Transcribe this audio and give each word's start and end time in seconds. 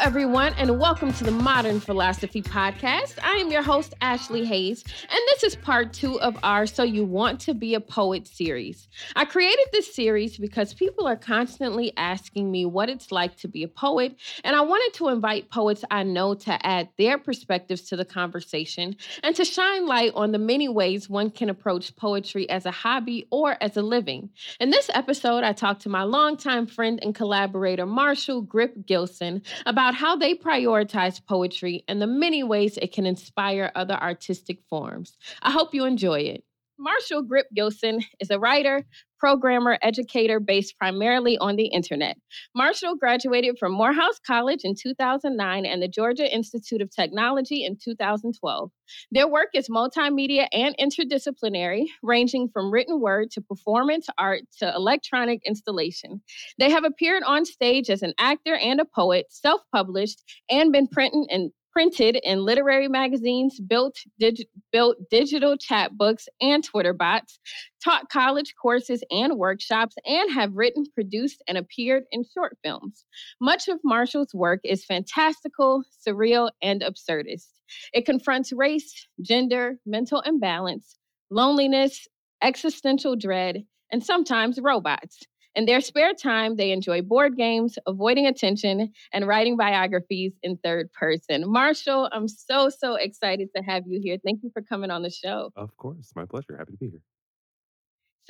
everyone, 0.00 0.54
and 0.58 0.78
welcome 0.78 1.12
to 1.12 1.24
the 1.24 1.30
Modern 1.30 1.80
Philosophy 1.80 2.40
Podcast. 2.40 3.18
I 3.20 3.32
am 3.38 3.50
your 3.50 3.64
host, 3.64 3.94
Ashley 4.00 4.44
Hayes, 4.44 4.84
and 5.02 5.20
this 5.32 5.42
is 5.42 5.56
part 5.56 5.92
two 5.92 6.20
of 6.20 6.38
our 6.44 6.66
So 6.66 6.84
You 6.84 7.04
Want 7.04 7.40
to 7.40 7.54
Be 7.54 7.74
a 7.74 7.80
Poet 7.80 8.28
series. 8.28 8.88
I 9.16 9.24
created 9.24 9.66
this 9.72 9.92
series 9.92 10.38
because 10.38 10.72
people 10.72 11.08
are 11.08 11.16
constantly 11.16 11.92
asking 11.96 12.48
me 12.48 12.64
what 12.64 12.88
it's 12.88 13.10
like 13.10 13.36
to 13.38 13.48
be 13.48 13.64
a 13.64 13.68
poet, 13.68 14.14
and 14.44 14.54
I 14.54 14.60
wanted 14.60 14.96
to 14.98 15.08
invite 15.08 15.50
poets 15.50 15.84
I 15.90 16.04
know 16.04 16.34
to 16.34 16.64
add 16.64 16.90
their 16.96 17.18
perspectives 17.18 17.82
to 17.88 17.96
the 17.96 18.04
conversation 18.04 18.94
and 19.24 19.34
to 19.34 19.44
shine 19.44 19.84
light 19.86 20.12
on 20.14 20.30
the 20.30 20.38
many 20.38 20.68
ways 20.68 21.10
one 21.10 21.30
can 21.30 21.50
approach 21.50 21.96
poetry 21.96 22.48
as 22.48 22.66
a 22.66 22.70
hobby 22.70 23.26
or 23.30 23.56
as 23.60 23.76
a 23.76 23.82
living. 23.82 24.30
In 24.60 24.70
this 24.70 24.90
episode, 24.94 25.42
I 25.42 25.52
talked 25.52 25.82
to 25.82 25.88
my 25.88 26.04
longtime 26.04 26.68
friend 26.68 27.00
and 27.02 27.16
collaborator, 27.16 27.84
Marshall 27.84 28.42
Grip 28.42 28.86
Gilson, 28.86 29.42
about 29.66 29.87
how 29.94 30.16
they 30.16 30.34
prioritize 30.34 31.24
poetry 31.24 31.84
and 31.88 32.00
the 32.00 32.06
many 32.06 32.42
ways 32.42 32.76
it 32.76 32.92
can 32.92 33.06
inspire 33.06 33.72
other 33.74 33.94
artistic 33.94 34.60
forms. 34.68 35.16
I 35.42 35.50
hope 35.50 35.74
you 35.74 35.84
enjoy 35.84 36.20
it. 36.20 36.44
Marshall 36.78 37.22
Grip 37.22 37.46
Gilson 37.52 38.00
is 38.20 38.30
a 38.30 38.38
writer, 38.38 38.84
programmer, 39.18 39.76
educator 39.82 40.38
based 40.38 40.78
primarily 40.78 41.36
on 41.38 41.56
the 41.56 41.66
internet. 41.66 42.16
Marshall 42.54 42.94
graduated 42.94 43.58
from 43.58 43.72
Morehouse 43.72 44.20
College 44.24 44.60
in 44.62 44.74
2009 44.80 45.66
and 45.66 45.82
the 45.82 45.88
Georgia 45.88 46.32
Institute 46.32 46.80
of 46.80 46.90
Technology 46.94 47.64
in 47.64 47.76
2012. 47.82 48.70
Their 49.10 49.28
work 49.28 49.48
is 49.54 49.68
multimedia 49.68 50.46
and 50.52 50.76
interdisciplinary, 50.78 51.86
ranging 52.02 52.48
from 52.48 52.70
written 52.70 53.00
word 53.00 53.32
to 53.32 53.40
performance 53.40 54.06
art 54.16 54.42
to 54.60 54.72
electronic 54.72 55.40
installation. 55.44 56.22
They 56.58 56.70
have 56.70 56.84
appeared 56.84 57.24
on 57.24 57.44
stage 57.44 57.90
as 57.90 58.02
an 58.02 58.14
actor 58.18 58.54
and 58.54 58.80
a 58.80 58.84
poet, 58.84 59.26
self 59.30 59.62
published, 59.72 60.22
and 60.48 60.72
been 60.72 60.86
printed 60.86 61.26
in 61.28 61.50
printed 61.78 62.18
in 62.24 62.44
literary 62.44 62.88
magazines, 62.88 63.60
built, 63.60 63.98
dig- 64.18 64.48
built 64.72 64.96
digital 65.12 65.56
chat 65.56 65.96
books 65.96 66.26
and 66.40 66.64
Twitter 66.64 66.92
bots, 66.92 67.38
taught 67.84 68.10
college 68.10 68.52
courses 68.60 69.04
and 69.12 69.34
workshops, 69.38 69.94
and 70.04 70.28
have 70.32 70.56
written, 70.56 70.86
produced, 70.92 71.40
and 71.46 71.56
appeared 71.56 72.02
in 72.10 72.24
short 72.34 72.58
films. 72.64 73.04
Much 73.40 73.68
of 73.68 73.78
Marshall's 73.84 74.34
work 74.34 74.58
is 74.64 74.84
fantastical, 74.84 75.84
surreal, 76.04 76.50
and 76.60 76.82
absurdist. 76.82 77.46
It 77.92 78.04
confronts 78.04 78.52
race, 78.52 79.06
gender, 79.22 79.78
mental 79.86 80.20
imbalance, 80.22 80.96
loneliness, 81.30 82.08
existential 82.42 83.14
dread, 83.14 83.62
and 83.92 84.02
sometimes 84.02 84.58
robots. 84.60 85.20
In 85.54 85.64
their 85.64 85.80
spare 85.80 86.14
time, 86.14 86.56
they 86.56 86.70
enjoy 86.70 87.02
board 87.02 87.36
games, 87.36 87.78
avoiding 87.86 88.26
attention, 88.26 88.92
and 89.12 89.26
writing 89.26 89.56
biographies 89.56 90.32
in 90.42 90.56
third 90.58 90.92
person. 90.92 91.50
Marshall, 91.50 92.08
I'm 92.12 92.28
so, 92.28 92.68
so 92.68 92.94
excited 92.94 93.48
to 93.56 93.62
have 93.62 93.84
you 93.86 94.00
here. 94.00 94.18
Thank 94.24 94.42
you 94.42 94.50
for 94.52 94.62
coming 94.62 94.90
on 94.90 95.02
the 95.02 95.10
show. 95.10 95.50
Of 95.56 95.76
course. 95.76 96.12
My 96.14 96.26
pleasure. 96.26 96.56
Happy 96.56 96.72
to 96.72 96.78
be 96.78 96.90
here. 96.90 97.02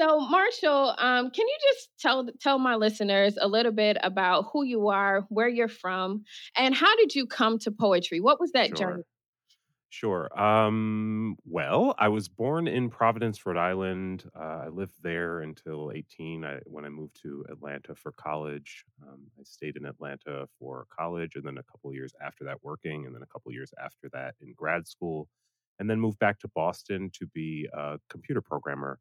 So, 0.01 0.21
Marshall, 0.21 0.95
um, 0.97 1.31
can 1.31 1.47
you 1.49 1.57
just 1.73 1.91
tell 1.99 2.29
tell 2.41 2.59
my 2.61 2.77
listeners 2.77 3.37
a 3.41 3.49
little 3.49 3.73
bit 3.73 3.97
about 4.03 4.47
who 4.53 4.63
you 4.63 4.89
are, 4.89 5.27
where 5.29 5.49
you're 5.49 5.67
from, 5.67 6.23
and 6.57 6.73
how 6.73 6.95
did 6.97 7.17
you 7.17 7.27
come 7.27 7.59
to 7.61 7.73
poetry? 7.73 8.21
What 8.21 8.39
was 8.39 8.53
that 8.53 8.69
Sure. 8.69 8.77
journey? 8.77 9.03
Sure. 9.91 10.29
Um, 10.39 11.37
well, 11.47 11.95
I 11.99 12.09
was 12.09 12.29
born 12.29 12.69
in 12.69 12.91
Providence, 12.91 13.47
Rhode 13.47 13.57
Island. 13.57 14.31
Uh, 14.37 14.65
I 14.65 14.69
lived 14.69 15.03
there 15.03 15.41
until 15.41 15.93
18 15.95 16.45
I, 16.45 16.59
when 16.67 16.85
I 16.85 16.91
moved 16.91 17.19
to 17.23 17.47
Atlanta 17.49 17.95
for 17.95 18.13
college. 18.13 18.85
Um, 19.03 19.31
I 19.41 19.45
stayed 19.45 19.77
in 19.77 19.87
Atlanta 19.87 20.47
for 20.59 20.87
college 20.95 21.37
and 21.37 21.45
then 21.45 21.57
a 21.57 21.63
couple 21.63 21.93
years 21.95 22.13
after 22.21 22.45
that 22.45 22.63
working, 22.63 23.07
and 23.07 23.15
then 23.15 23.23
a 23.23 23.27
couple 23.27 23.51
years 23.51 23.73
after 23.83 24.11
that 24.13 24.35
in 24.43 24.53
grad 24.55 24.87
school, 24.87 25.27
and 25.79 25.89
then 25.89 26.01
moved 26.01 26.19
back 26.19 26.39
to 26.41 26.49
Boston 26.49 27.11
to 27.15 27.27
be 27.27 27.67
a 27.73 27.99
computer 28.11 28.43
programmer, 28.43 29.01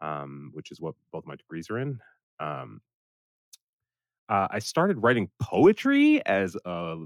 um, 0.00 0.50
which 0.54 0.70
is 0.72 0.80
what 0.80 0.94
both 1.12 1.26
my 1.26 1.36
degrees 1.36 1.70
are 1.70 1.78
in. 1.78 2.00
Um, 2.40 2.82
uh, 4.28 4.48
I 4.50 4.58
started 4.58 5.02
writing 5.02 5.30
poetry 5.40 6.24
as 6.26 6.56
a 6.64 6.96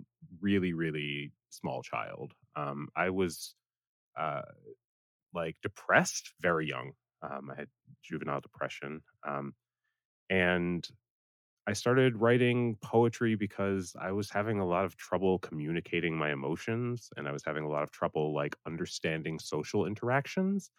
really, 0.41 0.73
really 0.73 1.33
small 1.51 1.83
child. 1.83 2.33
Um, 2.57 2.89
I 2.97 3.11
was 3.11 3.55
uh, 4.19 4.43
like 5.35 5.57
depressed 5.63 6.33
very 6.41 6.69
young. 6.69 6.93
Um, 7.23 7.51
I 7.51 7.61
had 7.61 7.69
juvenile 8.03 8.41
depression. 8.41 9.03
Um, 9.27 9.55
and 10.31 10.87
I 11.67 11.75
started 11.75 12.17
writing 12.17 12.77
poetry 12.83 13.35
because 13.35 13.95
I 14.01 14.13
was 14.13 14.31
having 14.31 14.59
a 14.59 14.67
lot 14.67 14.87
of 14.87 14.97
trouble 14.97 15.39
communicating 15.39 16.17
my 16.17 16.33
emotions 16.33 17.11
and 17.17 17.29
I 17.29 17.33
was 17.33 17.43
having 17.45 17.65
a 17.65 17.69
lot 17.69 17.83
of 17.83 17.91
trouble 17.91 18.35
like 18.35 18.57
understanding 18.67 19.39
social 19.39 19.87
interactions. 19.87 20.71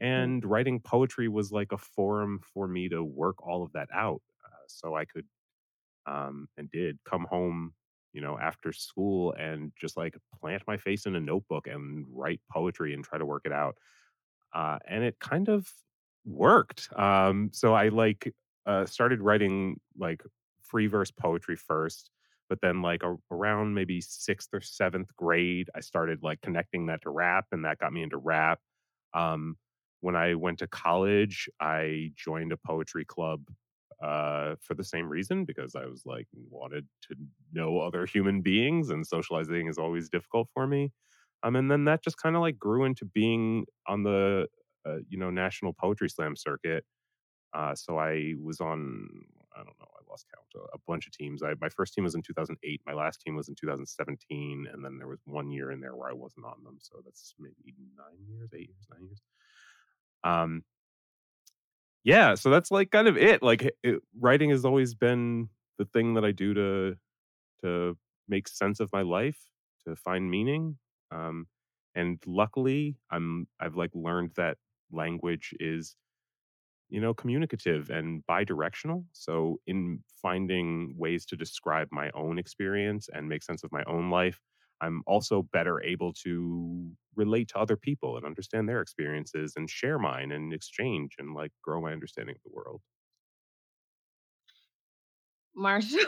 And 0.00 0.44
writing 0.44 0.80
poetry 0.80 1.28
was 1.28 1.52
like 1.52 1.72
a 1.72 1.78
forum 1.78 2.40
for 2.42 2.68
me 2.68 2.88
to 2.90 3.02
work 3.02 3.44
all 3.44 3.64
of 3.64 3.72
that 3.72 3.88
out. 3.92 4.20
Uh, 4.44 4.64
so 4.68 4.94
I 4.94 5.04
could 5.06 5.24
um, 6.06 6.48
and 6.56 6.70
did 6.70 6.98
come 7.04 7.26
home, 7.28 7.74
you 8.16 8.22
know, 8.22 8.38
after 8.38 8.72
school 8.72 9.34
and 9.34 9.72
just 9.78 9.94
like 9.94 10.16
plant 10.40 10.62
my 10.66 10.78
face 10.78 11.04
in 11.04 11.16
a 11.16 11.20
notebook 11.20 11.66
and 11.66 12.06
write 12.10 12.40
poetry 12.50 12.94
and 12.94 13.04
try 13.04 13.18
to 13.18 13.26
work 13.26 13.42
it 13.44 13.52
out. 13.52 13.76
Uh, 14.54 14.78
and 14.88 15.04
it 15.04 15.18
kind 15.20 15.50
of 15.50 15.70
worked. 16.24 16.88
Um, 16.96 17.50
so 17.52 17.74
I 17.74 17.88
like 17.88 18.32
uh, 18.64 18.86
started 18.86 19.20
writing 19.20 19.78
like 19.98 20.22
free 20.62 20.86
verse 20.86 21.10
poetry 21.10 21.56
first, 21.56 22.10
but 22.48 22.58
then 22.62 22.80
like 22.80 23.02
a, 23.02 23.16
around 23.30 23.74
maybe 23.74 24.00
sixth 24.00 24.48
or 24.54 24.62
seventh 24.62 25.14
grade, 25.14 25.68
I 25.74 25.80
started 25.80 26.22
like 26.22 26.40
connecting 26.40 26.86
that 26.86 27.02
to 27.02 27.10
rap, 27.10 27.44
and 27.52 27.66
that 27.66 27.78
got 27.78 27.92
me 27.92 28.02
into 28.02 28.16
rap. 28.16 28.60
Um, 29.12 29.58
when 30.00 30.16
I 30.16 30.36
went 30.36 30.60
to 30.60 30.66
college, 30.68 31.50
I 31.60 32.12
joined 32.16 32.52
a 32.52 32.56
poetry 32.56 33.04
club 33.04 33.42
uh, 34.02 34.56
for 34.60 34.74
the 34.74 34.84
same 34.84 35.08
reason 35.08 35.44
because 35.44 35.74
I 35.74 35.86
was 35.86 36.02
like 36.04 36.26
wanted 36.50 36.86
to 37.08 37.16
know 37.52 37.80
other 37.80 38.06
human 38.06 38.42
beings, 38.42 38.90
and 38.90 39.06
socializing 39.06 39.68
is 39.68 39.78
always 39.78 40.08
difficult 40.08 40.48
for 40.52 40.66
me. 40.66 40.92
Um, 41.42 41.56
and 41.56 41.70
then 41.70 41.84
that 41.84 42.02
just 42.02 42.18
kind 42.18 42.36
of 42.36 42.42
like 42.42 42.58
grew 42.58 42.84
into 42.84 43.04
being 43.04 43.66
on 43.86 44.02
the 44.02 44.48
uh, 44.86 44.98
you 45.08 45.18
know 45.18 45.30
national 45.30 45.72
poetry 45.72 46.08
slam 46.08 46.36
circuit. 46.36 46.84
Uh, 47.54 47.74
so 47.74 47.98
I 47.98 48.34
was 48.42 48.60
on 48.60 49.08
I 49.54 49.58
don't 49.58 49.78
know 49.80 49.88
I 49.94 50.02
lost 50.10 50.26
count 50.34 50.66
a, 50.72 50.76
a 50.76 50.80
bunch 50.86 51.06
of 51.06 51.12
teams. 51.12 51.42
I 51.42 51.54
my 51.60 51.68
first 51.70 51.94
team 51.94 52.04
was 52.04 52.14
in 52.14 52.22
2008. 52.22 52.80
My 52.86 52.92
last 52.92 53.20
team 53.22 53.34
was 53.34 53.48
in 53.48 53.54
2017, 53.54 54.66
and 54.72 54.84
then 54.84 54.98
there 54.98 55.08
was 55.08 55.20
one 55.24 55.50
year 55.50 55.70
in 55.70 55.80
there 55.80 55.96
where 55.96 56.10
I 56.10 56.14
wasn't 56.14 56.46
on 56.46 56.62
them. 56.64 56.76
So 56.80 57.00
that's 57.04 57.34
maybe 57.38 57.74
nine 57.96 58.26
years, 58.28 58.50
eight 58.54 58.68
years, 58.68 58.86
nine 58.90 59.06
years. 59.06 59.22
Um, 60.24 60.64
yeah, 62.06 62.36
so 62.36 62.50
that's 62.50 62.72
like 62.72 62.92
kind 62.92 63.08
of 63.08 63.18
it. 63.18 63.42
Like 63.42 63.62
it, 63.84 64.02
writing 64.18 64.50
has 64.50 64.64
always 64.64 64.94
been 64.94 65.50
the 65.78 65.86
thing 65.86 66.14
that 66.14 66.24
I 66.24 66.32
do 66.32 66.54
to 66.54 66.96
to 67.62 67.98
make 68.28 68.48
sense 68.48 68.80
of 68.80 68.92
my 68.92 69.02
life, 69.02 69.38
to 69.86 69.96
find 69.96 70.30
meaning. 70.30 70.78
Um, 71.12 71.48
and 71.94 72.22
luckily, 72.26 72.96
I'm 73.10 73.48
I've 73.60 73.76
like 73.76 73.92
learned 73.94 74.32
that 74.36 74.58
language 74.92 75.54
is 75.60 75.96
you 76.88 77.00
know 77.00 77.14
communicative 77.14 77.90
and 77.90 78.24
bidirectional. 78.26 79.04
So 79.12 79.60
in 79.66 80.04
finding 80.22 80.94
ways 80.98 81.26
to 81.26 81.36
describe 81.36 81.88
my 81.92 82.10
own 82.14 82.38
experience 82.38 83.08
and 83.12 83.28
make 83.28 83.42
sense 83.44 83.64
of 83.64 83.72
my 83.72 83.84
own 83.86 84.10
life, 84.10 84.40
I'm 84.80 85.02
also 85.06 85.42
better 85.52 85.82
able 85.82 86.12
to 86.24 86.90
relate 87.14 87.48
to 87.48 87.58
other 87.58 87.76
people 87.76 88.16
and 88.16 88.26
understand 88.26 88.68
their 88.68 88.82
experiences 88.82 89.54
and 89.56 89.68
share 89.68 89.98
mine 89.98 90.32
and 90.32 90.52
exchange 90.52 91.12
and 91.18 91.34
like 91.34 91.50
grow 91.62 91.80
my 91.80 91.92
understanding 91.92 92.36
of 92.36 92.42
the 92.44 92.54
world. 92.54 92.80
Marshall, 95.54 96.00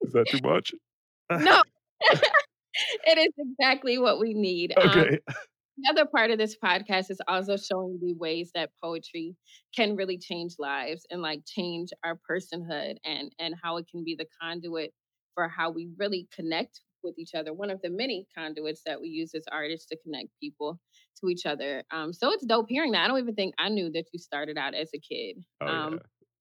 Is 0.00 0.12
that 0.12 0.26
too 0.28 0.40
much? 0.42 0.72
no, 1.30 1.62
it 2.00 3.18
is 3.18 3.32
exactly 3.36 3.98
what 3.98 4.18
we 4.18 4.32
need. 4.32 4.72
Um, 4.80 4.88
okay. 4.88 5.18
the 5.28 5.90
other 5.90 6.06
part 6.06 6.30
of 6.30 6.38
this 6.38 6.56
podcast 6.56 7.10
is 7.10 7.20
also 7.28 7.56
showing 7.56 7.98
the 8.00 8.14
ways 8.14 8.50
that 8.54 8.70
poetry 8.82 9.36
can 9.74 9.96
really 9.96 10.16
change 10.16 10.54
lives 10.58 11.06
and 11.10 11.20
like 11.20 11.40
change 11.46 11.90
our 12.04 12.18
personhood 12.28 12.96
and 13.04 13.30
and 13.38 13.54
how 13.62 13.76
it 13.76 13.86
can 13.90 14.02
be 14.02 14.14
the 14.14 14.26
conduit 14.40 14.92
for 15.34 15.48
how 15.48 15.70
we 15.70 15.88
really 15.98 16.26
connect 16.34 16.80
with 17.06 17.18
each 17.18 17.34
other 17.34 17.54
one 17.54 17.70
of 17.70 17.80
the 17.82 17.90
many 17.90 18.26
conduits 18.36 18.82
that 18.84 19.00
we 19.00 19.08
use 19.08 19.34
as 19.34 19.44
artists 19.50 19.86
to 19.86 19.96
connect 20.04 20.28
people 20.40 20.80
to 21.18 21.28
each 21.28 21.46
other 21.46 21.82
um 21.92 22.12
so 22.12 22.30
it's 22.32 22.44
dope 22.44 22.66
hearing 22.68 22.92
that 22.92 23.04
i 23.04 23.08
don't 23.08 23.18
even 23.18 23.34
think 23.34 23.54
i 23.58 23.68
knew 23.68 23.90
that 23.90 24.04
you 24.12 24.18
started 24.18 24.58
out 24.58 24.74
as 24.74 24.90
a 24.94 24.98
kid 24.98 25.38
Oh, 25.60 25.66
um 25.66 26.00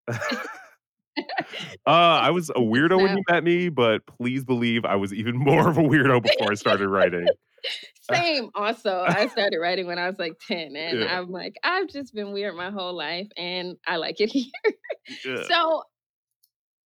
yeah. 0.08 0.18
uh, 1.86 1.90
I 1.90 2.30
was 2.30 2.50
a 2.50 2.54
weirdo 2.54 3.00
when 3.00 3.16
you 3.16 3.22
met 3.30 3.44
me, 3.44 3.68
but 3.68 4.06
please 4.06 4.44
believe 4.44 4.84
I 4.84 4.96
was 4.96 5.12
even 5.12 5.36
more 5.38 5.68
of 5.68 5.78
a 5.78 5.82
weirdo 5.82 6.22
before 6.22 6.50
I 6.50 6.54
started 6.54 6.88
writing. 6.88 7.28
Same. 8.02 8.50
Also, 8.54 9.04
I 9.08 9.26
started 9.28 9.58
writing 9.58 9.86
when 9.86 9.98
I 9.98 10.06
was 10.08 10.18
like 10.18 10.38
10, 10.46 10.76
and 10.76 11.00
Yeah. 11.00 11.18
I'm 11.18 11.30
like, 11.30 11.54
I've 11.62 11.88
just 11.88 12.14
been 12.14 12.32
weird 12.32 12.54
my 12.54 12.70
whole 12.70 12.92
life, 12.94 13.28
and 13.36 13.76
I 13.86 13.96
like 13.96 14.20
it 14.20 14.30
here. 14.30 14.44
Yeah. 15.24 15.42
So, 15.44 15.82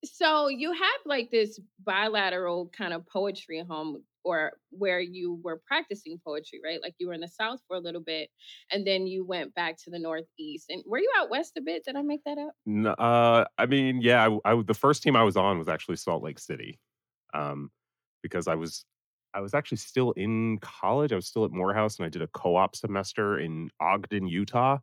So 0.04 0.48
you 0.48 0.72
have 0.72 1.00
like 1.06 1.30
this 1.30 1.58
bilateral 1.84 2.70
kind 2.76 2.92
of 2.92 3.06
poetry 3.06 3.62
home 3.68 4.04
or 4.24 4.52
where 4.70 5.00
you 5.00 5.40
were 5.42 5.60
practicing 5.66 6.20
poetry, 6.24 6.60
right? 6.64 6.80
Like 6.82 6.94
you 6.98 7.08
were 7.08 7.14
in 7.14 7.20
the 7.20 7.28
South 7.28 7.60
for 7.66 7.76
a 7.76 7.80
little 7.80 8.00
bit 8.00 8.30
and 8.70 8.86
then 8.86 9.06
you 9.06 9.24
went 9.24 9.54
back 9.54 9.76
to 9.84 9.90
the 9.90 9.98
Northeast. 9.98 10.66
And 10.68 10.82
were 10.86 10.98
you 10.98 11.10
out 11.16 11.30
west 11.30 11.52
a 11.56 11.60
bit? 11.60 11.84
Did 11.84 11.96
I 11.96 12.02
make 12.02 12.22
that 12.24 12.38
up? 12.38 12.52
No, 12.66 12.90
uh, 12.92 13.46
I 13.56 13.66
mean, 13.66 14.00
yeah, 14.00 14.28
I, 14.44 14.52
I, 14.52 14.62
the 14.62 14.74
first 14.74 15.02
team 15.02 15.16
I 15.16 15.22
was 15.22 15.36
on 15.36 15.58
was 15.58 15.68
actually 15.68 15.96
Salt 15.96 16.22
Lake 16.22 16.38
City, 16.38 16.78
um, 17.34 17.70
because 18.22 18.48
I 18.48 18.54
was 18.54 18.84
I 19.34 19.40
was 19.40 19.54
actually 19.54 19.78
still 19.78 20.12
in 20.12 20.58
college. 20.58 21.12
I 21.12 21.16
was 21.16 21.26
still 21.26 21.44
at 21.44 21.50
Morehouse, 21.52 21.98
and 21.98 22.06
I 22.06 22.08
did 22.08 22.22
a 22.22 22.28
co-op 22.28 22.74
semester 22.74 23.38
in 23.38 23.70
Ogden, 23.80 24.26
Utah. 24.26 24.78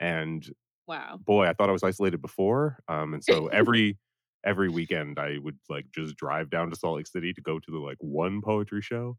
And 0.00 0.46
wow, 0.86 1.18
boy, 1.22 1.46
I 1.46 1.54
thought 1.54 1.68
I 1.68 1.72
was 1.72 1.82
isolated 1.82 2.20
before. 2.20 2.78
Um, 2.88 3.14
and 3.14 3.24
so 3.24 3.46
every 3.48 3.98
every 4.46 4.68
weekend 4.68 5.18
I 5.18 5.38
would 5.42 5.58
like 5.68 5.86
just 5.92 6.16
drive 6.16 6.48
down 6.48 6.70
to 6.70 6.76
Salt 6.76 6.96
Lake 6.96 7.06
City 7.06 7.32
to 7.34 7.40
go 7.42 7.58
to 7.58 7.70
the 7.70 7.78
like 7.78 7.98
one 8.00 8.40
poetry 8.40 8.80
show, 8.80 9.18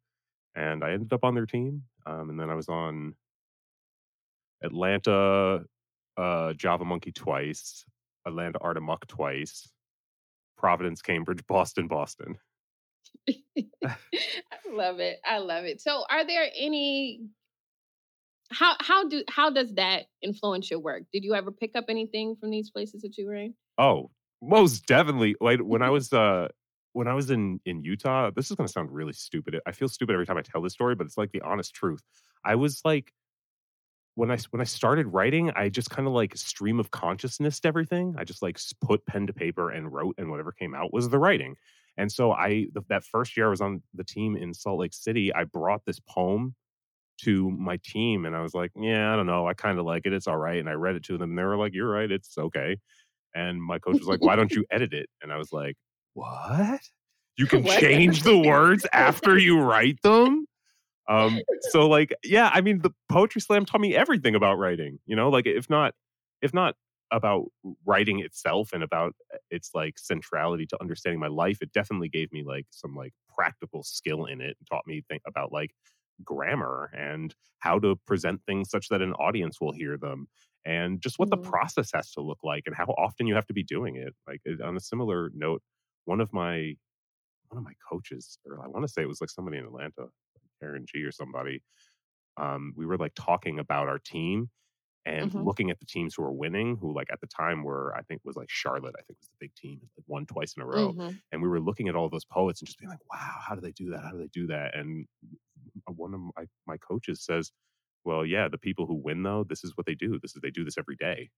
and 0.56 0.84
I 0.84 0.94
ended 0.94 1.14
up 1.14 1.24
on 1.24 1.36
their 1.36 1.46
team. 1.46 1.84
Um, 2.06 2.30
and 2.30 2.40
then 2.40 2.50
I 2.50 2.56
was 2.56 2.70
on 2.70 3.14
Atlanta 4.64 5.66
uh, 6.18 6.54
Java 6.54 6.86
Monkey 6.86 7.12
twice, 7.12 7.86
Atlanta 8.26 8.58
Art 8.62 8.78
Amok 8.78 9.06
twice, 9.08 9.70
Providence, 10.58 11.02
Cambridge, 11.02 11.44
Boston, 11.48 11.88
Boston. 11.88 12.38
I 13.30 13.96
love 14.72 15.00
it. 15.00 15.20
I 15.26 15.40
love 15.40 15.66
it. 15.66 15.82
So, 15.82 16.06
are 16.10 16.26
there 16.26 16.48
any 16.58 17.22
how 18.50 18.76
how 18.80 19.08
do 19.08 19.24
how 19.30 19.50
does 19.50 19.74
that 19.74 20.06
influence 20.22 20.72
your 20.72 20.80
work? 20.80 21.04
Did 21.12 21.24
you 21.24 21.36
ever 21.36 21.52
pick 21.52 21.76
up 21.76 21.86
anything 21.90 22.38
from 22.40 22.50
these 22.50 22.70
places 22.70 23.02
that 23.02 23.18
you 23.18 23.28
were 23.28 23.36
in? 23.36 23.54
Oh, 23.78 24.10
most 24.42 24.86
definitely. 24.86 25.36
Like 25.42 25.60
when 25.60 25.82
I 25.82 25.90
was 25.90 26.14
uh 26.14 26.50
when 26.94 27.08
I 27.08 27.14
was 27.14 27.30
in 27.32 27.60
in 27.66 27.84
Utah, 27.84 28.32
this 28.36 28.50
is 28.50 28.56
going 28.56 28.68
to 28.68 28.72
sound 28.74 28.92
really 28.92 29.14
stupid. 29.14 29.60
I 29.66 29.72
feel 29.72 29.90
stupid 29.90 30.14
every 30.14 30.26
time 30.26 30.38
I 30.38 30.42
tell 30.42 30.62
this 30.62 30.74
story, 30.74 30.96
but 30.96 31.06
it's 31.06 31.18
like 31.18 31.32
the 31.32 31.42
honest 31.42 31.74
truth. 31.74 32.02
I 32.46 32.56
was 32.56 32.82
like 32.86 33.14
when 34.16 34.32
I 34.32 34.38
when 34.50 34.62
I 34.62 34.66
started 34.66 35.08
writing, 35.08 35.52
I 35.52 35.70
just 35.70 35.90
kind 35.90 36.08
of 36.08 36.14
like 36.14 36.36
stream 36.36 36.80
of 36.80 36.92
consciousness 36.92 37.60
to 37.62 37.68
everything. 37.68 38.16
I 38.18 38.24
just 38.24 38.42
like 38.42 38.60
put 38.82 39.06
pen 39.06 39.28
to 39.28 39.34
paper 39.34 39.70
and 39.70 39.92
wrote, 39.94 40.16
and 40.18 40.30
whatever 40.32 40.52
came 40.52 40.74
out 40.74 40.92
was 40.94 41.10
the 41.10 41.20
writing. 41.20 41.56
And 41.98 42.12
so 42.12 42.32
I 42.32 42.68
the, 42.74 42.82
that 42.90 43.04
first 43.04 43.38
year 43.38 43.48
I 43.48 43.50
was 43.50 43.62
on 43.62 43.84
the 43.94 44.04
team 44.04 44.36
in 44.36 44.54
Salt 44.54 44.80
Lake 44.80 44.94
City, 44.94 45.34
I 45.34 45.44
brought 45.44 45.86
this 45.86 46.00
poem 46.00 46.56
to 47.24 47.52
my 47.52 47.80
team 47.84 48.26
and 48.26 48.36
I 48.36 48.42
was 48.42 48.54
like, 48.54 48.72
yeah, 48.76 49.14
I 49.14 49.16
don't 49.16 49.28
know, 49.28 49.48
I 49.48 49.54
kind 49.54 49.80
of 49.80 49.86
like 49.86 50.06
it. 50.06 50.14
It's 50.14 50.28
all 50.28 50.38
right. 50.38 50.60
And 50.60 50.70
I 50.70 50.74
read 50.74 50.96
it 50.96 51.04
to 51.06 51.14
them 51.18 51.32
and 51.32 51.38
they 51.40 51.44
were 51.44 51.58
like, 51.58 51.74
you're 51.74 51.90
right, 51.92 52.12
it's 52.12 52.38
okay. 52.38 52.78
And 53.36 53.62
my 53.62 53.80
coach 53.80 54.00
was 54.00 54.08
like, 54.08 54.22
why 54.22 54.36
don't 54.36 54.52
you 54.56 54.66
edit 54.72 54.94
it? 54.94 55.10
And 55.22 55.32
I 55.32 55.38
was 55.38 55.52
like, 55.52 55.76
what? 56.14 56.82
You 57.38 57.46
can 57.48 57.64
change 57.64 58.24
the 58.24 58.38
words 58.38 58.86
after 58.92 59.38
you 59.38 59.60
write 59.60 60.02
them? 60.02 60.46
Um, 61.10 61.40
so 61.70 61.88
like, 61.88 62.14
yeah, 62.24 62.50
I 62.54 62.62
mean, 62.62 62.82
the 62.82 62.92
poetry 63.10 63.40
slam 63.40 63.66
taught 63.66 63.80
me 63.80 63.96
everything 63.96 64.36
about 64.36 64.58
writing, 64.58 65.00
you 65.06 65.16
know, 65.16 65.30
like 65.30 65.46
if 65.46 65.70
not, 65.70 65.94
if 66.42 66.54
not 66.54 66.76
about 67.12 67.46
writing 67.86 68.20
itself 68.20 68.74
and 68.74 68.84
about 68.84 69.14
uh, 69.34 69.38
its 69.50 69.72
like 69.74 69.98
centrality 69.98 70.66
to 70.66 70.82
understanding 70.82 71.20
my 71.20 71.28
life 71.28 71.62
it 71.62 71.72
definitely 71.74 72.10
gave 72.10 72.32
me 72.32 72.44
like 72.44 72.66
some 72.70 72.96
like 72.96 73.14
practical 73.34 73.84
skill 73.84 74.26
in 74.26 74.42
it 74.42 74.58
and 74.60 74.68
taught 74.70 74.86
me 74.86 75.04
think 75.10 75.22
about 75.26 75.52
like 75.52 75.72
grammar 76.24 76.92
and 76.98 77.36
how 77.60 77.80
to 77.80 77.96
present 78.06 78.42
things 78.46 78.70
such 78.70 78.90
that 78.90 79.02
an 79.02 79.14
audience 79.14 79.62
will 79.62 79.72
hear 79.72 79.98
them 79.98 80.28
and 80.68 81.02
just 81.02 81.18
what 81.18 81.30
mm-hmm. 81.30 81.42
the 81.42 81.50
process 81.50 81.90
has 81.94 82.12
to 82.12 82.22
look 82.22 82.40
like 82.44 82.64
and 82.66 82.76
how 82.76 82.86
often 82.98 83.26
you 83.26 83.36
have 83.36 83.48
to 83.48 83.54
be 83.54 83.64
doing 83.64 83.96
it 83.96 84.14
like 84.28 84.42
on 84.64 84.76
a 84.76 84.80
similar 84.80 85.32
note 85.34 85.62
one 86.06 86.22
of 86.22 86.32
my 86.34 86.74
one 87.50 87.58
of 87.58 87.64
my 87.64 87.74
coaches 87.90 88.38
or 88.46 88.64
i 88.64 88.68
want 88.68 88.86
to 88.86 88.92
say 88.92 89.02
it 89.02 89.08
was 89.08 89.22
like 89.22 89.30
somebody 89.30 89.58
in 89.58 89.66
atlanta 89.66 90.08
Aaron 90.62 90.86
G 90.88 91.04
or 91.04 91.12
somebody 91.12 91.62
um, 92.38 92.74
we 92.76 92.86
were 92.86 92.98
like 92.98 93.14
talking 93.16 93.60
about 93.60 93.88
our 93.88 94.00
team 94.00 94.50
and 95.06 95.32
mm-hmm. 95.32 95.44
looking 95.44 95.72
at 95.72 95.80
the 95.80 95.86
teams 95.86 96.14
who 96.16 96.22
were 96.22 96.32
winning, 96.32 96.78
who 96.80 96.94
like 96.94 97.08
at 97.12 97.22
the 97.22 97.28
time 97.28 97.64
were 97.64 97.96
I 97.96 98.02
think 98.04 98.22
was 98.26 98.36
like 98.36 98.50
Charlotte, 98.50 98.96
I 98.98 99.02
think 99.04 99.18
was 99.20 99.30
the 99.30 99.46
big 99.46 99.56
team, 99.56 99.80
like 99.98 100.04
won 100.08 100.26
twice 100.26 100.54
in 100.56 100.64
a 100.64 100.66
row. 100.66 100.94
Mm-hmm. 100.94 101.10
And 101.32 101.42
we 101.42 101.48
were 101.48 101.60
looking 101.62 101.88
at 101.88 101.96
all 101.96 102.10
those 102.10 102.26
poets 102.26 102.62
and 102.62 102.68
just 102.68 102.78
being 102.78 102.90
like, 102.90 103.00
wow, 103.12 103.36
how 103.48 103.56
do 103.56 103.62
they 103.62 103.72
do 103.72 103.90
that? 103.92 104.02
How 104.02 104.12
do 104.12 104.18
they 104.18 104.30
do 104.32 104.48
that? 104.48 104.76
And 104.76 105.08
one 105.88 106.14
of 106.14 106.20
my, 106.20 106.46
my 106.68 106.78
coaches 106.78 107.24
says, 107.24 107.52
well, 108.08 108.26
yeah, 108.26 108.48
the 108.48 108.58
people 108.58 108.86
who 108.86 108.96
win 108.96 109.22
though, 109.22 109.44
this 109.48 109.66
is 109.66 109.74
what 109.76 109.86
they 109.86 109.94
do. 109.94 110.18
This 110.22 110.34
is 110.34 110.42
they 110.42 110.50
do 110.50 110.64
this 110.64 110.78
every 110.78 110.96
day. 110.96 111.30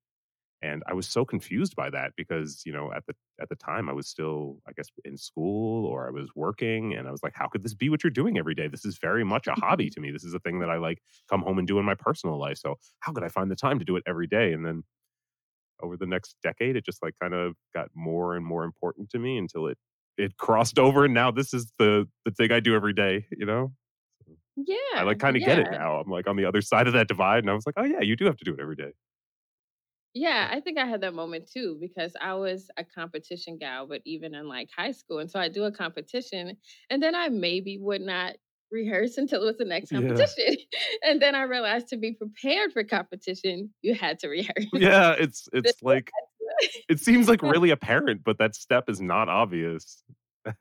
And 0.62 0.84
i 0.88 0.94
was 0.94 1.08
so 1.08 1.24
confused 1.24 1.74
by 1.74 1.90
that 1.90 2.12
because 2.18 2.64
you 2.66 2.74
know 2.74 2.92
at 2.92 3.06
the 3.08 3.14
at 3.42 3.48
the 3.48 3.56
time 3.56 3.88
i 3.88 3.94
was 3.94 4.10
still 4.10 4.58
i 4.68 4.74
guess 4.74 4.88
in 5.06 5.16
school 5.16 5.86
or 5.86 6.06
i 6.06 6.12
was 6.12 6.28
working 6.36 6.96
and 6.96 7.08
i 7.08 7.12
was 7.12 7.24
like 7.24 7.32
how 7.34 7.48
could 7.48 7.64
this 7.64 7.74
be 7.74 7.90
what 7.90 8.04
you're 8.04 8.12
doing 8.12 8.38
every 8.38 8.56
day? 8.56 8.68
This 8.68 8.84
is 8.84 8.98
very 8.98 9.24
much 9.24 9.48
a 9.48 9.54
hobby 9.54 9.86
mm-hmm. 9.86 9.94
to 9.94 10.02
me. 10.02 10.12
This 10.12 10.26
is 10.26 10.34
a 10.34 10.40
thing 10.40 10.60
that 10.60 10.70
i 10.70 10.78
like 10.78 11.00
come 11.30 11.42
home 11.44 11.60
and 11.60 11.68
do 11.68 11.80
in 11.80 11.86
my 11.86 11.96
personal 11.96 12.38
life. 12.38 12.58
So 12.58 12.76
how 13.00 13.14
could 13.14 13.24
i 13.24 13.30
find 13.30 13.50
the 13.50 13.56
time 13.56 13.80
to 13.80 13.86
do 13.86 13.96
it 13.96 14.04
every 14.06 14.28
day? 14.28 14.52
And 14.52 14.66
then 14.66 14.84
over 15.82 15.96
the 15.96 16.06
next 16.06 16.36
decade 16.44 16.76
it 16.76 16.86
just 16.86 17.02
like 17.02 17.14
kind 17.22 17.34
of 17.34 17.56
got 17.74 17.88
more 17.96 18.36
and 18.36 18.46
more 18.46 18.66
important 18.66 19.10
to 19.12 19.20
me 19.20 19.38
until 19.38 19.68
it 19.68 19.78
it 20.18 20.36
crossed 20.36 20.78
over 20.78 21.06
and 21.06 21.14
now 21.14 21.32
this 21.32 21.54
is 21.54 21.72
the 21.80 22.06
the 22.26 22.32
thing 22.32 22.52
i 22.52 22.60
do 22.60 22.76
every 22.76 22.94
day 22.94 23.26
you 23.32 23.46
know 23.46 23.72
yeah 24.66 24.76
i 24.96 25.04
like 25.04 25.20
kind 25.20 25.36
of 25.36 25.42
yeah. 25.42 25.48
get 25.48 25.60
it 25.60 25.72
now 25.72 25.96
i'm 25.98 26.10
like 26.10 26.28
on 26.28 26.36
the 26.36 26.46
other 26.46 26.62
side 26.62 26.88
of 26.88 26.94
that 26.94 27.08
divide 27.08 27.40
and 27.40 27.50
i 27.50 27.54
was 27.54 27.66
like 27.66 27.76
oh 27.78 27.84
yeah 27.84 28.02
you 28.02 28.16
do 28.16 28.26
have 28.26 28.38
to 28.38 28.46
do 28.46 28.54
it 28.54 28.60
every 28.60 28.76
day 28.76 28.92
yeah, 30.14 30.50
I 30.52 30.60
think 30.60 30.80
I 30.80 30.86
had 30.86 31.02
that 31.02 31.14
moment 31.14 31.50
too 31.52 31.78
because 31.80 32.14
I 32.20 32.34
was 32.34 32.70
a 32.78 32.84
competition 32.84 33.58
gal, 33.58 33.86
but 33.86 34.02
even 34.06 34.34
in 34.34 34.48
like 34.48 34.70
high 34.76 34.92
school. 34.92 35.20
And 35.20 35.30
so 35.30 35.40
I 35.40 35.50
do 35.50 35.66
a 35.66 35.72
competition 35.72 36.58
and 36.90 37.02
then 37.02 37.14
I 37.14 37.30
maybe 37.30 37.78
would 37.78 38.02
not 38.02 38.36
rehearse 38.72 39.18
until 39.18 39.44
it 39.44 39.46
was 39.46 39.58
the 39.58 39.66
next 39.66 39.92
competition. 39.92 40.46
Yeah. 40.48 41.12
and 41.12 41.22
then 41.22 41.36
I 41.36 41.44
realized 41.44 41.90
to 41.90 41.98
be 41.98 42.14
prepared 42.14 42.74
for 42.74 42.84
competition, 42.84 43.72
you 43.82 43.94
had 43.94 44.20
to 44.20 44.30
rehearse. 44.30 44.66
Yeah, 44.74 45.14
it's 45.18 45.48
it's 45.54 45.82
like 45.84 46.12
it 46.90 47.00
seems 47.00 47.30
like 47.30 47.42
really 47.44 47.70
apparent, 47.70 48.24
but 48.24 48.40
that 48.40 48.56
step 48.56 48.90
is 48.90 49.00
not 49.00 49.30
obvious. 49.30 50.04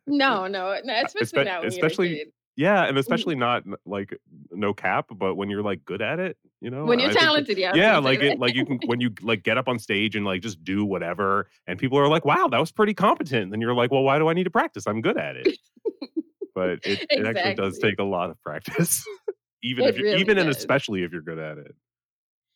No, 0.06 0.46
no, 0.46 0.78
no 0.84 1.02
especially 1.04 1.42
Espe- 1.42 1.44
now. 1.44 1.62
especially 1.62 2.26
yeah, 2.58 2.80
and 2.80 2.88
mm-hmm. 2.88 2.98
especially 2.98 3.36
not 3.36 3.62
like 3.86 4.18
no 4.50 4.74
cap, 4.74 5.06
but 5.14 5.36
when 5.36 5.48
you're 5.48 5.62
like 5.62 5.84
good 5.84 6.02
at 6.02 6.18
it, 6.18 6.36
you 6.60 6.70
know. 6.70 6.86
When 6.86 6.98
you're 6.98 7.12
talented, 7.12 7.56
yeah. 7.56 7.72
Yeah, 7.72 7.98
like 7.98 8.18
it, 8.20 8.40
like 8.40 8.56
you 8.56 8.66
can 8.66 8.80
when 8.86 9.00
you 9.00 9.12
like 9.22 9.44
get 9.44 9.56
up 9.56 9.68
on 9.68 9.78
stage 9.78 10.16
and 10.16 10.24
like 10.24 10.42
just 10.42 10.64
do 10.64 10.84
whatever, 10.84 11.48
and 11.68 11.78
people 11.78 12.00
are 12.00 12.08
like, 12.08 12.24
"Wow, 12.24 12.48
that 12.50 12.58
was 12.58 12.72
pretty 12.72 12.94
competent." 12.94 13.52
And 13.52 13.62
you're 13.62 13.74
like, 13.74 13.92
"Well, 13.92 14.02
why 14.02 14.18
do 14.18 14.26
I 14.26 14.32
need 14.32 14.42
to 14.42 14.50
practice? 14.50 14.88
I'm 14.88 15.00
good 15.02 15.16
at 15.16 15.36
it." 15.36 15.56
but 16.56 16.70
it, 16.70 16.80
exactly. 16.84 17.16
it 17.16 17.26
actually 17.28 17.54
does 17.54 17.78
take 17.78 18.00
a 18.00 18.04
lot 18.04 18.28
of 18.28 18.42
practice, 18.42 19.04
even 19.62 19.84
it 19.84 19.90
if 19.90 19.96
you're, 19.96 20.06
really 20.06 20.20
even 20.20 20.34
does. 20.34 20.46
and 20.46 20.56
especially 20.56 21.04
if 21.04 21.12
you're 21.12 21.22
good 21.22 21.38
at 21.38 21.58
it. 21.58 21.76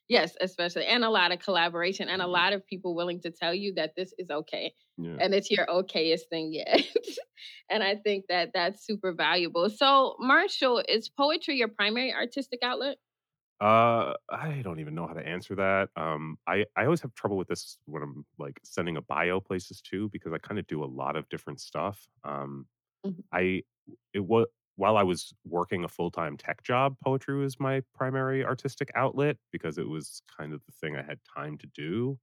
Yes, 0.09 0.37
especially 0.40 0.87
and 0.87 1.04
a 1.04 1.11
lot 1.11 1.32
of 1.32 1.38
collaboration 1.38 2.09
and 2.09 2.21
a 2.21 2.25
mm-hmm. 2.25 2.32
lot 2.32 2.52
of 2.52 2.66
people 2.66 2.94
willing 2.94 3.21
to 3.21 3.30
tell 3.30 3.54
you 3.54 3.75
that 3.75 3.94
this 3.97 4.12
is 4.18 4.30
okay. 4.30 4.75
Yeah. 4.99 5.16
And 5.21 5.32
it's 5.32 5.50
your 5.50 5.66
okayest 5.66 6.28
thing 6.28 6.52
yet. 6.52 6.82
and 7.71 7.82
I 7.82 7.97
think 7.97 8.26
that 8.28 8.50
that's 8.52 8.85
super 8.85 9.12
valuable. 9.12 9.71
So, 9.71 10.16
Marshall, 10.18 10.82
is 10.88 11.09
poetry 11.09 11.56
your 11.56 11.68
primary 11.68 12.12
artistic 12.12 12.61
outlet? 12.62 12.99
Uh, 13.62 14.14
I 14.28 14.61
don't 14.64 14.80
even 14.80 14.94
know 14.97 15.06
how 15.06 15.14
to 15.14 15.25
answer 15.25 15.54
that. 15.54 15.88
Um, 15.94 16.37
I 16.49 16.64
I 16.76 16.85
always 16.85 17.00
have 17.02 17.14
trouble 17.14 17.37
with 17.37 17.47
this 17.47 17.78
when 17.85 18.02
I'm 18.02 18.26
like 18.37 18.59
sending 18.64 18.97
a 18.97 19.02
bio 19.02 19.38
places 19.38 19.80
too 19.80 20.09
because 20.12 20.32
I 20.32 20.38
kind 20.38 20.59
of 20.59 20.66
do 20.66 20.82
a 20.82 20.85
lot 20.85 21.14
of 21.14 21.28
different 21.28 21.61
stuff. 21.61 22.04
Um, 22.25 22.66
mm-hmm. 23.06 23.21
I 23.32 23.62
it 24.12 24.25
was 24.25 24.47
while 24.76 24.97
I 24.97 25.02
was 25.02 25.33
working 25.45 25.85
a 25.85 25.88
full 25.88 26.11
time 26.11 26.37
tech 26.37 26.62
job, 26.62 26.97
poetry 27.05 27.38
was 27.38 27.61
my 27.61 27.83
primary 27.95 28.45
artistic 28.45 28.91
outlet 28.95 29.37
because 29.50 29.79
it 29.79 29.88
was 29.88 30.23
kind 30.37 30.52
of 30.52 30.61
the 30.67 30.73
thing 30.73 30.97
I 30.97 31.02
had 31.02 31.19
time 31.37 31.59
to 31.59 31.67
do. 31.75 32.19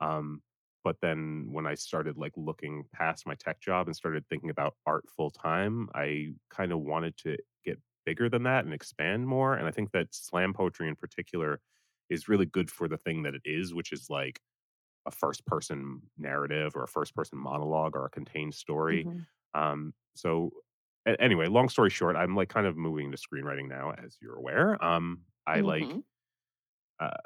Um, 0.00 0.42
but 0.82 0.96
then 1.00 1.48
when 1.50 1.66
I 1.66 1.74
started 1.74 2.18
like 2.18 2.32
looking 2.36 2.84
past 2.92 3.26
my 3.26 3.34
tech 3.36 3.60
job 3.60 3.86
and 3.86 3.96
started 3.96 4.24
thinking 4.28 4.50
about 4.50 4.74
art 4.86 5.04
full 5.08 5.30
time, 5.30 5.88
I 5.94 6.34
kind 6.50 6.72
of 6.72 6.80
wanted 6.80 7.16
to 7.18 7.38
get 7.64 7.80
bigger 8.04 8.28
than 8.28 8.42
that 8.42 8.64
and 8.64 8.74
expand 8.74 9.26
more. 9.26 9.54
And 9.54 9.66
I 9.66 9.70
think 9.70 9.92
that 9.92 10.08
slam 10.10 10.52
poetry 10.52 10.88
in 10.88 10.96
particular 10.96 11.60
is 12.10 12.28
really 12.28 12.46
good 12.46 12.70
for 12.70 12.86
the 12.86 12.98
thing 12.98 13.22
that 13.22 13.34
it 13.34 13.42
is, 13.46 13.72
which 13.72 13.92
is 13.92 14.10
like 14.10 14.40
a 15.06 15.10
first 15.10 15.46
person 15.46 16.02
narrative 16.18 16.76
or 16.76 16.84
a 16.84 16.88
first 16.88 17.14
person 17.14 17.38
monologue 17.38 17.96
or 17.96 18.04
a 18.04 18.10
contained 18.10 18.54
story. 18.54 19.04
Mm-hmm. 19.04 19.60
Um, 19.60 19.94
so 20.14 20.50
anyway, 21.06 21.46
long 21.46 21.68
story 21.68 21.90
short, 21.90 22.16
I'm 22.16 22.34
like 22.34 22.48
kind 22.48 22.66
of 22.66 22.76
moving 22.76 23.10
to 23.12 23.18
screenwriting 23.18 23.68
now, 23.68 23.92
as 24.04 24.16
you're 24.20 24.36
aware. 24.36 24.82
Um, 24.84 25.20
I 25.46 25.58
mm-hmm. 25.58 25.66
like 25.66 25.84
uh, 27.00 27.16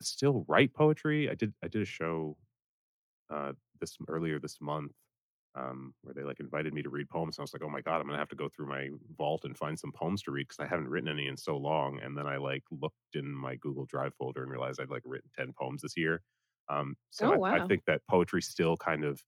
still 0.00 0.44
write 0.48 0.74
poetry. 0.74 1.30
I 1.30 1.34
did 1.34 1.52
I 1.62 1.68
did 1.68 1.82
a 1.82 1.86
show 1.86 2.36
uh, 3.32 3.52
this 3.80 3.96
earlier 4.08 4.38
this 4.38 4.58
month 4.60 4.92
um, 5.54 5.94
where 6.02 6.14
they 6.14 6.22
like 6.22 6.40
invited 6.40 6.72
me 6.72 6.82
to 6.82 6.90
read 6.90 7.08
poems. 7.08 7.36
And 7.36 7.42
I 7.42 7.44
was 7.44 7.52
like, 7.52 7.62
oh 7.64 7.70
my 7.70 7.80
god, 7.80 8.00
I'm 8.00 8.06
gonna 8.06 8.18
have 8.18 8.28
to 8.30 8.36
go 8.36 8.48
through 8.48 8.68
my 8.68 8.88
vault 9.16 9.44
and 9.44 9.56
find 9.56 9.78
some 9.78 9.92
poems 9.92 10.22
to 10.22 10.30
read 10.30 10.48
because 10.48 10.64
I 10.64 10.66
haven't 10.66 10.88
written 10.88 11.08
any 11.08 11.28
in 11.28 11.36
so 11.36 11.56
long. 11.56 12.00
And 12.02 12.16
then 12.16 12.26
I 12.26 12.36
like 12.36 12.64
looked 12.70 12.96
in 13.14 13.30
my 13.32 13.56
Google 13.56 13.86
Drive 13.86 14.14
folder 14.14 14.42
and 14.42 14.50
realized 14.50 14.80
I'd 14.80 14.90
like 14.90 15.02
written 15.04 15.30
ten 15.36 15.52
poems 15.58 15.82
this 15.82 15.96
year. 15.96 16.22
Um, 16.68 16.96
so 17.10 17.34
oh, 17.34 17.44
I. 17.44 17.64
I 17.64 17.66
think 17.66 17.82
that 17.86 18.00
poetry 18.08 18.40
still 18.42 18.76
kind 18.76 19.04
of 19.04 19.22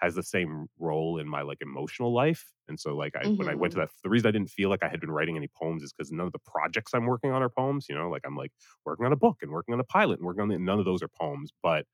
has 0.00 0.14
the 0.14 0.22
same 0.22 0.66
role 0.78 1.18
in 1.18 1.28
my 1.28 1.42
like 1.42 1.58
emotional 1.60 2.14
life. 2.14 2.52
And 2.68 2.78
so 2.78 2.96
like 2.96 3.16
I 3.16 3.28
when 3.36 3.48
I 3.48 3.54
went 3.54 3.72
to 3.72 3.78
Mhm. 3.78 3.80
that 3.80 3.90
the 4.02 4.10
reason 4.10 4.28
I 4.28 4.32
didn't 4.32 4.50
feel 4.50 4.68
like 4.70 4.82
I 4.82 4.88
had 4.88 5.00
been 5.00 5.10
writing 5.10 5.36
any 5.36 5.48
poems 5.60 5.82
is 5.82 5.92
because 5.92 6.12
none 6.12 6.26
of 6.26 6.32
the 6.32 6.38
projects 6.40 6.92
I'm 6.94 7.06
working 7.06 7.32
on 7.32 7.42
are 7.42 7.50
poems, 7.50 7.86
you 7.88 7.94
know, 7.94 8.08
like 8.10 8.22
I'm 8.26 8.36
like 8.36 8.52
working 8.84 9.06
on 9.06 9.12
a 9.12 9.16
book 9.16 9.38
and 9.42 9.50
working 9.50 9.74
on 9.74 9.80
a 9.80 9.84
pilot 9.84 10.18
and 10.18 10.26
working 10.26 10.42
on 10.42 10.48
the, 10.48 10.58
none 10.58 10.78
of 10.78 10.84
those 10.84 11.02
are 11.02 11.08
poems, 11.08 11.50
but 11.62 11.86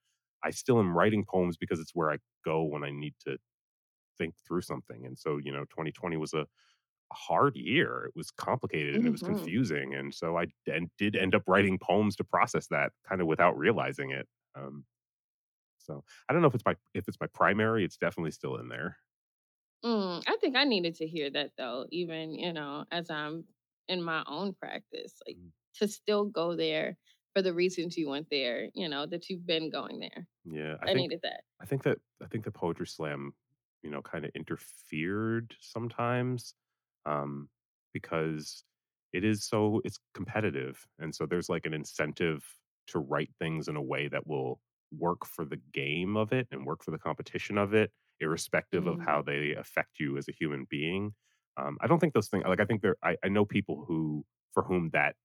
I 0.43 0.51
still 0.51 0.79
am 0.79 0.97
writing 0.97 1.25
poems 1.29 1.57
because 1.57 1.81
it's 1.81 1.95
where 1.95 2.11
I 2.13 2.19
go 2.45 2.63
when 2.65 2.85
I 2.85 2.91
need 2.91 3.15
to 3.27 3.39
think 4.19 4.35
through 4.47 4.63
something. 4.63 5.05
And 5.07 5.19
so, 5.19 5.39
you 5.39 5.53
know, 5.53 5.65
2020 5.67 6.17
was 6.17 6.35
a 6.35 6.47
hard 7.13 7.57
year. 7.57 8.07
It 8.07 8.13
was 8.17 8.31
complicated 8.33 8.97
and 8.97 9.07
it 9.07 9.11
was 9.13 9.23
Mhm. 9.23 9.55
confusing. 9.63 9.95
And 9.95 10.15
so 10.15 10.39
I 10.39 10.47
and 10.67 10.91
did 10.99 11.17
end 11.17 11.35
up 11.35 11.45
writing 11.47 11.79
poems 11.81 12.17
to 12.17 12.25
process 12.25 12.69
that 12.69 12.93
kind 13.09 13.21
of 13.21 13.27
without 13.27 13.57
realizing 13.59 14.11
it. 14.11 14.29
Um, 14.57 14.87
so 15.85 16.05
I 16.29 16.33
don't 16.33 16.43
know 16.43 16.49
if 16.49 16.55
it's 16.55 16.65
my 16.65 16.77
if 16.95 17.09
it's 17.09 17.21
my 17.21 17.29
primary. 17.29 17.85
It's 17.85 17.97
definitely 17.99 18.33
still 18.33 18.57
in 18.57 18.69
there. 18.69 18.99
Mm, 19.85 20.23
I 20.27 20.37
think 20.41 20.57
I 20.57 20.65
needed 20.65 20.95
to 20.97 21.07
hear 21.07 21.31
that 21.31 21.53
though, 21.57 21.87
even, 21.91 22.33
you 22.35 22.53
know, 22.53 22.87
as 22.91 23.11
I'm 23.11 23.47
in 23.89 24.03
my 24.03 24.25
own 24.27 24.55
practice, 24.55 25.21
like 25.27 25.39
Mm, 25.39 25.53
to 25.75 25.89
still 25.89 26.25
go 26.25 26.57
there 26.57 26.97
for 27.35 27.43
the 27.43 27.53
reasons 27.53 27.97
you 27.97 28.09
went 28.09 28.31
there, 28.31 28.71
you 28.75 28.89
know, 28.89 29.07
that 29.07 29.29
you've 29.29 29.47
been 29.47 29.71
going 29.71 29.99
there. 30.01 30.27
Yeah, 30.45 30.77
I 30.81 30.89
I 30.89 30.95
think 30.95 31.09
needed 31.09 31.21
that. 31.23 31.45
I 31.61 31.67
think 31.67 31.83
that 31.85 31.99
I 32.23 32.27
think 32.27 32.45
the 32.45 32.51
poetry 32.53 32.87
slam, 32.87 33.35
you 33.83 33.91
know, 33.91 34.03
kind 34.03 34.25
of 34.25 34.31
interfered 34.35 35.57
sometimes, 35.61 36.55
um, 37.07 37.49
because 37.93 38.65
it 39.13 39.25
is 39.25 39.45
so 39.45 39.81
it's 39.85 39.99
competitive, 40.15 40.87
and 40.99 41.15
so 41.15 41.27
there's 41.27 41.49
like 41.49 41.67
an 41.67 41.75
incentive 41.75 42.45
to 42.89 42.99
write 42.99 43.33
things 43.39 43.69
in 43.69 43.77
a 43.77 43.83
way 43.83 44.09
that 44.09 44.27
will 44.27 44.61
work 44.99 45.25
for 45.27 45.45
the 45.45 45.57
game 45.73 46.17
of 46.17 46.33
it 46.33 46.49
and 46.51 46.67
work 46.67 46.83
for 46.85 46.91
the 46.91 46.99
competition 46.99 47.59
of 47.59 47.75
it, 47.75 47.93
irrespective 48.21 48.87
of 48.87 49.01
how 49.01 49.23
Mm, 49.23 49.23
they 49.23 49.53
affect 49.55 49.99
you 50.01 50.17
as 50.19 50.29
a 50.29 50.33
human 50.33 50.67
being. 50.69 51.15
Um, 51.57 51.79
I 51.81 51.87
don't 51.87 52.01
think 52.01 52.15
those 52.15 52.29
things 52.29 52.45
like 52.47 52.61
I 52.61 52.65
think 52.65 52.83
there 52.83 52.97
I, 53.03 53.17
I 53.25 53.29
know 53.29 53.45
people 53.45 53.85
who 53.87 54.25
for 54.53 54.63
whom 54.65 54.91
that 54.91 55.17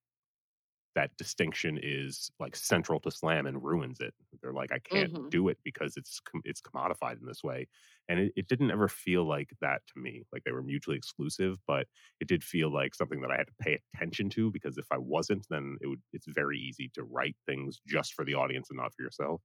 that 0.95 1.15
distinction 1.17 1.79
is 1.81 2.31
like 2.39 2.55
central 2.55 2.99
to 2.99 3.11
slam 3.11 3.45
and 3.45 3.63
ruins 3.63 3.99
it. 4.01 4.13
They're 4.41 4.53
like, 4.53 4.71
I 4.71 4.79
can't 4.79 5.13
mhm. 5.13 5.29
do 5.29 5.47
it 5.47 5.59
because 5.63 5.95
it's 5.95 6.19
it's 6.43 6.61
commodified 6.61 7.19
in 7.19 7.25
this 7.27 7.43
way, 7.43 7.67
and 8.09 8.19
it, 8.19 8.33
it 8.35 8.47
didn't 8.47 8.71
ever 8.71 8.87
feel 8.87 9.23
like 9.27 9.51
that 9.61 9.83
to 9.93 9.99
me. 10.01 10.23
Like 10.33 10.43
they 10.45 10.51
were 10.51 10.63
mutually 10.63 10.97
exclusive, 10.97 11.59
but 11.67 11.87
it 12.19 12.27
did 12.27 12.43
feel 12.43 12.73
like 12.73 12.95
something 12.95 13.21
that 13.21 13.31
I 13.31 13.37
had 13.37 13.47
to 13.47 13.53
pay 13.61 13.79
attention 13.93 14.29
to 14.31 14.51
because 14.51 14.77
if 14.77 14.87
I 14.91 14.97
wasn't, 14.97 15.45
then 15.49 15.77
it 15.81 15.87
would. 15.87 16.01
It's 16.11 16.27
very 16.27 16.57
easy 16.59 16.89
to 16.95 17.03
write 17.03 17.37
things 17.45 17.79
just 17.87 18.13
for 18.13 18.25
the 18.25 18.33
audience 18.33 18.69
and 18.71 18.77
not 18.77 18.93
for 18.95 19.03
yourself. 19.03 19.41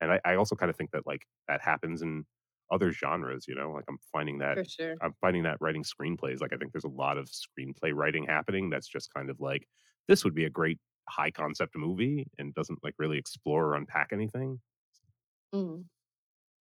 And 0.00 0.12
I, 0.12 0.20
I 0.24 0.34
also 0.36 0.54
kind 0.56 0.70
of 0.70 0.76
think 0.76 0.90
that 0.92 1.06
like 1.06 1.26
that 1.48 1.60
happens 1.62 2.02
in 2.02 2.24
other 2.70 2.92
genres. 2.92 3.46
You 3.48 3.54
know, 3.54 3.72
like 3.72 3.84
I'm 3.88 3.98
finding 4.12 4.38
that 4.38 4.58
For 4.58 4.64
sure. 4.64 5.00
I'm 5.00 5.14
finding 5.20 5.42
that 5.44 5.58
writing 5.60 5.84
screenplays. 5.84 6.40
Like 6.40 6.52
I 6.52 6.56
think 6.56 6.72
there's 6.72 6.84
a 6.84 6.88
lot 6.88 7.18
of 7.18 7.26
screenplay 7.28 7.92
writing 7.94 8.24
happening 8.24 8.70
that's 8.70 8.88
just 8.88 9.12
kind 9.14 9.30
of 9.30 9.40
like 9.40 9.66
this 10.08 10.24
would 10.24 10.34
be 10.34 10.44
a 10.44 10.50
great 10.50 10.78
high 11.08 11.30
concept 11.30 11.76
movie 11.76 12.26
and 12.38 12.54
doesn't 12.54 12.82
like 12.82 12.94
really 12.98 13.18
explore 13.18 13.66
or 13.66 13.74
unpack 13.74 14.08
anything. 14.12 14.60
Mm. 15.54 15.86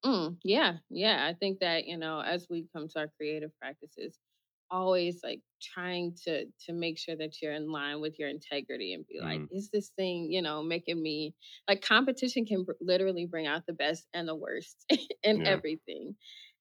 Mm, 0.05 0.39
yeah, 0.43 0.79
yeah. 0.89 1.25
I 1.27 1.33
think 1.35 1.59
that, 1.61 1.85
you 1.87 1.97
know, 1.97 2.21
as 2.21 2.47
we 2.49 2.67
come 2.73 2.87
to 2.89 2.99
our 2.99 3.09
creative 3.17 3.51
practices, 3.59 4.19
always 4.69 5.21
like 5.23 5.41
trying 5.61 6.15
to 6.25 6.45
to 6.65 6.73
make 6.73 6.97
sure 6.99 7.15
that 7.15 7.41
you're 7.41 7.53
in 7.53 7.71
line 7.71 8.01
with 8.01 8.19
your 8.19 8.29
integrity 8.29 8.93
and 8.93 9.05
be 9.07 9.19
like, 9.21 9.43
Mm, 9.43 9.49
is 9.49 9.69
this 9.71 9.89
thing, 9.97 10.31
you 10.31 10.41
know, 10.41 10.63
making 10.63 11.01
me 11.01 11.35
like 11.67 11.81
competition 11.81 12.45
can 12.45 12.63
br- 12.63 12.73
literally 12.81 13.25
bring 13.25 13.47
out 13.47 13.65
the 13.67 13.73
best 13.73 14.07
and 14.13 14.27
the 14.27 14.35
worst 14.35 14.85
in 15.23 15.41
yeah. 15.41 15.45
everything. 15.45 16.15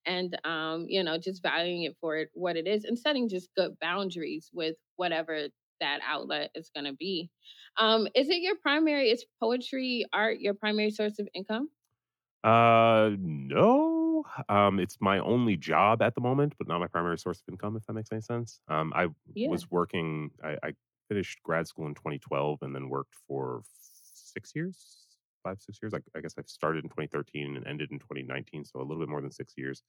And 0.06 0.38
um, 0.44 0.86
you 0.88 1.02
know, 1.02 1.18
just 1.18 1.42
valuing 1.42 1.82
it 1.82 1.96
for 2.00 2.16
it 2.16 2.30
what 2.34 2.56
it 2.56 2.66
is 2.66 2.84
and 2.84 2.98
setting 2.98 3.28
just 3.28 3.50
good 3.56 3.78
boundaries 3.80 4.50
with 4.52 4.76
whatever 4.96 5.48
that 5.80 6.00
outlet 6.04 6.50
is 6.54 6.70
going 6.75 6.86
to 6.86 6.94
be. 6.94 7.30
Um, 7.76 8.06
is 8.14 8.28
it 8.28 8.40
your 8.40 8.56
primary 8.56 9.10
is 9.10 9.26
poetry 9.40 10.06
art 10.12 10.38
your 10.40 10.54
primary 10.54 10.90
source 10.90 11.18
of 11.18 11.28
income? 11.34 11.70
Uh, 12.46 13.10
no. 13.18 14.24
Um, 14.48 14.78
it's 14.78 15.00
my 15.00 15.18
only 15.18 15.56
job 15.56 16.02
at 16.02 16.14
the 16.14 16.20
moment, 16.20 16.54
but 16.58 16.68
not 16.68 16.78
my 16.80 16.86
primary 16.86 17.18
source 17.18 17.40
of 17.40 17.48
income. 17.52 17.76
If 17.76 17.86
that 17.86 17.94
makes 17.94 18.12
any 18.12 18.20
sense. 18.20 18.60
Um, 18.68 18.92
I 18.94 19.08
Yeah. 19.34 19.48
was 19.48 19.70
working. 19.70 20.30
I, 20.44 20.56
I 20.62 20.72
finished 21.08 21.42
grad 21.42 21.68
school 21.68 21.86
in 21.86 21.94
2012 21.94 22.62
and 22.62 22.74
then 22.74 22.88
worked 22.88 23.16
for 23.28 23.62
six 23.72 24.54
years, 24.54 25.06
five 25.42 25.60
six 25.60 25.78
years. 25.82 25.94
I, 25.94 26.00
I 26.16 26.20
guess 26.20 26.34
I 26.38 26.42
started 26.46 26.84
in 26.84 26.90
2013 26.90 27.56
and 27.56 27.66
ended 27.66 27.90
in 27.92 27.98
2019, 27.98 28.64
so 28.64 28.80
a 28.80 28.82
little 28.82 29.00
bit 29.02 29.08
more 29.10 29.22
than 29.22 29.32
six 29.32 29.54
years. 29.56 29.82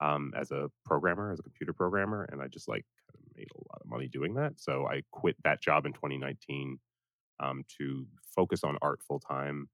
um, 0.00 0.32
as 0.36 0.52
a 0.52 0.70
programmer, 0.84 1.32
as 1.32 1.40
a 1.40 1.42
computer 1.44 1.72
programmer, 1.72 2.24
and 2.32 2.42
I 2.42 2.48
just 2.48 2.68
like 2.68 2.86
kind 3.12 3.24
of 3.30 3.36
made 3.36 3.48
a 3.54 3.58
lot 3.72 3.80
of 3.82 3.88
money 3.88 4.08
doing 4.08 4.34
that. 4.34 4.60
So 4.60 4.86
I 4.88 5.02
quit 5.12 5.36
that 5.44 5.62
job 5.62 5.86
in 5.86 5.92
2019 5.92 6.80
um, 7.40 7.64
to 7.78 8.06
focus 8.34 8.64
on 8.64 8.78
art 8.82 9.02
full 9.02 9.20
time. 9.20 9.68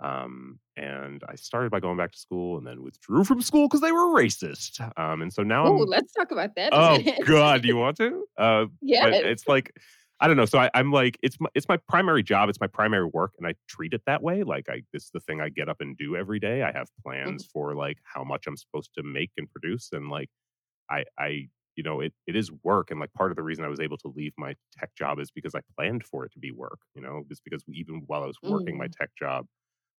Um, 0.00 0.60
and 0.76 1.22
I 1.28 1.34
started 1.36 1.70
by 1.70 1.80
going 1.80 1.96
back 1.96 2.12
to 2.12 2.18
school 2.18 2.56
and 2.58 2.66
then 2.66 2.82
withdrew 2.82 3.24
from 3.24 3.42
school 3.42 3.66
because 3.68 3.80
they 3.80 3.92
were 3.92 4.06
racist. 4.14 4.80
Um, 4.98 5.22
and 5.22 5.32
so 5.32 5.42
now 5.42 5.66
I'm, 5.66 5.88
let's 5.88 6.12
talk 6.12 6.30
about 6.30 6.54
that 6.56 6.72
oh. 6.72 7.06
God, 7.26 7.62
do 7.62 7.68
you 7.68 7.76
want 7.76 7.96
to? 7.98 8.26
Uh, 8.38 8.66
but 9.00 9.18
it's 9.22 9.48
like, 9.48 9.72
I 10.20 10.28
don't 10.28 10.36
know. 10.36 10.46
So 10.46 10.58
I, 10.58 10.70
I'm 10.74 10.92
like, 10.92 11.18
it's 11.22 11.38
my, 11.40 11.48
it's 11.54 11.68
my 11.68 11.76
primary 11.76 12.22
job. 12.22 12.48
It's 12.48 12.60
my 12.60 12.66
primary 12.66 13.06
work. 13.12 13.34
And 13.38 13.46
I 13.46 13.54
treat 13.68 13.94
it 13.94 14.02
that 14.06 14.22
way. 14.22 14.42
Like 14.44 14.68
I, 14.68 14.82
this 14.92 15.04
is 15.04 15.10
the 15.12 15.20
thing 15.20 15.40
I 15.40 15.48
get 15.48 15.68
up 15.68 15.80
and 15.80 15.96
do 15.96 16.16
every 16.16 16.40
day. 16.40 16.62
I 16.62 16.72
have 16.72 16.88
Mhm, 17.24 17.42
plans 17.42 17.46
for 17.52 17.74
like 17.74 17.98
how 18.04 18.24
much 18.24 18.46
I'm 18.46 18.56
supposed 18.56 18.94
to 18.96 19.02
make 19.04 19.32
and 19.36 19.50
produce. 19.50 19.90
And 19.92 20.10
like, 20.10 20.30
I 20.90 21.04
I 21.18 21.48
you 21.76 21.84
know, 21.84 22.00
it 22.00 22.12
it 22.26 22.34
is 22.34 22.50
work, 22.64 22.90
and, 22.90 22.98
like, 22.98 23.12
part 23.12 23.30
of 23.30 23.36
the 23.36 23.42
reason 23.42 23.64
I 23.64 23.68
was 23.68 23.78
able 23.80 23.98
to 23.98 24.08
leave 24.08 24.32
my 24.36 24.54
tech 24.72 24.94
job 24.96 25.20
is 25.20 25.30
because 25.30 25.54
I 25.54 25.60
planned 25.76 26.04
for 26.04 26.24
it 26.24 26.32
to 26.32 26.40
be 26.40 26.50
work, 26.50 26.80
you 26.94 27.00
know? 27.02 27.22
Just 27.28 27.44
because 27.44 27.62
even 27.68 28.02
while 28.06 28.24
I 28.24 28.26
was 28.26 28.38
working 28.44 28.76
my 28.76 28.88
mhm, 28.88 28.96
tech 29.00 29.10
job, 29.16 29.46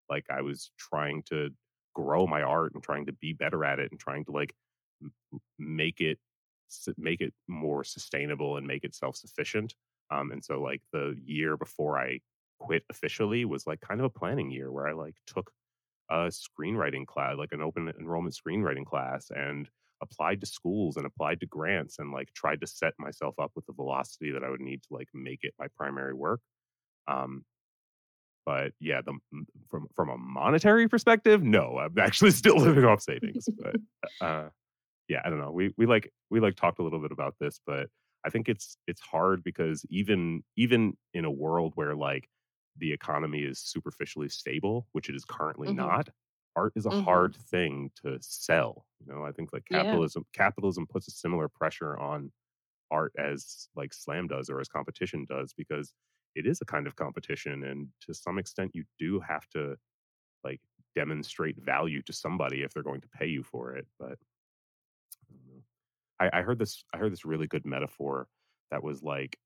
like, 0.10 0.26
I 0.30 0.42
was 0.42 0.72
trying 0.78 1.24
to 1.24 1.52
grow 1.96 2.28
my 2.28 2.42
art 2.42 2.74
and 2.74 2.84
trying 2.84 3.06
to 3.08 3.14
be 3.14 3.34
better 3.34 3.66
at 3.66 3.80
it 3.80 3.92
and 3.92 4.00
trying 4.00 4.26
to, 4.26 4.32
like, 4.32 4.54
make 5.58 6.02
it 6.02 6.20
make 6.98 7.20
it 7.20 7.34
more 7.48 7.84
sustainable 7.84 8.56
and 8.58 8.68
make 8.68 8.84
it 8.84 8.94
self-sufficient, 8.94 9.76
um, 10.12 10.32
and 10.32 10.44
so, 10.46 10.62
like, 10.62 10.82
the 10.94 11.20
year 11.26 11.58
before 11.58 11.98
I 12.00 12.20
quit 12.60 12.84
officially 12.90 13.44
was, 13.46 13.66
like, 13.68 13.82
kind 13.82 14.00
of 14.00 14.06
a 14.06 14.10
planning 14.10 14.52
year 14.52 14.72
where 14.72 14.88
I, 14.88 14.94
like, 14.94 15.16
took 15.26 15.52
a 16.10 16.30
screenwriting 16.30 17.06
class, 17.08 17.38
like 17.38 17.52
an 17.54 17.62
open 17.62 17.90
enrollment 18.00 18.36
screenwriting 18.36 18.86
class, 18.86 19.30
and 19.32 19.70
applied 20.02 20.42
to 20.42 20.48
schools 20.48 20.98
and 20.98 21.06
applied 21.06 21.40
to 21.42 21.46
grants 21.46 22.00
and 22.00 22.12
like 22.12 22.34
tried 22.34 22.62
to 22.62 22.68
set 22.68 22.94
myself 23.00 23.36
up 23.40 23.52
with 23.56 23.66
the 23.66 23.74
velocity 23.74 24.32
that 24.32 24.44
I 24.44 24.50
would 24.50 24.62
need 24.62 24.82
to 24.84 24.90
like 24.94 25.10
make 25.14 25.40
it 25.44 25.54
my 25.60 25.68
primary 25.76 26.14
work. 26.14 26.42
Um, 27.08 27.46
but 28.46 28.74
yeah, 28.80 29.02
the 29.02 29.18
from 29.70 29.88
from 29.96 30.10
a 30.10 30.18
monetary 30.18 30.88
perspective, 30.88 31.44
no, 31.44 31.78
I'm 31.78 31.98
actually 32.00 32.32
still 32.34 32.58
living 32.58 32.86
off 32.86 33.02
savings. 33.02 33.50
But 33.58 33.78
uh, 34.22 34.50
yeah, 35.08 35.22
I 35.26 35.30
don't 35.30 35.40
know. 35.40 35.52
We 35.52 35.74
we 35.78 35.86
like 35.86 36.12
we 36.30 36.40
like 36.40 36.56
talked 36.56 36.80
a 36.80 36.84
little 36.84 37.02
bit 37.02 37.12
about 37.12 37.36
this, 37.40 37.60
but 37.66 37.90
I 38.26 38.30
think 38.30 38.50
it's 38.50 38.78
it's 38.88 39.02
hard 39.02 39.44
because 39.44 39.86
even 39.90 40.44
even 40.58 40.98
in 41.14 41.26
a 41.26 41.32
world 41.32 41.74
where 41.76 41.96
like 41.96 42.30
the 42.78 42.94
economy 42.94 43.42
is 43.44 43.60
superficially 43.60 44.30
stable, 44.30 44.88
which 44.94 45.10
it 45.10 45.16
is 45.16 45.26
currently 45.26 45.70
mhm, 45.70 45.72
not, 45.72 46.10
art 46.56 46.74
is 46.76 46.86
a 46.86 46.92
mhm. 46.92 46.92
hard 46.92 47.36
thing 47.36 47.92
to 48.04 48.18
sell. 48.22 48.86
You 49.06 49.14
know, 49.14 49.26
I 49.26 49.32
think 49.32 49.54
like 49.54 49.66
Yeah. 49.70 50.00
capitalism 50.06 50.26
capitalism 50.34 50.88
puts 50.88 51.08
a 51.08 51.12
similar 51.12 51.50
pressure 51.50 51.98
on 52.00 52.32
art 52.92 53.14
as 53.20 53.70
like 53.76 53.94
slam 53.94 54.28
does 54.28 54.50
or 54.50 54.60
as 54.60 54.68
competition 54.68 55.26
does 55.30 55.54
because 55.54 55.94
it 56.36 56.46
is 56.46 56.60
a 56.62 56.66
kind 56.66 56.88
of 56.88 56.96
competition 56.96 57.64
and 57.64 57.88
to 58.02 58.14
some 58.14 58.38
extent 58.38 58.72
you 58.74 58.84
do 58.98 59.20
have 59.20 59.48
to 59.50 59.76
like 60.44 60.62
demonstrate 60.96 61.56
value 61.62 62.02
to 62.04 62.14
somebody 62.14 62.64
if 62.64 62.74
they're 62.74 62.84
going 62.84 63.02
to 63.02 63.10
pay 63.10 63.28
you 63.28 63.44
for 63.44 63.76
it 63.76 63.86
but 64.00 64.18
I. 66.20 66.30
I, 66.34 66.42
heard 66.42 66.60
this. 66.60 66.84
I 66.94 66.98
heard 66.98 67.12
this 67.12 67.26
really 67.26 67.48
good 67.48 67.66
metaphor 67.66 68.28
that 68.72 68.84
was 68.84 69.02
like, 69.02 69.38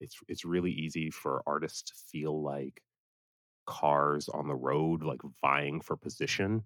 it's 0.00 0.16
it's 0.28 0.44
really 0.44 0.70
easy 0.70 1.10
for 1.10 1.42
artists 1.46 1.82
to 1.82 1.94
feel 2.10 2.42
like 2.42 2.80
cars 3.66 4.28
on 4.28 4.46
the 4.48 4.54
road, 4.54 5.02
like 5.02 5.20
vying 5.42 5.80
for 5.80 5.96
position, 5.96 6.62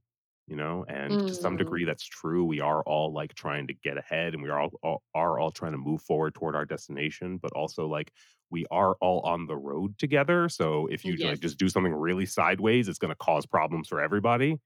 you 0.46 0.56
know. 0.56 0.84
And 0.88 1.24
to 1.26 1.36
some 1.36 1.56
Mm, 1.56 1.56
degree, 1.56 1.84
that's 1.84 2.04
true. 2.04 2.44
We 2.44 2.60
are 2.60 2.82
all 2.84 3.12
like 3.12 3.34
trying 3.34 3.66
to 3.68 3.74
get 3.74 3.98
ahead, 3.98 4.34
and 4.34 4.42
we 4.42 4.50
are 4.50 4.60
all, 4.60 4.70
all 4.82 5.02
are 5.14 5.38
all 5.38 5.50
trying 5.50 5.72
to 5.72 5.78
move 5.78 6.02
forward 6.02 6.34
toward 6.34 6.54
our 6.54 6.64
destination. 6.66 7.38
But 7.38 7.52
also, 7.52 7.86
like 7.86 8.12
we 8.50 8.66
are 8.70 8.96
all 9.00 9.20
on 9.20 9.46
the 9.46 9.56
road 9.56 9.98
together. 9.98 10.48
So 10.48 10.86
if 10.88 11.04
you 11.04 11.16
like 11.18 11.40
just 11.40 11.58
do 11.58 11.68
something 11.68 11.92
really 11.94 12.26
sideways, 12.26 12.88
it's 12.88 12.98
going 12.98 13.10
to 13.10 13.16
cause 13.16 13.46
problems 13.46 13.88
for 13.88 14.00
everybody 14.00 14.58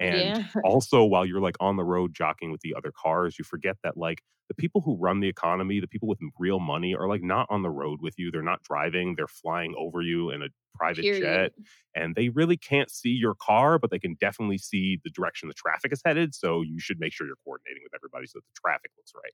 And 0.00 0.34
Yeah. 0.34 0.48
also, 0.62 1.04
while 1.04 1.24
you're 1.26 1.40
like 1.40 1.56
on 1.60 1.76
the 1.76 1.84
road 1.84 2.14
jockeying 2.14 2.50
with 2.52 2.60
the 2.62 2.74
other 2.74 2.92
cars, 2.96 3.38
you 3.38 3.44
forget 3.44 3.76
that 3.84 3.96
like 3.96 4.22
the 4.48 4.54
people 4.54 4.80
who 4.80 4.96
run 4.96 5.20
the 5.20 5.28
economy, 5.28 5.80
the 5.80 5.86
people 5.88 6.08
with 6.08 6.18
real 6.38 6.58
money, 6.60 6.94
are 6.94 7.08
like 7.08 7.22
not 7.22 7.46
on 7.50 7.62
the 7.62 7.70
road 7.70 8.00
with 8.02 8.14
you. 8.18 8.30
They're 8.30 8.42
not 8.42 8.62
driving, 8.62 9.14
they're 9.16 9.28
flying 9.28 9.74
over 9.78 10.02
you 10.02 10.30
in 10.30 10.42
a 10.42 10.48
private 10.74 11.10
jet 11.10 11.52
and 11.94 12.14
they 12.14 12.30
really 12.30 12.56
can't 12.56 12.90
see 12.90 13.10
your 13.10 13.34
car, 13.34 13.78
but 13.78 13.90
they 13.90 13.98
can 13.98 14.14
definitely 14.18 14.58
see 14.58 14.98
the 15.04 15.10
direction 15.10 15.48
the 15.48 15.54
traffic 15.54 15.92
is 15.92 16.00
headed. 16.04 16.34
So 16.34 16.62
you 16.62 16.80
should 16.80 16.98
make 16.98 17.12
sure 17.12 17.26
you're 17.26 17.36
coordinating 17.44 17.82
with 17.84 17.94
everybody 17.94 18.26
so 18.26 18.38
that 18.38 18.44
the 18.46 18.60
traffic 18.68 18.90
looks 18.96 19.12
right. 19.14 19.32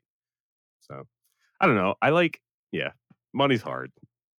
So 0.81 1.05
I 1.61 1.67
don't 1.67 1.77
know. 1.77 1.97
I 2.03 2.11
like, 2.11 2.41
yeah, 2.73 2.93
money's 3.35 3.62
hard. 3.62 3.93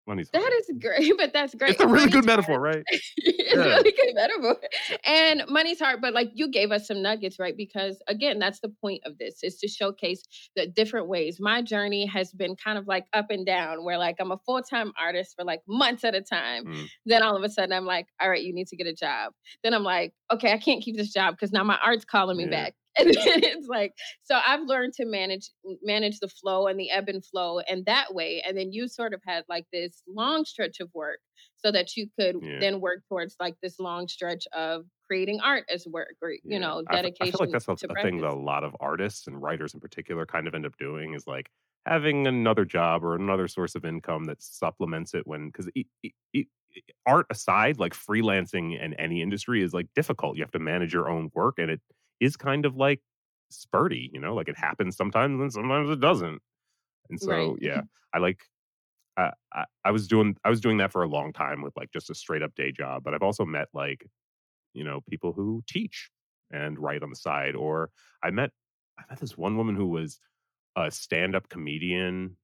Money's. 0.09 0.29
That 0.31 0.51
is 0.59 0.69
great, 0.81 1.13
but 1.17 1.31
that's 1.31 1.55
great. 1.55 1.71
it's 1.71 1.79
a 1.79 1.85
really 1.87 1.99
Money's 1.99 2.13
good 2.13 2.25
hard. 2.25 2.25
metaphor, 2.25 2.59
right? 2.59 2.83
it's 2.89 3.55
Yeah. 3.55 3.61
a 3.61 3.65
really 3.65 3.91
good 3.93 4.15
metaphor. 4.15 4.57
And 5.05 5.43
money's 5.47 5.79
hard, 5.79 6.01
but 6.01 6.13
like 6.13 6.31
you 6.33 6.49
gave 6.49 6.71
us 6.71 6.87
some 6.87 7.01
nuggets, 7.01 7.39
right? 7.39 7.55
Because 7.55 8.01
again, 8.07 8.39
that's 8.39 8.59
the 8.59 8.69
point 8.81 9.01
of 9.05 9.17
this 9.17 9.39
is 9.43 9.57
to 9.59 9.67
showcase 9.69 10.21
the 10.57 10.67
different 10.67 11.07
ways. 11.07 11.37
My 11.39 11.61
journey 11.61 12.05
has 12.07 12.31
been 12.33 12.55
kind 12.57 12.77
of 12.77 12.87
like 12.87 13.05
up 13.13 13.27
and 13.29 13.45
down, 13.45 13.85
where 13.85 13.97
like 13.97 14.17
I'm 14.19 14.31
a 14.31 14.39
full 14.45 14.61
time 14.61 14.91
artist 15.01 15.35
for 15.37 15.45
like 15.45 15.61
months 15.67 16.03
at 16.03 16.15
a 16.15 16.21
time. 16.21 16.65
Mm. 16.65 16.87
Then 17.05 17.23
all 17.23 17.37
of 17.37 17.43
a 17.43 17.49
sudden 17.49 17.71
I'm 17.71 17.85
like, 17.85 18.07
all 18.19 18.29
right, 18.29 18.41
you 18.43 18.53
need 18.53 18.67
to 18.67 18.75
get 18.75 18.87
a 18.87 18.93
job. 18.93 19.31
Then 19.63 19.73
I'm 19.73 19.83
like, 19.83 20.13
okay, 20.31 20.51
I 20.51 20.57
can't 20.57 20.83
keep 20.83 20.97
this 20.97 21.13
job 21.13 21.35
because 21.35 21.51
now 21.51 21.63
my 21.63 21.77
art's 21.85 22.05
calling 22.05 22.35
me 22.37 22.43
Yeah. 22.45 22.49
back. 22.65 22.73
And 23.05 23.07
then 23.09 23.43
it's 23.43 23.67
like, 23.67 23.93
so 24.23 24.39
I've 24.45 24.61
learned 24.63 24.93
to 24.93 25.05
manage 25.05 25.49
manage 25.83 26.19
the 26.19 26.27
flow 26.27 26.67
and 26.67 26.79
the 26.79 26.91
ebb 26.91 27.09
and 27.09 27.25
flow 27.25 27.59
and 27.59 27.85
that 27.85 28.13
way. 28.13 28.41
And 28.45 28.57
then 28.57 28.71
you 28.73 28.87
sort 28.87 29.13
of 29.13 29.21
had 29.25 29.45
like 29.49 29.65
this 29.71 30.01
long 30.07 30.45
stretch 30.45 30.79
of 30.79 30.89
work 30.93 31.19
so 31.57 31.71
that 31.71 31.95
you 31.95 32.07
could 32.19 32.37
Yeah. 32.39 32.59
then 32.59 32.81
work 32.81 33.03
towards 33.07 33.35
like 33.39 33.55
this 33.61 33.79
long 33.79 34.07
stretch 34.07 34.47
of 34.53 34.85
creating 35.07 35.39
art 35.39 35.65
as 35.73 35.85
work 35.87 36.15
or 36.21 36.33
you 36.45 36.59
Yeah. 36.59 36.59
know 36.59 36.83
dedication 36.91 37.19
I 37.19 37.25
feel 37.25 37.39
like 37.41 37.51
that's 37.51 37.67
a, 37.67 37.77
a 37.89 37.95
thing 37.95 38.17
that 38.21 38.29
a 38.29 38.33
lot 38.33 38.63
of 38.63 38.75
artists 38.79 39.27
and 39.27 39.41
writers 39.41 39.73
in 39.73 39.79
particular 39.79 40.25
kind 40.25 40.47
of 40.47 40.55
end 40.55 40.65
up 40.65 40.77
doing 40.77 41.13
is 41.13 41.27
like 41.27 41.49
having 41.85 42.27
another 42.27 42.65
job 42.65 43.03
or 43.03 43.15
another 43.15 43.47
source 43.47 43.75
of 43.75 43.83
income 43.85 44.25
that 44.25 44.41
supplements 44.41 45.13
it 45.13 45.27
when 45.27 45.47
because 45.47 45.69
art 47.05 47.25
aside 47.29 47.79
like 47.79 47.93
freelancing 47.93 48.79
in 48.79 48.93
any 48.95 49.21
industry 49.21 49.63
is 49.63 49.73
like 49.73 49.87
difficult 49.95 50.37
you 50.37 50.43
have 50.43 50.51
to 50.51 50.59
manage 50.59 50.93
your 50.93 51.09
own 51.09 51.29
work 51.33 51.57
and 51.59 51.71
it 51.71 51.81
is 52.19 52.37
kind 52.37 52.65
of 52.65 52.75
like 52.75 53.01
spurty 53.51 54.09
you 54.13 54.19
know 54.19 54.35
like 54.35 54.47
it 54.47 54.57
happens 54.57 54.95
sometimes 54.95 55.39
and 55.41 55.51
sometimes 55.51 55.89
it 55.89 55.99
doesn't. 55.99 56.41
And 57.09 57.19
so 57.19 57.29
Right. 57.31 57.57
yeah 57.61 57.81
i 58.13 58.19
like 58.19 58.41
I, 59.17 59.31
I 59.53 59.65
i 59.85 59.91
was 59.91 60.07
doing 60.07 60.37
i 60.43 60.49
was 60.49 60.61
doing 60.61 60.77
that 60.77 60.91
for 60.91 61.03
a 61.03 61.07
long 61.07 61.33
time 61.33 61.61
with 61.61 61.75
like 61.75 61.91
just 61.91 62.09
a 62.09 62.15
straight 62.15 62.43
up 62.43 62.55
day 62.55 62.71
job 62.71 63.03
but 63.03 63.13
i've 63.13 63.23
also 63.23 63.45
met 63.45 63.67
like 63.73 64.05
you 64.73 64.83
know 64.83 65.01
people 65.09 65.33
who 65.33 65.63
teach 65.67 66.09
and 66.51 66.79
write 66.79 67.03
on 67.03 67.09
the 67.09 67.15
side 67.15 67.55
or 67.55 67.91
i 68.23 68.29
met 68.31 68.51
i 68.99 69.03
met 69.09 69.19
this 69.19 69.37
one 69.37 69.57
woman 69.57 69.75
who 69.75 69.87
was 69.87 70.19
a 70.75 70.91
stand-up 70.91 71.49
comedian 71.49 72.37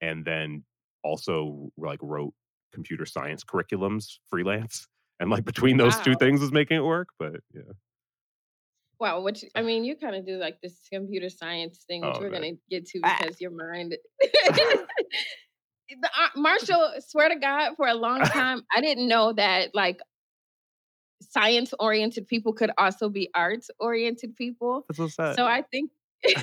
and 0.00 0.24
then 0.24 0.64
also 1.02 1.70
like 1.76 1.98
wrote 2.02 2.34
computer 2.72 3.06
science 3.06 3.44
curriculums 3.44 4.18
freelance 4.30 4.86
and 5.20 5.30
like 5.30 5.44
between 5.44 5.76
those 5.76 6.00
two 6.00 6.14
things 6.16 6.40
was 6.40 6.52
making 6.52 6.76
it 6.78 6.84
work 6.84 7.08
but 7.18 7.40
yeah 7.54 7.62
Wow, 9.02 9.20
which 9.20 9.44
I 9.56 9.62
mean, 9.62 9.82
you 9.82 9.96
kind 9.96 10.14
of 10.14 10.24
do 10.24 10.36
like 10.38 10.60
this 10.62 10.78
computer 10.92 11.28
science 11.28 11.82
thing, 11.88 12.02
which 12.02 12.14
Oh, 12.18 12.20
we're 12.20 12.30
man. 12.30 12.40
gonna 12.42 12.52
get 12.70 12.86
to 12.86 13.00
Ah. 13.02 13.16
because 13.18 13.40
your 13.40 13.50
mind. 13.50 13.96
the, 14.20 14.86
uh, 16.04 16.28
Marshall, 16.36 16.92
swear 17.00 17.28
to 17.28 17.34
God, 17.34 17.72
for 17.76 17.88
a 17.88 17.94
long 17.94 18.20
time, 18.22 18.62
I 18.72 18.80
didn't 18.80 19.08
know 19.08 19.32
that 19.32 19.74
like 19.74 19.98
science 21.20 21.74
oriented 21.80 22.28
people 22.28 22.52
could 22.52 22.70
also 22.78 23.08
be 23.08 23.28
arts 23.34 23.72
oriented 23.80 24.36
people. 24.36 24.86
that's 24.88 24.98
so 24.98 25.08
sad 25.08 25.34
So 25.34 25.46
I 25.46 25.62
think 25.72 25.90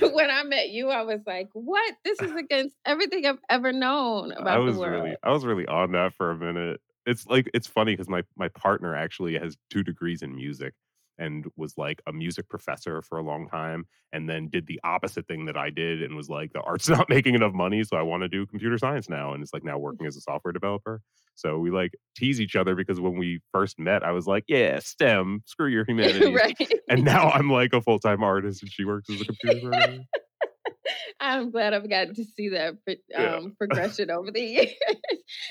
when 0.01 0.29
I 0.29 0.43
met 0.43 0.67
you, 0.69 0.89
I 0.89 1.03
was 1.03 1.21
like, 1.25 1.47
"What? 1.53 1.95
This 2.03 2.19
is 2.19 2.35
against 2.35 2.75
everything 2.85 3.25
I've 3.25 3.39
ever 3.49 3.71
known 3.71 4.33
I 4.33 4.41
about 4.41 4.65
was 4.65 4.75
the 4.75 4.81
world." 4.81 5.03
really 5.05 5.15
I 5.23 5.31
was 5.31 5.45
really 5.45 5.65
on 5.67 5.93
that 5.93 6.13
for 6.13 6.31
a 6.31 6.35
minute. 6.35 6.81
It's 7.05 7.25
like 7.25 7.49
it's 7.53 7.67
funny 7.67 7.93
because 7.93 8.09
my 8.09 8.23
my 8.35 8.49
partner 8.49 8.97
actually 8.97 9.39
has 9.39 9.55
two 9.69 9.81
degrees 9.81 10.21
in 10.21 10.35
music 10.35 10.73
and 11.19 11.45
was 11.55 11.77
like 11.77 12.01
a 12.07 12.13
music 12.13 12.49
professor 12.49 13.01
for 13.03 13.19
a 13.19 13.23
long 13.23 13.47
time 13.47 13.85
and 14.11 14.27
then 14.27 14.47
did 14.49 14.65
the 14.65 14.79
opposite 14.83 15.27
thing 15.27 15.45
that 15.45 15.55
I 15.57 15.69
did 15.69 16.01
and 16.01 16.15
was 16.15 16.29
like 16.29 16.51
the 16.53 16.61
art's 16.61 16.89
not 16.97 17.09
making 17.09 17.35
enough 17.35 17.53
money 17.53 17.83
so 17.83 17.97
I 17.97 18.01
want 18.01 18.23
to 18.23 18.27
do 18.29 18.45
computer 18.47 18.77
science 18.77 19.07
now 19.09 19.33
and 19.33 19.43
it's 19.43 19.53
like 19.53 19.63
now 19.63 19.77
working 19.77 20.07
as 20.07 20.17
a 20.17 20.21
software 20.21 20.51
developer. 20.53 21.01
So 21.35 21.59
we 21.59 21.69
like 21.71 21.91
tease 22.17 22.41
each 22.41 22.55
other 22.55 22.73
because 22.75 22.99
when 22.99 23.17
we 23.17 23.41
first 23.53 23.77
met 23.79 24.03
I 24.03 24.11
was 24.13 24.25
like, 24.25 24.45
yeah, 24.47 24.79
STEM, 24.79 25.43
screw 25.45 25.67
your 25.69 25.85
humanity. 25.87 26.33
right. 26.33 26.57
And 26.89 27.03
now 27.03 27.29
I'm 27.29 27.49
like 27.51 27.73
a 27.73 27.81
full-time 27.81 28.23
artist 28.23 28.63
and 28.63 28.71
she 28.71 28.85
works 28.85 29.09
as 29.09 29.21
a 29.21 29.25
computer 29.25 29.59
programmer. 29.69 30.03
I'm 31.21 31.51
glad 31.51 31.73
I've 31.73 31.89
gotten 31.89 32.15
to 32.15 32.23
see 32.23 32.49
that 32.49 32.75
pro- 32.85 32.95
Yeah. 33.09 33.35
um, 33.35 33.53
progression 33.57 34.09
over 34.09 34.31
the 34.31 34.41
years. 34.41 34.69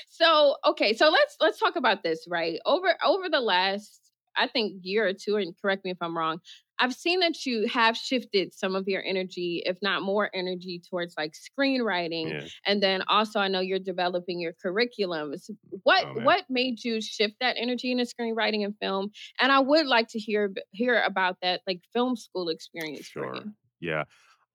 so, 0.09 0.55
okay, 0.65 0.93
so 0.95 1.09
let's 1.09 1.35
let's 1.39 1.59
talk 1.59 1.75
about 1.75 2.03
this, 2.03 2.25
right? 2.27 2.59
Over 2.65 2.95
over 3.05 3.29
the 3.29 3.39
last, 3.39 4.01
I 4.35 4.47
think, 4.47 4.73
year 4.83 5.07
or 5.07 5.13
two, 5.13 5.35
and 5.37 5.53
correct 5.61 5.83
me 5.85 5.91
if 5.91 5.97
I'm 6.01 6.17
wrong. 6.17 6.39
I've 6.81 6.93
seen 6.93 7.19
that 7.19 7.45
you 7.45 7.67
have 7.67 7.97
shifted 7.97 8.53
some 8.53 8.73
of 8.73 8.87
your 8.87 9.03
energy, 9.03 9.61
if 9.65 9.77
not 9.81 10.01
more 10.01 10.29
energy, 10.33 10.81
towards 10.89 11.13
like 11.17 11.33
screenwriting, 11.33 12.29
Yeah. 12.29 12.47
and 12.65 12.81
then 12.81 13.01
also 13.07 13.39
I 13.39 13.49
know 13.49 13.59
you're 13.59 13.79
developing 13.79 14.39
your 14.39 14.53
curriculums. 14.53 15.49
What 15.83 16.05
Oh, 16.05 16.21
what 16.23 16.45
made 16.49 16.81
you 16.83 17.01
shift 17.01 17.35
that 17.41 17.57
energy 17.59 17.91
into 17.91 18.05
screenwriting 18.05 18.63
and 18.63 18.73
film? 18.81 19.11
And 19.41 19.51
I 19.51 19.59
would 19.59 19.87
like 19.87 20.07
to 20.09 20.19
hear 20.19 20.53
hear 20.71 21.01
about 21.01 21.37
that 21.41 21.61
like 21.67 21.81
film 21.91 22.15
school 22.15 22.47
experience 22.47 23.09
for 23.09 23.35
Sure. 23.35 23.43
Yeah. 23.81 24.03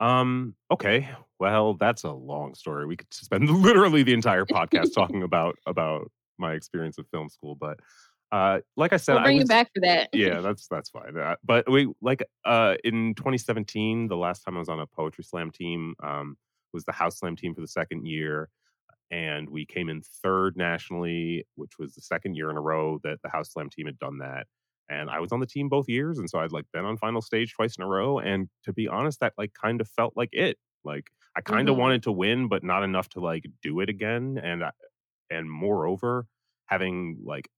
Um, 0.00 0.54
okay. 0.70 1.08
Well, 1.38 1.74
that's 1.74 2.04
a 2.04 2.12
long 2.12 2.54
story. 2.54 2.86
We 2.86 2.96
could 2.96 3.12
spend 3.12 3.48
literally 3.62 4.02
the 4.02 4.14
entire 4.14 4.44
podcast 4.44 4.92
talking 4.94 5.22
about 5.22 5.56
about 5.66 6.10
my 6.38 6.54
experience 6.54 6.98
of 6.98 7.06
film 7.12 7.28
school, 7.28 7.54
but 7.54 7.78
uh 8.34 8.60
like 8.76 8.92
I 8.92 8.98
said, 8.98 9.16
We'll 9.16 9.18
I 9.18 9.22
bring 9.22 9.38
you 9.38 9.46
back 9.46 9.70
for 9.74 9.80
that. 9.82 10.10
yeah, 10.12 10.40
that's 10.40 10.68
that's 10.68 10.90
fine. 10.90 11.16
Uh, 11.18 11.36
but 11.44 11.70
we 11.70 11.92
like 12.00 12.22
uh 12.44 12.76
in 12.84 13.14
2017, 13.14 14.08
the 14.08 14.16
last 14.16 14.42
time 14.44 14.56
I 14.56 14.60
was 14.60 14.68
on 14.68 14.80
a 14.80 14.86
poetry 14.86 15.24
slam 15.24 15.50
team 15.50 15.94
um 16.02 16.36
was 16.72 16.84
the 16.84 16.92
house 16.92 17.18
slam 17.20 17.36
team 17.36 17.54
for 17.54 17.60
the 17.62 17.68
second 17.68 18.06
year 18.06 18.50
and 19.10 19.50
we 19.50 19.66
came 19.66 19.88
in 19.88 20.02
third 20.02 20.56
nationally, 20.56 21.46
which 21.56 21.78
was 21.78 21.94
the 21.94 22.00
second 22.00 22.36
year 22.36 22.50
in 22.50 22.56
a 22.56 22.60
row 22.60 22.98
that 23.04 23.18
the 23.22 23.28
house 23.28 23.52
slam 23.52 23.70
team 23.70 23.86
had 23.86 23.98
done 23.98 24.18
that. 24.18 24.46
And 24.88 25.10
I 25.10 25.20
was 25.20 25.32
on 25.32 25.40
the 25.40 25.46
team 25.46 25.68
both 25.68 25.88
years, 25.88 26.18
and 26.18 26.28
so 26.28 26.40
I'd 26.40 26.52
like 26.52 26.66
been 26.72 26.84
on 26.84 26.96
final 26.98 27.22
stage 27.22 27.54
twice 27.54 27.76
in 27.76 27.84
a 27.84 27.88
row. 27.88 28.18
And 28.18 28.48
to 28.64 28.72
be 28.72 28.88
honest, 28.88 29.20
that 29.20 29.32
like 29.38 29.52
kind 29.54 29.80
of 29.80 29.88
felt 29.88 30.14
like 30.16 30.30
it. 30.32 30.58
Like 30.84 31.10
I 31.36 31.40
kind 31.40 31.68
of 31.70 31.76
Mhm. 31.76 31.78
wanted 31.78 32.02
to 32.04 32.12
win, 32.12 32.48
but 32.48 32.62
not 32.62 32.82
enough 32.82 33.08
to 33.10 33.20
like 33.20 33.44
do 33.62 33.80
it 33.80 33.88
again. 33.88 34.38
And 34.42 34.64
I, 34.64 34.72
and 35.30 35.50
moreover, 35.50 36.26
having 36.66 37.20
like 37.24 37.48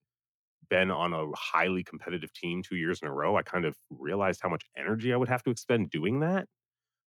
been 0.69 0.91
on 0.91 1.13
a 1.13 1.27
highly 1.37 1.85
competitive 1.85 2.33
team 2.33 2.63
two 2.63 2.77
years 2.77 3.01
in 3.03 3.09
a 3.09 3.13
row, 3.13 3.37
I 3.37 3.43
kind 3.43 3.65
of 3.65 3.77
realized 3.91 4.41
how 4.43 4.49
much 4.49 4.65
energy 4.77 5.13
I 5.13 5.17
would 5.17 5.29
have 5.29 5.43
to 5.45 5.51
expend 5.51 5.91
doing 5.91 6.21
that. 6.21 6.49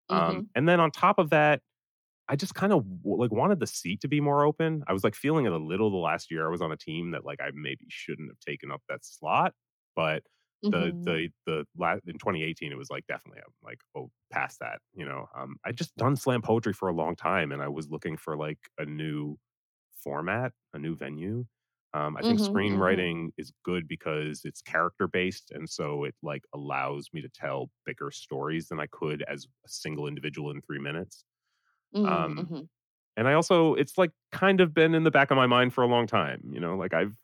Um, 0.10 0.44
and 0.56 0.68
then 0.70 0.80
on 0.80 0.92
top 0.92 1.20
of 1.20 1.30
that, 1.32 1.62
I 2.30 2.36
just 2.36 2.56
kind 2.56 2.74
of 2.74 2.86
like 3.06 3.32
wanted 3.32 3.60
the 3.60 3.68
seat 3.68 4.02
to 4.02 4.08
be 4.08 4.22
more 4.22 4.44
open. 4.46 4.84
I 4.88 4.94
was 4.94 5.04
like 5.04 5.16
feeling 5.16 5.46
it 5.46 5.54
a 5.54 5.58
little 5.58 5.90
the 5.92 5.98
last 5.98 6.30
year 6.32 6.48
I 6.48 6.52
was 6.52 6.62
on 6.62 6.72
a 6.72 6.78
team 6.78 7.12
that 7.12 7.26
like 7.26 7.40
I 7.42 7.52
maybe 7.54 7.86
shouldn't 7.90 8.30
have 8.30 8.40
taken 8.40 8.72
up 8.72 8.82
that 8.90 9.06
slot, 9.06 9.54
but 9.96 10.24
the 10.72 10.94
Mhm. 10.94 11.06
the 11.06 11.30
the 11.46 11.66
la- 11.78 12.00
in 12.06 12.18
2018 12.20 12.74
it 12.74 12.78
was 12.78 12.90
like 12.90 13.08
definitely 13.08 13.42
I'm 13.46 13.54
like 13.64 13.80
oh 13.96 14.12
past 14.32 14.60
that 14.60 14.82
you 14.94 15.06
know 15.06 15.28
um 15.34 15.56
I 15.64 15.72
just 15.72 15.96
done 15.96 16.18
slam 16.18 16.42
poetry 16.42 16.74
for 16.74 16.90
a 16.90 16.94
long 16.94 17.16
time 17.16 17.54
and 17.54 17.62
I 17.64 17.70
was 17.70 17.90
looking 17.90 18.18
for 18.18 18.36
like 18.36 18.60
a 18.78 18.86
new 18.86 19.38
format 20.04 20.54
a 20.74 20.80
new 20.80 20.96
venue 20.96 21.46
um 21.94 22.18
I 22.18 22.24
think 22.24 22.40
Mhm, 22.40 22.62
mhm. 22.70 23.08
screenwriting 23.08 23.32
is 23.38 23.52
good 23.64 23.88
because 23.88 24.42
it's 24.46 24.62
character 24.62 25.08
based 25.08 25.52
and 25.52 25.70
so 25.70 26.04
it 26.04 26.16
like 26.24 26.44
allows 26.54 27.10
me 27.14 27.22
to 27.22 27.30
tell 27.30 27.72
bigger 27.86 28.12
stories 28.12 28.68
than 28.68 28.80
I 28.80 28.88
could 28.88 29.24
as 29.24 29.46
a 29.66 29.70
single 29.70 30.08
individual 30.08 30.52
in 30.52 30.62
3 30.62 30.80
minutes 30.80 31.26
Mhm, 31.92 32.06
um, 32.06 32.38
mhm. 32.38 32.70
and 33.18 33.28
I 33.28 33.34
also 33.34 33.76
it's 33.76 33.98
like 33.98 34.12
kind 34.32 34.62
of 34.62 34.74
been 34.74 34.96
in 34.96 35.04
the 35.04 35.12
back 35.12 35.32
of 35.32 35.38
my 35.38 35.48
mind 35.48 35.74
for 35.74 35.84
a 35.84 35.88
long 35.88 36.08
time. 36.08 36.42
You 36.52 36.60
know, 36.60 36.78
like 36.78 36.94
I've 36.94 37.18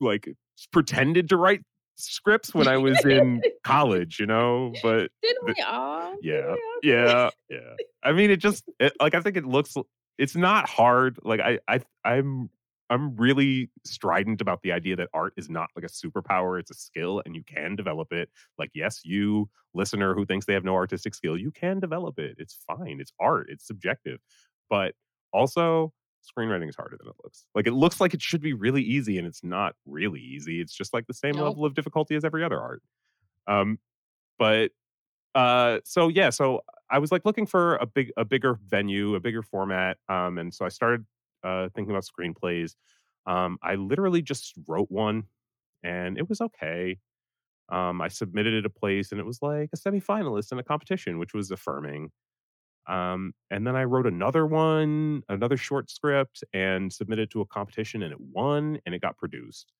like 0.00 0.28
pretended 0.72 1.28
to 1.30 1.36
write 1.38 1.62
scripts 1.96 2.54
when 2.54 2.68
I 2.68 2.78
was 2.78 3.04
in 3.04 3.44
college. 3.64 4.20
You 4.20 4.26
know, 4.26 4.78
but 4.82 5.10
Didn't 5.22 5.44
we 5.44 5.62
all? 5.62 6.16
Yeah, 6.20 6.56
yeah, 6.82 7.30
yeah. 7.48 7.76
I 8.02 8.12
mean, 8.12 8.30
it 8.30 8.36
just 8.36 8.64
it, 8.78 8.92
like 9.00 9.14
I 9.14 9.20
think 9.20 9.36
it 9.36 9.44
looks. 9.44 9.74
It's 10.18 10.36
not 10.36 10.68
hard. 10.68 11.18
Like 11.22 11.40
I, 11.40 11.58
I, 11.68 11.80
I'm. 12.04 12.50
I'm 12.92 13.16
really 13.16 13.70
strident 13.84 14.42
about 14.42 14.60
the 14.62 14.70
idea 14.70 14.96
that 14.96 15.08
art 15.14 15.32
is 15.38 15.48
not 15.48 15.70
like 15.74 15.84
a 15.84 15.88
superpower, 15.88 16.60
it's 16.60 16.70
a 16.70 16.74
skill 16.74 17.22
and 17.24 17.34
you 17.34 17.42
can 17.42 17.74
develop 17.74 18.12
it. 18.12 18.28
Like, 18.58 18.70
yes, 18.74 19.00
you 19.02 19.48
listener 19.72 20.14
who 20.14 20.26
thinks 20.26 20.44
they 20.44 20.52
have 20.52 20.64
no 20.64 20.74
artistic 20.74 21.14
skill, 21.14 21.38
you 21.38 21.50
can 21.50 21.80
develop 21.80 22.18
it. 22.18 22.36
It's 22.38 22.58
fine. 22.66 22.98
It's 23.00 23.12
art, 23.18 23.46
it's 23.48 23.66
subjective. 23.66 24.20
But 24.68 24.94
also, 25.32 25.94
screenwriting 26.22 26.68
is 26.68 26.76
harder 26.76 26.98
than 26.98 27.08
it 27.08 27.14
looks. 27.24 27.46
Like, 27.54 27.66
it 27.66 27.72
looks 27.72 27.98
like 27.98 28.12
it 28.12 28.20
should 28.20 28.42
be 28.42 28.52
really 28.52 28.82
easy 28.82 29.16
and 29.16 29.26
it's 29.26 29.42
not 29.42 29.74
really 29.86 30.20
easy. 30.20 30.60
It's 30.60 30.74
just 30.74 30.92
like 30.92 31.06
the 31.06 31.14
same 31.14 31.36
Nope. 31.36 31.48
level 31.48 31.64
of 31.64 31.74
difficulty 31.74 32.14
as 32.14 32.24
every 32.26 32.44
other 32.44 32.60
art. 32.60 32.82
Um, 33.46 33.78
but 34.38 34.70
uh, 35.34 35.80
so 35.84 36.08
yeah, 36.08 36.30
so 36.30 36.60
I 36.90 36.98
was 36.98 37.10
like 37.10 37.24
looking 37.24 37.46
for 37.46 37.76
a 37.76 37.86
big, 37.86 38.12
a 38.18 38.24
bigger 38.24 38.58
venue, 38.66 39.14
a 39.14 39.20
bigger 39.20 39.42
format, 39.42 39.96
um, 40.10 40.36
and 40.36 40.52
so 40.52 40.66
I 40.66 40.68
started 40.68 41.06
uh, 41.44 41.68
thinking 41.74 41.90
about 41.90 42.04
screenplays. 42.04 42.74
Um, 43.26 43.58
I 43.62 43.76
literally 43.76 44.22
just 44.22 44.54
wrote 44.66 44.90
one, 44.90 45.24
and 45.82 46.18
it 46.18 46.28
was 46.28 46.40
okay. 46.40 46.98
Um, 47.70 48.02
I 48.02 48.08
submitted 48.08 48.54
it 48.54 48.66
a 48.66 48.70
place, 48.70 49.12
and 49.12 49.20
it 49.20 49.26
was 49.26 49.40
like 49.42 49.70
a 49.72 49.76
semifinalist 49.76 50.52
in 50.52 50.58
a 50.58 50.62
competition, 50.62 51.18
which 51.18 51.34
was 51.34 51.50
affirming. 51.50 52.10
Um, 52.88 53.32
and 53.50 53.66
then 53.66 53.76
I 53.76 53.84
wrote 53.84 54.06
another 54.06 54.46
one, 54.46 55.22
another 55.28 55.56
short 55.56 55.90
script, 55.90 56.42
and 56.52 56.92
submitted 56.92 57.30
to 57.30 57.40
a 57.40 57.46
competition, 57.46 58.02
and 58.02 58.12
it 58.12 58.20
won, 58.20 58.78
and 58.84 58.94
it 58.94 59.00
got 59.00 59.16
produced. 59.16 59.72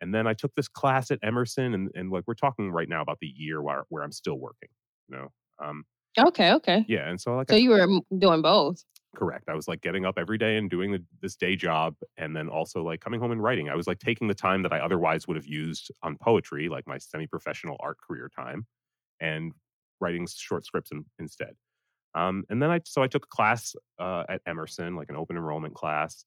And 0.00 0.14
then 0.14 0.26
I 0.26 0.34
took 0.34 0.54
this 0.54 0.68
class 0.68 1.10
at 1.10 1.18
Emerson, 1.22 1.74
and, 1.74 1.90
and 1.94 2.10
like 2.10 2.24
we're 2.26 2.34
talking 2.34 2.70
right 2.70 2.88
now 2.88 3.02
about 3.02 3.18
the 3.20 3.32
year 3.34 3.60
where 3.60 3.84
where 3.88 4.02
I'm 4.04 4.12
still 4.12 4.38
working. 4.38 4.68
You 5.08 5.16
know, 5.16 5.28
um, 5.62 5.84
Okay, 6.18 6.52
okay. 6.54 6.84
yeah, 6.86 7.08
and 7.08 7.20
so 7.20 7.36
like 7.36 7.50
So 7.50 7.56
I, 7.56 7.58
you 7.58 7.70
were 7.70 7.86
doing 8.18 8.42
both. 8.42 8.84
correct, 9.16 9.48
I 9.48 9.54
was 9.54 9.68
like 9.68 9.80
getting 9.80 10.04
up 10.04 10.18
every 10.18 10.38
day 10.38 10.56
and 10.56 10.68
doing 10.70 10.92
the, 10.92 11.04
this 11.20 11.36
day 11.36 11.56
job, 11.56 11.96
and 12.16 12.36
then 12.36 12.48
also 12.48 12.82
like 12.82 13.00
coming 13.00 13.20
home 13.20 13.30
and 13.32 13.42
writing. 13.42 13.68
I 13.68 13.76
was 13.76 13.86
like 13.86 13.98
taking 13.98 14.28
the 14.28 14.34
time 14.34 14.62
that 14.62 14.72
I 14.72 14.80
otherwise 14.80 15.26
would 15.28 15.36
have 15.36 15.46
used 15.46 15.90
on 16.02 16.16
poetry, 16.18 16.68
like 16.68 16.86
my 16.86 16.98
semi-professional 16.98 17.76
art 17.80 17.98
career 18.06 18.30
time, 18.34 18.66
and 19.20 19.52
writing 20.00 20.26
short 20.28 20.66
scripts 20.66 20.90
in, 20.92 21.04
instead. 21.18 21.54
Um, 22.14 22.44
and 22.50 22.62
then 22.62 22.70
I 22.70 22.80
so 22.84 23.02
I 23.02 23.08
took 23.08 23.24
a 23.24 23.28
class 23.28 23.74
uh, 23.98 24.24
at 24.28 24.40
Emerson, 24.46 24.96
like 24.96 25.08
an 25.10 25.16
open 25.16 25.36
enrollment 25.36 25.74
class, 25.74 26.24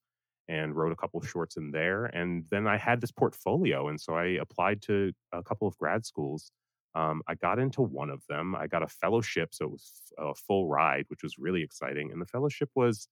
and 0.50 0.76
wrote 0.76 0.92
a 0.92 0.96
couple 0.96 1.22
shorts 1.22 1.58
in 1.58 1.72
there. 1.72 2.06
And 2.06 2.46
then 2.52 2.68
I 2.68 2.78
had 2.78 3.02
this 3.02 3.12
portfolio, 3.12 3.88
and 3.90 4.00
so 4.00 4.14
I 4.16 4.26
applied 4.42 4.82
to 4.84 5.14
a 5.34 5.44
couple 5.44 5.68
of 5.68 5.78
grad 5.78 6.06
schools. 6.06 6.52
Um, 6.98 7.24
I 7.28 7.36
got 7.36 7.60
into 7.60 7.84
one 7.84 8.10
of 8.12 8.24
them. 8.30 8.56
I 8.56 8.68
got 8.68 8.84
a 8.84 8.88
fellowship, 8.88 9.54
so 9.54 9.66
it 9.66 9.72
was 9.72 10.14
a 10.18 10.36
full 10.36 10.68
ride, 10.70 11.06
which 11.10 11.24
was 11.24 11.38
really 11.38 11.64
exciting. 11.64 12.12
And 12.12 12.22
the 12.22 12.28
fellowship 12.28 12.72
was 12.76 13.10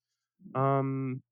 um, 0.56 1.24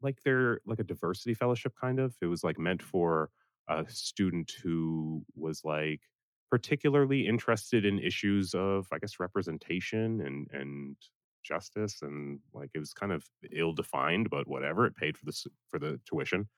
like 0.00 0.22
they're 0.24 0.60
like 0.64 0.78
a 0.78 0.84
diversity 0.84 1.34
fellowship 1.34 1.74
kind 1.80 1.98
of. 1.98 2.16
It 2.20 2.26
was 2.26 2.44
like 2.44 2.58
meant 2.58 2.82
for 2.82 3.30
a 3.68 3.86
student 3.88 4.52
who 4.62 5.24
was 5.34 5.64
like 5.64 6.02
particularly 6.50 7.26
interested 7.26 7.84
in 7.84 7.98
issues 7.98 8.54
of 8.54 8.86
I 8.92 8.98
guess 8.98 9.20
representation 9.20 10.20
and 10.20 10.48
and 10.52 10.96
justice 11.42 12.02
and 12.02 12.40
like 12.52 12.70
it 12.74 12.78
was 12.78 12.92
kind 12.92 13.12
of 13.12 13.24
ill 13.52 13.72
defined 13.72 14.28
but 14.28 14.46
whatever 14.48 14.84
it 14.86 14.96
paid 14.96 15.16
for 15.16 15.24
the 15.24 15.46
for 15.68 15.78
the 15.78 15.98
tuition 16.04 16.48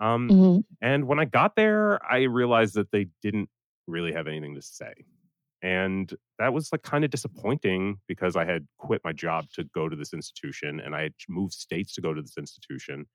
um 0.00 0.36
hmm 0.38 0.62
and 0.80 1.06
when 1.08 1.20
I 1.20 1.24
got 1.26 1.56
there 1.56 2.04
I 2.10 2.22
realized 2.22 2.74
that 2.74 2.90
they 2.92 3.06
didn't 3.22 3.50
really 3.86 4.12
have 4.12 4.26
anything 4.26 4.54
to 4.54 4.62
say 4.62 4.92
and 5.62 6.12
that 6.38 6.52
was 6.52 6.70
like 6.72 6.82
kind 6.82 7.04
of 7.04 7.10
disappointing 7.10 7.98
because 8.08 8.34
I 8.34 8.44
had 8.44 8.66
quit 8.78 9.00
my 9.04 9.12
job 9.12 9.46
to 9.54 9.64
go 9.74 9.88
to 9.88 9.94
this 9.94 10.12
institution 10.12 10.80
and 10.80 10.94
I 10.94 11.02
had 11.02 11.14
moved 11.28 11.54
states 11.54 11.94
to 11.94 12.00
go 12.00 12.12
to 12.12 12.20
this 12.20 12.36
institution. 12.36 13.06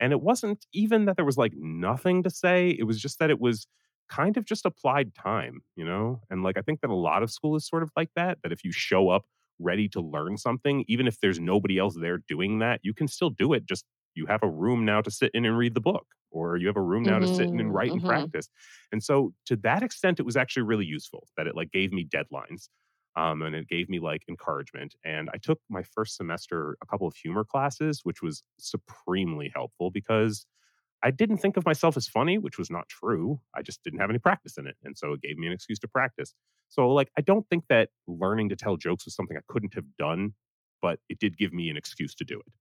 And 0.00 0.12
it 0.12 0.20
wasn't 0.20 0.66
even 0.74 1.06
that 1.06 1.16
there 1.16 1.24
was 1.24 1.38
like 1.38 1.54
nothing 1.56 2.22
to 2.24 2.30
say, 2.30 2.76
it 2.78 2.82
was 2.82 3.00
just 3.00 3.18
that 3.20 3.30
it 3.30 3.40
was 3.40 3.66
kind 4.10 4.36
of 4.36 4.44
just 4.44 4.66
applied 4.66 5.14
time, 5.14 5.62
you 5.76 5.84
know? 5.84 6.20
And 6.28 6.42
like 6.42 6.58
I 6.58 6.62
think 6.62 6.82
that 6.82 6.90
a 6.90 6.94
lot 6.94 7.22
of 7.22 7.30
school 7.30 7.56
is 7.56 7.66
sort 7.66 7.82
of 7.82 7.90
like 7.96 8.10
that, 8.16 8.38
that 8.42 8.52
if 8.52 8.64
you 8.64 8.72
show 8.72 9.08
up 9.08 9.24
ready 9.58 9.88
to 9.88 10.00
learn 10.00 10.36
something, 10.36 10.84
even 10.88 11.06
if 11.06 11.20
there's 11.20 11.40
nobody 11.40 11.78
else 11.78 11.96
there 11.98 12.18
doing 12.28 12.58
that, 12.58 12.80
you 12.82 12.92
can 12.92 13.08
still 13.08 13.30
do 13.30 13.54
it. 13.54 13.64
Just 13.64 13.86
you 14.14 14.26
have 14.26 14.42
a 14.42 14.48
room 14.48 14.84
now 14.84 15.00
to 15.00 15.10
sit 15.10 15.30
in 15.34 15.44
and 15.44 15.56
read 15.58 15.74
the 15.74 15.80
book, 15.80 16.06
or 16.30 16.56
you 16.56 16.66
have 16.66 16.76
a 16.76 16.82
room 16.82 17.04
now 17.04 17.18
to 17.18 17.26
sit 17.26 17.50
in 17.52 17.60
and 17.60 17.72
hmm 17.72 17.74
write 17.74 17.94
and 17.94 18.02
hmm 18.02 18.04
practice. 18.04 18.48
And 18.92 19.02
so 19.02 19.34
to 19.46 19.56
that 19.56 19.82
extent, 19.82 20.20
it 20.20 20.24
was 20.26 20.36
actually 20.36 20.62
really 20.64 20.86
useful 20.86 21.28
that 21.36 21.46
it 21.46 21.56
like 21.56 21.70
gave 21.70 21.92
me 21.92 22.04
deadlines. 22.04 22.68
Um, 23.16 23.42
and 23.42 23.54
it 23.54 23.68
gave 23.68 23.88
me 23.88 24.00
like 24.00 24.24
encouragement. 24.28 24.96
And 25.04 25.30
I 25.32 25.36
took 25.38 25.60
my 25.68 25.84
first 25.84 26.16
semester 26.16 26.76
a 26.82 26.86
couple 26.86 27.06
of 27.06 27.14
humor 27.14 27.44
classes, 27.44 28.00
which 28.02 28.22
was 28.22 28.42
supremely 28.58 29.52
helpful 29.54 29.92
because 29.92 30.46
I 31.02 31.10
didn't 31.10 31.38
think 31.38 31.56
of 31.56 31.66
myself 31.66 31.96
as 31.96 32.08
funny, 32.08 32.38
which 32.38 32.58
was 32.58 32.70
not 32.70 32.88
true. 32.88 33.40
I 33.54 33.62
just 33.62 33.82
didn't 33.82 34.00
have 34.00 34.10
any 34.10 34.18
practice 34.18 34.56
in 34.56 34.66
it. 34.66 34.76
And 34.82 34.96
so 34.96 35.12
it 35.12 35.20
gave 35.20 35.36
me 35.36 35.46
an 35.46 35.52
excuse 35.52 35.78
to 35.80 35.88
practice. 35.88 36.34
So, 36.70 36.88
like, 36.88 37.10
I 37.18 37.20
don't 37.20 37.46
think 37.48 37.66
that 37.68 37.90
learning 38.06 38.48
to 38.48 38.56
tell 38.56 38.76
jokes 38.76 39.04
was 39.04 39.14
something 39.14 39.36
I 39.36 39.40
couldn't 39.48 39.74
have 39.74 39.84
done, 39.98 40.34
but 40.80 41.00
it 41.08 41.18
did 41.18 41.36
give 41.36 41.52
me 41.52 41.68
an 41.68 41.76
excuse 41.76 42.14
to 42.16 42.24
do 42.24 42.40
it. 42.40 42.52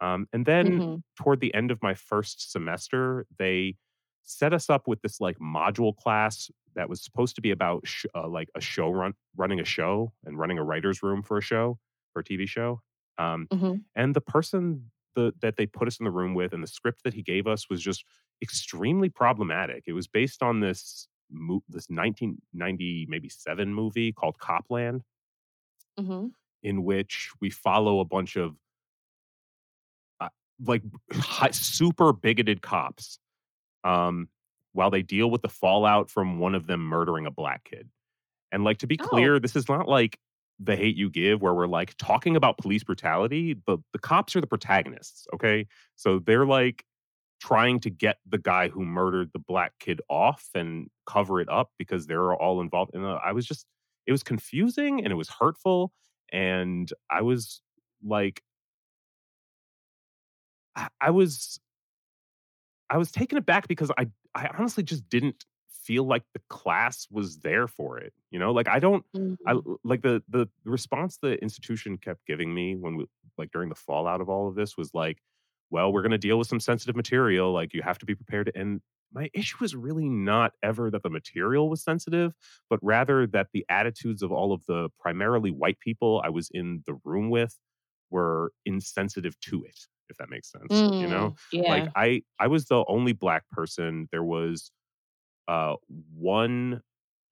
Um, 0.00 0.28
and 0.32 0.46
then 0.46 0.82
hmm 0.82 1.02
toward 1.16 1.40
the 1.40 1.52
end 1.54 1.70
of 1.70 1.82
my 1.82 1.94
first 1.94 2.50
semester, 2.52 3.26
they 3.38 3.76
set 4.22 4.52
us 4.52 4.68
up 4.70 4.86
with 4.86 5.00
this 5.02 5.20
like 5.20 5.38
module 5.38 5.96
class 5.96 6.50
that 6.74 6.88
was 6.88 7.02
supposed 7.02 7.34
to 7.36 7.40
be 7.40 7.50
about 7.50 7.86
sh- 7.86 8.06
uh, 8.14 8.28
like 8.28 8.50
a 8.54 8.60
show 8.60 8.90
run, 8.90 9.14
running 9.36 9.58
a 9.60 9.64
show 9.64 10.12
and 10.24 10.38
running 10.38 10.58
a 10.58 10.64
writer's 10.64 11.02
room 11.02 11.22
for 11.22 11.38
a 11.38 11.42
show, 11.42 11.78
for 12.12 12.20
a 12.20 12.24
TV 12.24 12.46
show. 12.46 12.80
Um, 13.16 13.48
hmm 13.52 13.88
and 13.96 14.14
the 14.14 14.20
person 14.20 14.90
the, 15.14 15.32
that 15.40 15.56
they 15.56 15.66
put 15.66 15.88
us 15.88 15.98
in 15.98 16.04
the 16.04 16.10
room 16.10 16.34
with 16.34 16.52
and 16.52 16.62
the 16.62 16.68
script 16.68 17.02
that 17.04 17.14
he 17.14 17.22
gave 17.22 17.46
us 17.46 17.68
was 17.68 17.82
just 17.82 18.04
extremely 18.42 19.08
problematic. 19.08 19.84
It 19.86 19.92
was 19.94 20.06
based 20.06 20.42
on 20.42 20.60
this 20.60 21.08
mo- 21.30 21.64
this 21.68 21.88
1990 21.90 23.06
maybe 23.08 23.28
seven 23.28 23.74
movie 23.74 24.12
called 24.12 24.38
Cop 24.38 24.66
Land, 24.70 25.02
hmm 25.98 26.28
in 26.62 26.84
which 26.84 27.30
we 27.40 27.50
follow 27.50 28.00
a 28.00 28.04
bunch 28.04 28.36
of 28.36 28.56
like 30.64 30.82
super 31.52 32.12
bigoted 32.12 32.62
cops 32.62 33.18
um, 33.84 34.28
while 34.72 34.90
they 34.90 35.02
deal 35.02 35.30
with 35.30 35.42
the 35.42 35.48
fallout 35.48 36.10
from 36.10 36.38
one 36.38 36.54
of 36.54 36.66
them 36.66 36.80
murdering 36.80 37.26
a 37.26 37.30
black 37.30 37.64
kid. 37.64 37.88
And 38.50 38.64
like 38.64 38.78
to 38.78 38.86
be 38.86 38.98
Oh. 39.00 39.06
clear, 39.06 39.38
this 39.38 39.56
is 39.56 39.68
not 39.68 39.88
like 39.88 40.18
the 40.58 40.74
hate 40.74 40.96
you 40.96 41.10
give 41.10 41.40
where 41.40 41.54
we're 41.54 41.66
like 41.68 41.94
talking 41.98 42.34
about 42.34 42.58
police 42.58 42.82
brutality, 42.82 43.54
but 43.54 43.78
the 43.92 43.98
cops 43.98 44.34
are 44.34 44.40
the 44.40 44.46
protagonists, 44.46 45.26
okay? 45.34 45.66
So 45.96 46.18
they're 46.18 46.46
like 46.46 46.84
trying 47.40 47.78
to 47.80 47.90
get 47.90 48.16
the 48.26 48.38
guy 48.38 48.68
who 48.68 48.84
murdered 48.84 49.30
the 49.32 49.38
black 49.38 49.72
kid 49.78 50.00
off 50.10 50.48
and 50.54 50.88
cover 51.06 51.40
it 51.40 51.48
up 51.48 51.70
because 51.78 52.06
they're 52.06 52.34
all 52.34 52.60
involved. 52.60 52.92
And 52.94 53.06
I 53.06 53.30
was 53.32 53.46
just, 53.46 53.64
it 54.06 54.12
was 54.12 54.24
confusing 54.24 55.04
and 55.04 55.12
it 55.12 55.16
was 55.16 55.28
hurtful. 55.28 55.92
And 56.32 56.92
I 57.10 57.22
was 57.22 57.62
like, 58.02 58.42
I, 60.78 60.88
I 61.00 61.10
was, 61.10 61.60
I 62.90 62.96
was 62.96 63.12
taken 63.12 63.38
aback 63.38 63.68
because 63.68 63.90
I, 63.98 64.06
I 64.34 64.48
honestly 64.58 64.82
just 64.82 65.08
didn't 65.08 65.44
feel 65.68 66.04
like 66.04 66.24
the 66.34 66.40
class 66.48 67.06
was 67.10 67.40
there 67.40 67.66
for 67.68 67.98
it. 67.98 68.12
You 68.30 68.38
know, 68.38 68.52
like 68.52 68.68
I 68.68 68.78
don't, 68.78 69.04
I 69.46 69.54
Mhm. 69.54 69.78
like 69.84 70.02
the 70.02 70.22
the 70.28 70.48
response 70.64 71.18
the 71.18 71.40
institution 71.42 71.98
kept 71.98 72.26
giving 72.26 72.52
me 72.54 72.76
when 72.76 72.96
we 72.96 73.06
like 73.36 73.50
during 73.52 73.68
the 73.68 73.74
fallout 73.74 74.20
of 74.20 74.28
all 74.28 74.48
of 74.48 74.54
this 74.54 74.76
was 74.76 74.92
like, 74.94 75.18
well, 75.70 75.92
we're 75.92 76.02
going 76.02 76.12
to 76.12 76.18
deal 76.18 76.38
with 76.38 76.48
some 76.48 76.60
sensitive 76.60 76.96
material. 76.96 77.52
Like 77.52 77.72
you 77.74 77.82
have 77.82 77.98
to 77.98 78.06
be 78.06 78.14
prepared. 78.14 78.50
And 78.54 78.80
my 79.12 79.30
issue 79.34 79.56
was 79.60 79.74
really 79.76 80.08
not 80.08 80.52
ever 80.62 80.90
that 80.90 81.02
the 81.02 81.10
material 81.10 81.70
was 81.70 81.82
sensitive, 81.82 82.34
but 82.68 82.78
rather 82.82 83.26
that 83.28 83.48
the 83.52 83.64
attitudes 83.68 84.22
of 84.22 84.32
all 84.32 84.52
of 84.52 84.64
the 84.66 84.90
primarily 84.98 85.50
white 85.50 85.78
people 85.80 86.20
I 86.24 86.30
was 86.30 86.50
in 86.52 86.82
the 86.86 86.98
room 87.04 87.30
with 87.30 87.58
were 88.10 88.52
insensitive 88.66 89.38
to 89.40 89.64
it. 89.64 89.78
If 90.08 90.16
that 90.18 90.30
makes 90.30 90.50
sense, 90.50 90.84
you 90.98 91.08
know? 91.08 91.32
Mm, 91.32 91.68
like 91.68 91.86
i 91.96 92.22
i 92.38 92.46
was 92.46 92.66
the 92.66 92.84
only 92.88 93.12
black 93.12 93.48
person. 93.50 94.08
There 94.12 94.24
was 94.24 94.70
uh 95.48 95.76
one 96.14 96.82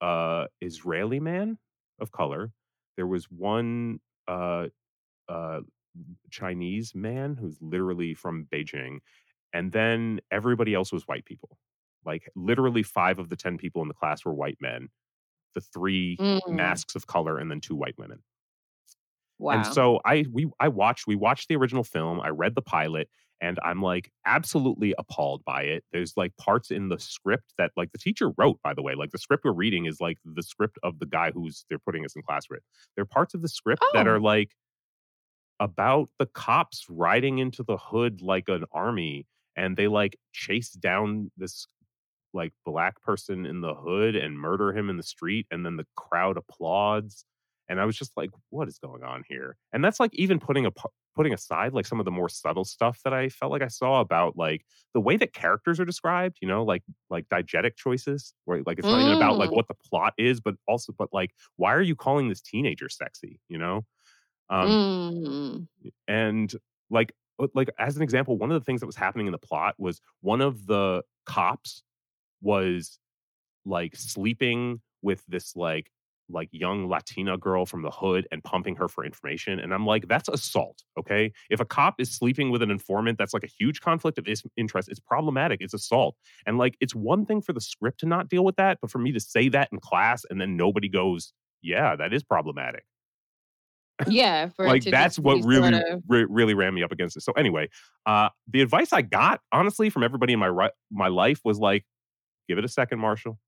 uh 0.01 0.47
israeli 0.61 1.21
man 1.21 1.59
of 2.01 2.13
color. 2.13 2.53
There 2.97 3.07
was 3.07 3.27
one 3.31 4.01
uh 4.29 4.69
uh 5.29 5.61
chinese 6.31 6.95
man 6.95 7.37
who's 7.37 7.59
literally 7.61 8.15
from 8.15 8.47
beijing 8.53 8.99
and 9.53 9.73
then 9.73 10.21
everybody 10.31 10.75
else 10.75 10.93
was 10.93 11.07
white 11.09 11.25
people. 11.25 11.59
Like 12.05 12.29
literally 12.37 12.83
five 12.83 13.19
of 13.19 13.31
the 13.31 13.37
ten 13.37 13.59
people 13.59 13.83
in 13.83 13.89
the 13.89 13.95
class 13.95 14.25
were 14.25 14.35
white 14.35 14.59
men. 14.61 14.89
The 15.55 15.61
three 15.63 16.21
Mm, 16.21 16.41
masks 16.51 16.95
of 16.97 17.07
color 17.09 17.39
and 17.39 17.51
then 17.51 17.61
two 17.61 17.77
white 17.77 17.99
women 17.99 18.23
and 19.41 19.67
so 19.67 20.01
I 20.05 20.25
we 20.33 20.49
I 20.59 20.69
watched 20.69 21.07
we 21.07 21.17
watched 21.17 21.49
the 21.49 21.57
original 21.57 21.85
film. 21.85 22.21
I 22.21 22.29
read 22.29 22.55
the 22.55 22.63
pilot 22.63 23.09
and 23.41 23.59
I'm 23.63 23.83
like 23.83 24.11
absolutely 24.25 24.95
appalled 24.99 25.45
by 25.45 25.63
it. 25.63 25.85
There's 25.93 26.15
like 26.17 26.37
parts 26.39 26.71
in 26.71 26.89
the 26.89 26.99
script 26.99 27.53
that 27.59 27.71
like 27.77 27.93
the 27.93 27.99
teacher 27.99 28.31
wrote 28.39 28.59
by 28.63 28.75
the 28.75 28.83
way. 28.83 28.95
Like 28.95 29.11
the 29.11 29.19
script 29.19 29.45
we're 29.45 29.53
reading 29.53 29.87
is 29.87 30.01
like 30.01 30.19
the 30.25 30.43
script 30.43 30.79
of 30.83 30.99
the 30.99 31.07
guy 31.07 31.31
who's 31.33 31.65
they're 31.69 31.79
putting 31.79 32.05
us 32.05 32.17
in 32.17 32.23
class 32.23 32.49
with. 32.49 32.61
There 32.95 33.03
are 33.03 33.07
parts 33.07 33.35
of 33.35 33.43
the 33.43 33.49
script 33.49 33.85
that 33.93 34.07
oh. 34.07 34.13
are 34.13 34.17
Oh. 34.17 34.21
like 34.21 34.51
about 35.61 36.11
the 36.19 36.27
cops 36.27 36.87
riding 36.89 37.39
into 37.39 37.63
the 37.63 37.79
hood 37.79 38.21
like 38.21 38.49
an 38.49 38.65
army 38.73 39.27
and 39.57 39.77
they 39.77 39.89
like 39.89 40.19
chase 40.33 40.71
down 40.71 41.31
this 41.37 41.67
like 42.35 42.53
black 42.67 43.01
person 43.03 43.47
in 43.47 43.63
the 43.63 43.75
hood 43.75 44.15
and 44.15 44.39
murder 44.39 44.77
him 44.77 44.91
in 44.91 44.99
the 44.99 45.03
street 45.03 45.47
and 45.51 45.65
then 45.65 45.77
the 45.77 45.87
crowd 45.97 46.37
applauds 46.37 47.25
and 47.69 47.81
I 47.81 47.85
was 47.85 47.97
just 47.97 48.17
like, 48.17 48.31
"What 48.51 48.69
is 48.69 48.79
going 48.79 49.03
on 49.05 49.25
here?" 49.29 49.57
And 49.73 49.85
that's 49.85 50.01
like 50.01 50.15
even 50.15 50.39
putting 50.41 50.67
a 50.67 50.71
putting 51.15 51.33
aside 51.33 51.73
like 51.73 51.87
some 51.87 51.99
of 51.99 52.05
the 52.05 52.11
more 52.11 52.29
subtle 52.29 52.65
stuff 52.65 53.01
that 53.05 53.15
I 53.15 53.29
felt 53.31 53.51
like 53.51 53.63
I 53.63 53.69
saw 53.69 54.01
about 54.01 54.37
like 54.37 54.67
the 54.95 55.01
way 55.01 55.17
that 55.17 55.33
characters 55.33 55.81
are 55.81 55.85
described, 55.87 56.39
you 56.43 56.49
know, 56.49 56.65
like 56.65 56.83
like 57.11 57.29
diegetic 57.29 57.77
choices, 57.77 58.35
where 58.45 58.63
like 58.67 58.79
it's 58.79 58.91
not 58.91 59.01
even 59.01 59.13
about 59.13 59.39
like 59.39 59.51
Mm. 59.51 59.57
what 59.57 59.69
the 59.69 59.75
plot 59.75 60.15
is, 60.19 60.41
but 60.41 60.57
also 60.69 60.93
but 60.93 61.09
like 61.13 61.33
why 61.57 61.75
are 61.75 61.83
you 61.83 61.97
calling 61.97 62.29
this 62.29 62.41
teenager 62.43 62.89
sexy, 62.89 63.41
you 63.49 63.59
know? 63.59 63.87
Um, 64.51 64.79
Mm. 65.25 65.67
and 66.09 66.55
like 66.91 67.13
like 67.55 67.71
as 67.79 67.97
an 67.97 68.03
example, 68.03 68.39
one 68.39 68.51
of 68.51 68.61
the 68.61 68.65
things 68.65 68.81
that 68.81 68.87
was 68.87 68.97
happening 68.97 69.27
in 69.27 69.33
the 69.33 69.39
plot 69.39 69.75
was 69.79 70.01
one 70.21 70.41
of 70.41 70.67
the 70.67 71.03
cops 71.27 71.83
was 72.43 72.99
like 73.67 73.97
sleeping 73.97 74.83
with 75.03 75.25
this 75.29 75.57
like 75.57 75.91
like 76.29 76.49
young 76.53 76.89
Latina 76.89 77.37
girl 77.37 77.67
from 77.67 77.83
the 77.83 77.91
hood 77.91 78.27
and 78.33 78.43
pumping 78.43 78.77
her 78.77 78.89
for 78.89 79.05
information. 79.05 79.59
And 79.59 79.73
I'm 79.73 79.87
like, 79.87 80.09
that's 80.09 80.29
assault. 80.29 80.83
Okay. 80.99 81.33
If 81.51 81.61
a 81.61 81.65
cop 81.65 82.01
is 82.01 82.11
sleeping 82.11 82.51
with 82.51 82.63
an 82.63 82.71
informant, 82.71 83.19
that's 83.19 83.35
like 83.35 83.45
a 83.45 83.49
huge 83.59 83.81
conflict 83.81 84.19
of 84.19 84.27
interest. 84.57 84.89
It's 84.89 85.01
problematic. 85.01 85.61
It's 85.61 85.75
assault. 85.75 86.17
And 86.47 86.59
like, 86.59 86.77
it's 86.81 86.95
one 86.95 87.27
thing 87.27 87.41
for 87.41 87.53
the 87.53 87.61
script 87.61 88.01
to 88.01 88.07
not 88.07 88.29
deal 88.29 88.45
with 88.45 88.57
that, 88.57 88.79
but 88.81 88.91
for 88.91 88.99
me 88.99 89.13
to 89.13 89.21
say 89.21 89.49
that 89.51 89.69
in 89.73 89.79
class 89.79 90.25
and 90.29 90.41
then 90.41 90.57
nobody 90.57 90.89
goes, 90.89 91.33
yeah, 91.63 91.97
that 91.97 92.13
is 92.13 92.23
problematic. 92.23 92.85
Yeah, 94.07 94.49
for 94.57 94.67
like 94.67 94.85
that's 94.85 95.19
what 95.19 95.43
really 95.45 95.75
of 95.75 96.03
re- 96.07 96.27
really 96.29 96.55
ran 96.55 96.75
me 96.75 96.83
up 96.83 96.93
against 96.93 97.17
it. 97.17 97.23
So 97.23 97.33
anyway, 97.33 97.69
uh 98.05 98.29
the 98.47 98.61
advice 98.61 98.93
I 98.93 99.03
got 99.03 99.41
honestly 99.53 99.91
from 99.91 100.03
everybody 100.03 100.35
in 100.35 100.39
my 100.39 100.47
ri- 100.47 100.71
my 100.91 101.09
life 101.09 101.41
was 101.45 101.59
like 101.59 101.85
give 102.49 102.59
it 102.59 102.65
a 102.65 102.69
second, 102.69 102.99
Marshall. 102.99 103.39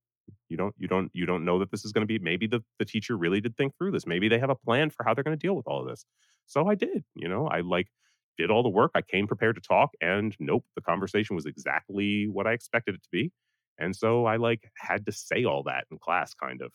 You 0.48 0.56
don't 0.56 0.74
you 0.78 0.88
don't 0.88 1.10
you 1.14 1.26
don't 1.26 1.44
know 1.44 1.58
that 1.58 1.70
this 1.70 1.84
is 1.84 1.92
going 1.92 2.02
to 2.02 2.06
be 2.06 2.18
maybe 2.18 2.46
the 2.46 2.60
the 2.78 2.84
teacher 2.84 3.16
really 3.16 3.40
did 3.40 3.56
think 3.56 3.76
through 3.78 3.92
this. 3.92 4.06
Maybe 4.06 4.28
they 4.28 4.38
have 4.38 4.50
a 4.50 4.54
plan 4.54 4.90
for 4.90 5.04
how 5.04 5.14
they're 5.14 5.24
going 5.24 5.36
to 5.38 5.46
deal 5.46 5.56
with 5.56 5.66
all 5.66 5.80
of 5.82 5.88
this. 5.88 6.04
So 6.46 6.68
I 6.68 6.74
did, 6.74 7.04
you 7.14 7.28
know, 7.28 7.46
I 7.48 7.60
like 7.60 7.88
did 8.36 8.50
all 8.50 8.62
the 8.62 8.68
work. 8.68 8.92
I 8.94 9.02
came 9.02 9.26
prepared 9.26 9.56
to 9.56 9.60
talk 9.60 9.90
and 10.00 10.36
nope, 10.40 10.64
the 10.76 10.82
conversation 10.82 11.36
was 11.36 11.46
exactly 11.46 12.28
what 12.28 12.46
I 12.46 12.52
expected 12.52 12.94
it 12.94 13.02
to 13.02 13.08
be. 13.12 13.32
And 13.78 13.94
so 13.94 14.26
I 14.26 14.36
like 14.36 14.70
had 14.76 15.06
to 15.06 15.12
say 15.12 15.44
all 15.44 15.62
that 15.64 15.86
in 15.90 15.98
class 15.98 16.34
kind 16.34 16.62
of. 16.62 16.72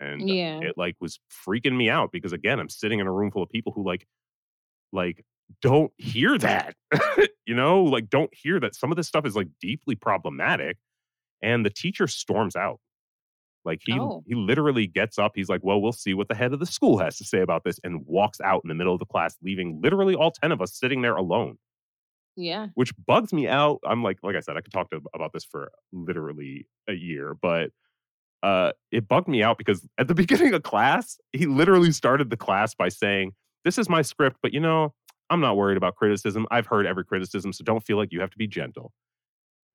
And 0.00 0.28
Yeah. 0.28 0.60
it 0.60 0.74
like 0.76 0.96
was 1.00 1.20
freaking 1.48 1.76
me 1.76 1.90
out 1.90 2.12
because 2.12 2.32
again, 2.32 2.60
I'm 2.60 2.68
sitting 2.68 3.00
in 3.00 3.06
a 3.06 3.12
room 3.12 3.30
full 3.30 3.42
of 3.42 3.50
people 3.50 3.72
who 3.72 3.84
like 3.86 4.06
like 4.92 5.24
don't 5.60 5.92
hear 5.98 6.38
that. 6.38 6.74
you 7.46 7.54
know, 7.54 7.82
like 7.84 8.08
don't 8.08 8.32
hear 8.34 8.60
that 8.60 8.74
some 8.74 8.90
of 8.90 8.96
this 8.96 9.08
stuff 9.08 9.26
is 9.26 9.36
like 9.36 9.48
deeply 9.60 9.94
problematic 9.96 10.78
and 11.44 11.64
the 11.64 11.70
teacher 11.70 12.08
storms 12.08 12.56
out. 12.56 12.80
Like 13.64 13.80
he 13.84 13.98
Oh. 13.98 14.22
he 14.26 14.34
literally 14.34 14.86
gets 14.86 15.18
up. 15.18 15.32
He's 15.34 15.48
like, 15.48 15.62
"Well, 15.64 15.80
we'll 15.80 15.92
see 15.92 16.14
what 16.14 16.28
the 16.28 16.34
head 16.34 16.52
of 16.52 16.60
the 16.60 16.66
school 16.66 16.98
has 16.98 17.16
to 17.18 17.24
say 17.24 17.40
about 17.40 17.64
this," 17.64 17.78
and 17.84 18.04
walks 18.06 18.40
out 18.40 18.62
in 18.64 18.68
the 18.68 18.74
middle 18.74 18.92
of 18.94 18.98
the 18.98 19.06
class, 19.06 19.36
leaving 19.42 19.80
literally 19.82 20.14
all 20.14 20.30
ten 20.32 20.52
of 20.52 20.60
us 20.60 20.74
sitting 20.78 21.02
there 21.02 21.16
alone. 21.16 21.58
Yeah. 22.36 22.68
Which 22.74 22.92
bugs 23.06 23.32
me 23.32 23.48
out. 23.48 23.78
I'm 23.86 24.02
like, 24.02 24.18
like 24.22 24.36
I 24.36 24.40
said, 24.40 24.56
I 24.56 24.60
could 24.60 24.72
talk 24.72 24.90
to, 24.90 25.00
about 25.14 25.32
this 25.32 25.44
for 25.44 25.70
literally 25.92 26.66
a 26.88 26.92
year, 26.94 27.34
but 27.40 27.70
uh, 28.42 28.72
it 28.90 29.08
bugged 29.08 29.28
me 29.28 29.42
out 29.42 29.56
because 29.58 29.86
at 29.98 30.08
the 30.08 30.14
beginning 30.22 30.52
of 30.54 30.62
class, 30.62 31.18
he 31.32 31.46
literally 31.46 31.92
started 31.92 32.30
the 32.30 32.36
class 32.36 32.74
by 32.74 32.88
saying, 32.90 33.32
"This 33.64 33.78
is 33.78 33.88
my 33.88 34.02
script, 34.02 34.38
but 34.42 34.52
you 34.52 34.60
know, 34.60 34.94
I'm 35.30 35.40
not 35.40 35.56
worried 35.56 35.76
about 35.78 35.96
criticism. 35.96 36.46
I've 36.50 36.66
heard 36.66 36.86
every 36.86 37.04
criticism, 37.04 37.52
so 37.52 37.64
don't 37.64 37.84
feel 37.84 37.96
like 37.96 38.12
you 38.12 38.20
have 38.20 38.30
to 38.30 38.38
be 38.38 38.46
gentle." 38.48 38.92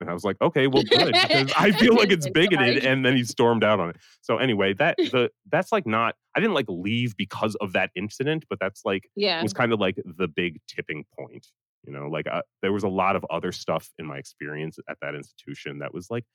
And 0.02 0.10
I 0.10 0.14
was 0.14 0.24
like, 0.24 0.38
"Okay, 0.42 0.68
well, 0.68 0.84
good," 0.84 1.20
because 1.22 1.52
I 1.58 1.72
feel 1.72 1.96
like 1.96 2.12
it's 2.12 2.28
bigoted. 2.28 2.78
And 2.86 3.06
then 3.06 3.16
he 3.16 3.24
stormed 3.24 3.64
out 3.64 3.80
on 3.80 3.90
it. 3.90 3.98
So 4.22 4.38
anyway, 4.38 4.74
that 4.76 4.98
the 5.12 5.30
that's 5.52 5.72
like 5.72 5.86
not. 5.86 6.16
I 6.36 6.40
didn't 6.40 6.54
like 6.56 6.68
leave 6.70 7.16
because 7.18 7.56
of 7.56 7.74
that 7.74 7.92
incident, 7.96 8.46
but 8.50 8.60
that's 8.60 8.84
like 8.86 9.10
Yeah. 9.16 9.42
was 9.42 9.54
kind 9.54 9.74
of 9.74 9.80
like 9.80 9.98
the 10.06 10.28
big 10.28 10.60
tipping 10.68 11.06
point. 11.18 11.48
You 11.86 11.94
know, 11.94 12.08
like 12.08 12.28
uh, 12.28 12.42
there 12.62 12.72
was 12.74 12.84
a 12.84 12.90
lot 12.90 13.16
of 13.16 13.26
other 13.30 13.52
stuff 13.52 13.90
in 13.98 14.06
my 14.06 14.18
experience 14.18 14.78
at 14.90 14.98
that 15.02 15.16
institution 15.16 15.80
that 15.80 15.94
was 15.94 16.10
like 16.10 16.26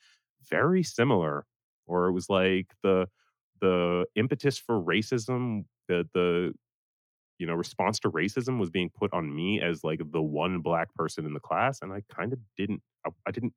very 0.51 0.83
similar, 0.83 1.47
or 1.87 2.09
it 2.09 2.13
was 2.13 2.29
like 2.29 2.69
the 2.83 3.09
the 3.61 4.07
impetus 4.17 4.59
for 4.59 4.81
racism, 4.83 5.65
the 5.89 6.09
the 6.15 6.53
you 7.39 7.47
know 7.47 7.55
response 7.55 7.99
to 8.01 8.11
racism 8.11 8.59
was 8.61 8.71
being 8.71 8.91
put 8.91 9.13
on 9.13 9.35
me 9.35 9.61
as 9.61 9.83
like 9.85 10.01
the 10.13 10.23
one 10.23 10.61
black 10.61 10.95
person 10.95 11.27
in 11.27 11.35
the 11.35 11.41
class, 11.41 11.81
and 11.83 11.93
I 11.93 12.03
kind 12.15 12.33
of 12.33 12.39
didn't. 12.57 12.83
I, 13.07 13.11
I 13.27 13.31
didn't 13.31 13.53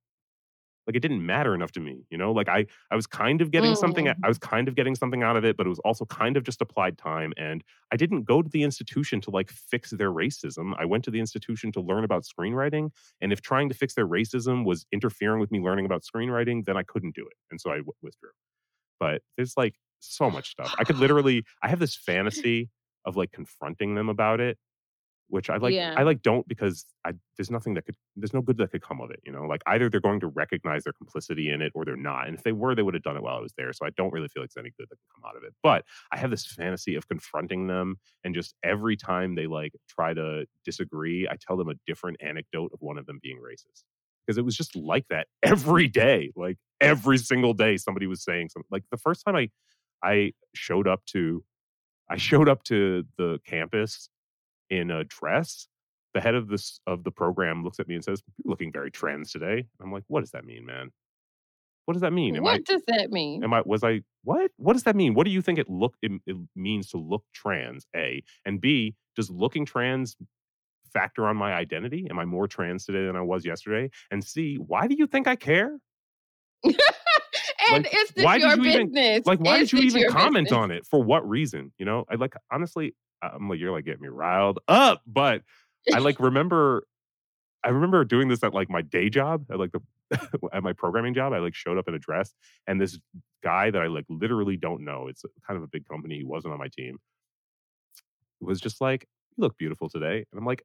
like 0.86 0.96
it 0.96 1.02
didn't 1.02 1.26
matter 1.26 1.54
enough 1.54 1.72
to 1.74 1.82
me 1.82 2.06
you 2.10 2.18
know 2.18 2.32
like 2.32 2.48
i 2.48 2.66
i 2.92 2.96
was 2.96 3.06
kind 3.06 3.42
of 3.42 3.52
getting 3.52 3.76
something 3.76 4.06
Mm. 4.06 4.16
i 4.24 4.28
was 4.30 4.38
kind 4.38 4.70
of 4.70 4.76
getting 4.76 4.96
something 4.96 5.22
out 5.22 5.36
of 5.36 5.44
it 5.44 5.58
but 5.58 5.66
it 5.66 5.70
was 5.70 5.80
also 5.80 6.06
kind 6.06 6.38
of 6.38 6.44
just 6.44 6.62
applied 6.62 6.98
time 6.98 7.34
and 7.38 7.62
i 7.92 7.98
didn't 7.98 8.24
go 8.24 8.42
to 8.42 8.48
the 8.50 8.64
institution 8.64 9.20
to 9.22 9.30
like 9.30 9.50
fix 9.50 9.90
their 9.92 10.12
racism. 10.12 10.74
I 10.80 10.86
went 10.86 11.04
to 11.04 11.12
the 11.12 11.20
institution 11.20 11.74
to 11.74 11.82
learn 11.82 12.06
about 12.06 12.24
screenwriting 12.24 12.92
and 13.20 13.34
if 13.34 13.42
trying 13.42 13.68
to 13.68 13.76
fix 13.76 13.96
their 13.96 14.08
racism 14.08 14.64
was 14.66 14.86
interfering 14.94 15.42
with 15.42 15.52
me 15.52 15.60
learning 15.60 15.86
about 15.86 16.04
screenwriting 16.04 16.64
then 16.64 16.78
i 16.78 16.84
couldn't 16.84 17.16
do 17.16 17.26
it 17.28 17.36
and 17.52 17.60
so 17.60 17.70
i 17.72 17.78
w- 17.78 17.92
withdrew. 18.02 18.32
But 19.00 19.22
there's 19.36 19.56
like 19.58 19.76
so 20.00 20.30
much 20.30 20.52
stuff. 20.52 20.74
I 20.80 20.84
could 20.86 21.00
literally 21.00 21.44
i 21.62 21.68
have 21.68 21.80
this 21.80 21.96
fantasy 21.98 22.70
of 23.04 23.18
like 23.18 23.32
confronting 23.34 23.96
them 23.96 24.08
about 24.10 24.40
it 24.40 24.58
which 25.30 25.50
I 25.50 25.58
like 25.58 25.74
Yeah. 25.74 25.94
I 25.98 26.04
like 26.04 26.22
don't 26.22 26.48
because 26.48 26.86
I 27.06 27.14
there's 27.38 27.52
nothing 27.52 27.74
that 27.74 27.86
could 27.86 27.96
there's 28.16 28.34
no 28.34 28.42
good 28.42 28.58
that 28.58 28.72
could 28.72 28.82
come 28.82 29.02
of 29.02 29.12
it, 29.12 29.20
you 29.26 29.32
know. 29.32 29.44
Like 29.44 29.62
either 29.68 29.90
they're 29.90 30.00
going 30.00 30.20
to 30.22 30.28
recognize 30.28 30.84
their 30.84 30.94
complicity 30.94 31.50
in 31.50 31.62
it 31.62 31.72
or 31.76 31.86
they're 31.86 31.96
not. 31.96 32.28
And 32.28 32.38
if 32.38 32.44
they 32.44 32.52
were, 32.52 32.76
they 32.76 32.82
would 32.82 32.94
have 32.94 33.04
done 33.04 33.18
it 33.18 33.24
while 33.24 33.38
I 33.38 33.42
was 33.42 33.54
there. 33.58 33.72
So 33.74 33.86
I 33.86 33.90
don't 33.98 34.12
really 34.14 34.28
feel 34.30 34.44
like 34.44 34.52
there's 34.54 34.64
any 34.64 34.74
good 34.78 34.88
that 34.90 34.96
can 34.96 35.22
come 35.22 35.30
out 35.30 35.38
of 35.38 35.44
it. 35.44 35.54
But 35.62 35.84
I 36.12 36.18
have 36.18 36.32
this 36.32 36.46
fantasy 36.46 36.96
of 36.96 37.08
confronting 37.08 37.68
them 37.68 37.98
and 38.24 38.34
just 38.34 38.56
every 38.64 38.96
time 38.96 39.36
they 39.36 39.48
like 39.48 39.74
try 39.90 40.14
to 40.14 40.46
disagree, 40.64 41.28
I 41.30 41.36
tell 41.36 41.58
them 41.58 41.70
a 41.70 41.76
different 41.86 42.18
anecdote 42.22 42.72
of 42.74 42.80
one 42.82 42.98
of 42.98 43.06
them 43.06 43.20
being 43.22 43.38
racist. 43.38 43.84
Because 44.26 44.38
it 44.38 44.46
was 44.46 44.58
just 44.58 44.76
like 44.76 45.06
that 45.10 45.28
every 45.44 45.88
day. 45.88 46.32
Like 46.36 46.58
every 46.80 47.18
single 47.18 47.54
day 47.54 47.78
somebody 47.78 48.08
was 48.08 48.24
saying 48.24 48.50
something. 48.50 48.68
Like 48.72 48.84
the 48.92 48.98
first 48.98 49.24
time 49.26 49.36
I 49.36 49.50
I 50.04 50.34
showed 50.54 50.88
up 50.88 51.06
to 51.08 51.44
I 52.10 52.18
showed 52.18 52.48
up 52.48 52.64
to 52.66 53.04
the 53.18 53.40
campus 53.46 54.10
in 54.70 54.92
a 54.92 55.04
dress. 55.04 55.68
The 56.14 56.22
head 56.22 56.36
of 56.36 56.48
this 56.48 56.80
of 56.88 57.04
the 57.04 57.12
program 57.12 57.64
looks 57.64 57.80
at 57.80 57.88
me 57.88 57.96
and 57.96 58.04
says, 58.04 58.24
"You're 58.44 58.50
looking 58.50 58.72
very 58.72 58.92
trans 58.92 59.32
today." 59.32 59.66
I'm 59.82 59.92
like, 59.92 60.04
"What 60.08 60.22
does 60.22 60.32
that 60.32 60.46
mean, 60.46 60.66
man? 60.66 60.92
What 61.86 61.94
does 61.94 62.02
that 62.02 62.12
mean? 62.12 62.36
Am 62.36 62.44
What 62.44 62.66
does 62.66 62.82
that 62.88 63.12
mean? 63.12 63.44
I 63.44 63.46
am 63.46 63.54
I 63.54 63.62
was 63.66 63.82
I 63.82 64.02
what? 64.26 64.52
What 64.58 64.74
does 64.74 64.84
that 64.84 64.96
mean? 64.96 65.14
What 65.14 65.24
do 65.26 65.32
you 65.32 65.42
think 65.42 65.58
it 65.58 65.70
look 65.70 65.96
it, 66.02 66.12
it 66.26 66.36
means 66.54 66.90
to 66.90 66.98
look 66.98 67.24
trans? 67.34 67.88
A 67.96 68.24
and 68.46 68.60
B. 68.60 68.96
Does 69.16 69.30
looking 69.30 69.66
trans 69.66 70.18
factor 70.92 71.28
on 71.28 71.38
my 71.38 71.54
identity? 71.54 72.08
Am 72.10 72.20
I 72.20 72.26
more 72.26 72.46
trans 72.46 72.86
today 72.86 73.06
than 73.06 73.16
I 73.16 73.22
was 73.22 73.46
yesterday? 73.46 73.90
And 74.12 74.22
C. 74.22 74.56
Why 74.56 74.88
do 74.88 74.96
you 74.98 75.08
think 75.08 75.28
I 75.28 75.38
care? 75.38 75.78
and 76.64 76.76
like, 77.72 77.96
is 77.96 78.10
this 78.12 78.26
why 78.26 78.38
did 78.38 78.48
your 78.48 78.66
you 78.66 78.72
even- 78.72 78.92
business? 78.92 79.26
Like, 79.26 79.40
why 79.40 79.60
did 79.60 79.72
you 79.72 79.80
even 79.80 80.10
comment 80.10 80.48
business? 80.48 80.58
on 80.58 80.72
it? 80.72 80.86
For 80.86 81.02
what 81.02 81.28
reason? 81.28 81.72
You 81.78 81.86
know, 81.86 82.04
I 82.12 82.16
like 82.16 82.34
honestly, 82.52 82.96
I'm 83.22 83.50
like, 83.50 83.60
you're 83.60 83.72
like 83.72 83.86
getting 83.86 84.02
me 84.02 84.10
riled 84.10 84.60
up, 84.68 85.02
but 85.06 85.42
I 85.94 86.00
like 86.00 86.20
remember, 86.20 86.86
I 87.64 87.70
remember 87.70 88.04
doing 88.06 88.28
this 88.28 88.44
at 88.44 88.54
like 88.54 88.70
my 88.70 88.82
day 88.82 89.10
job, 89.10 89.46
at 89.52 89.60
like 89.60 89.72
the 89.72 89.82
at 90.54 90.64
my 90.64 90.74
programming 90.74 91.14
job. 91.14 91.34
I 91.34 91.40
like 91.40 91.56
showed 91.56 91.78
up 91.78 91.88
in 91.88 91.94
a 91.94 92.00
dress, 92.00 92.34
and 92.68 92.80
this 92.80 93.00
guy 93.44 93.72
that 93.72 93.82
I 93.82 93.88
like 93.88 94.06
literally 94.10 94.58
don't 94.58 94.84
know. 94.84 95.08
It's 95.08 95.24
kind 95.46 95.58
of 95.58 95.64
a 95.64 95.68
big 95.68 95.88
company. 95.88 96.18
He 96.18 96.24
wasn't 96.24 96.54
on 96.54 96.60
my 96.60 96.70
team. 96.70 96.98
Was 98.40 98.62
just 98.62 98.82
like, 98.82 99.08
you 99.36 99.42
look 99.42 99.58
beautiful 99.58 99.90
today, 99.90 100.26
and 100.32 100.40
I'm 100.40 100.46
like, 100.46 100.64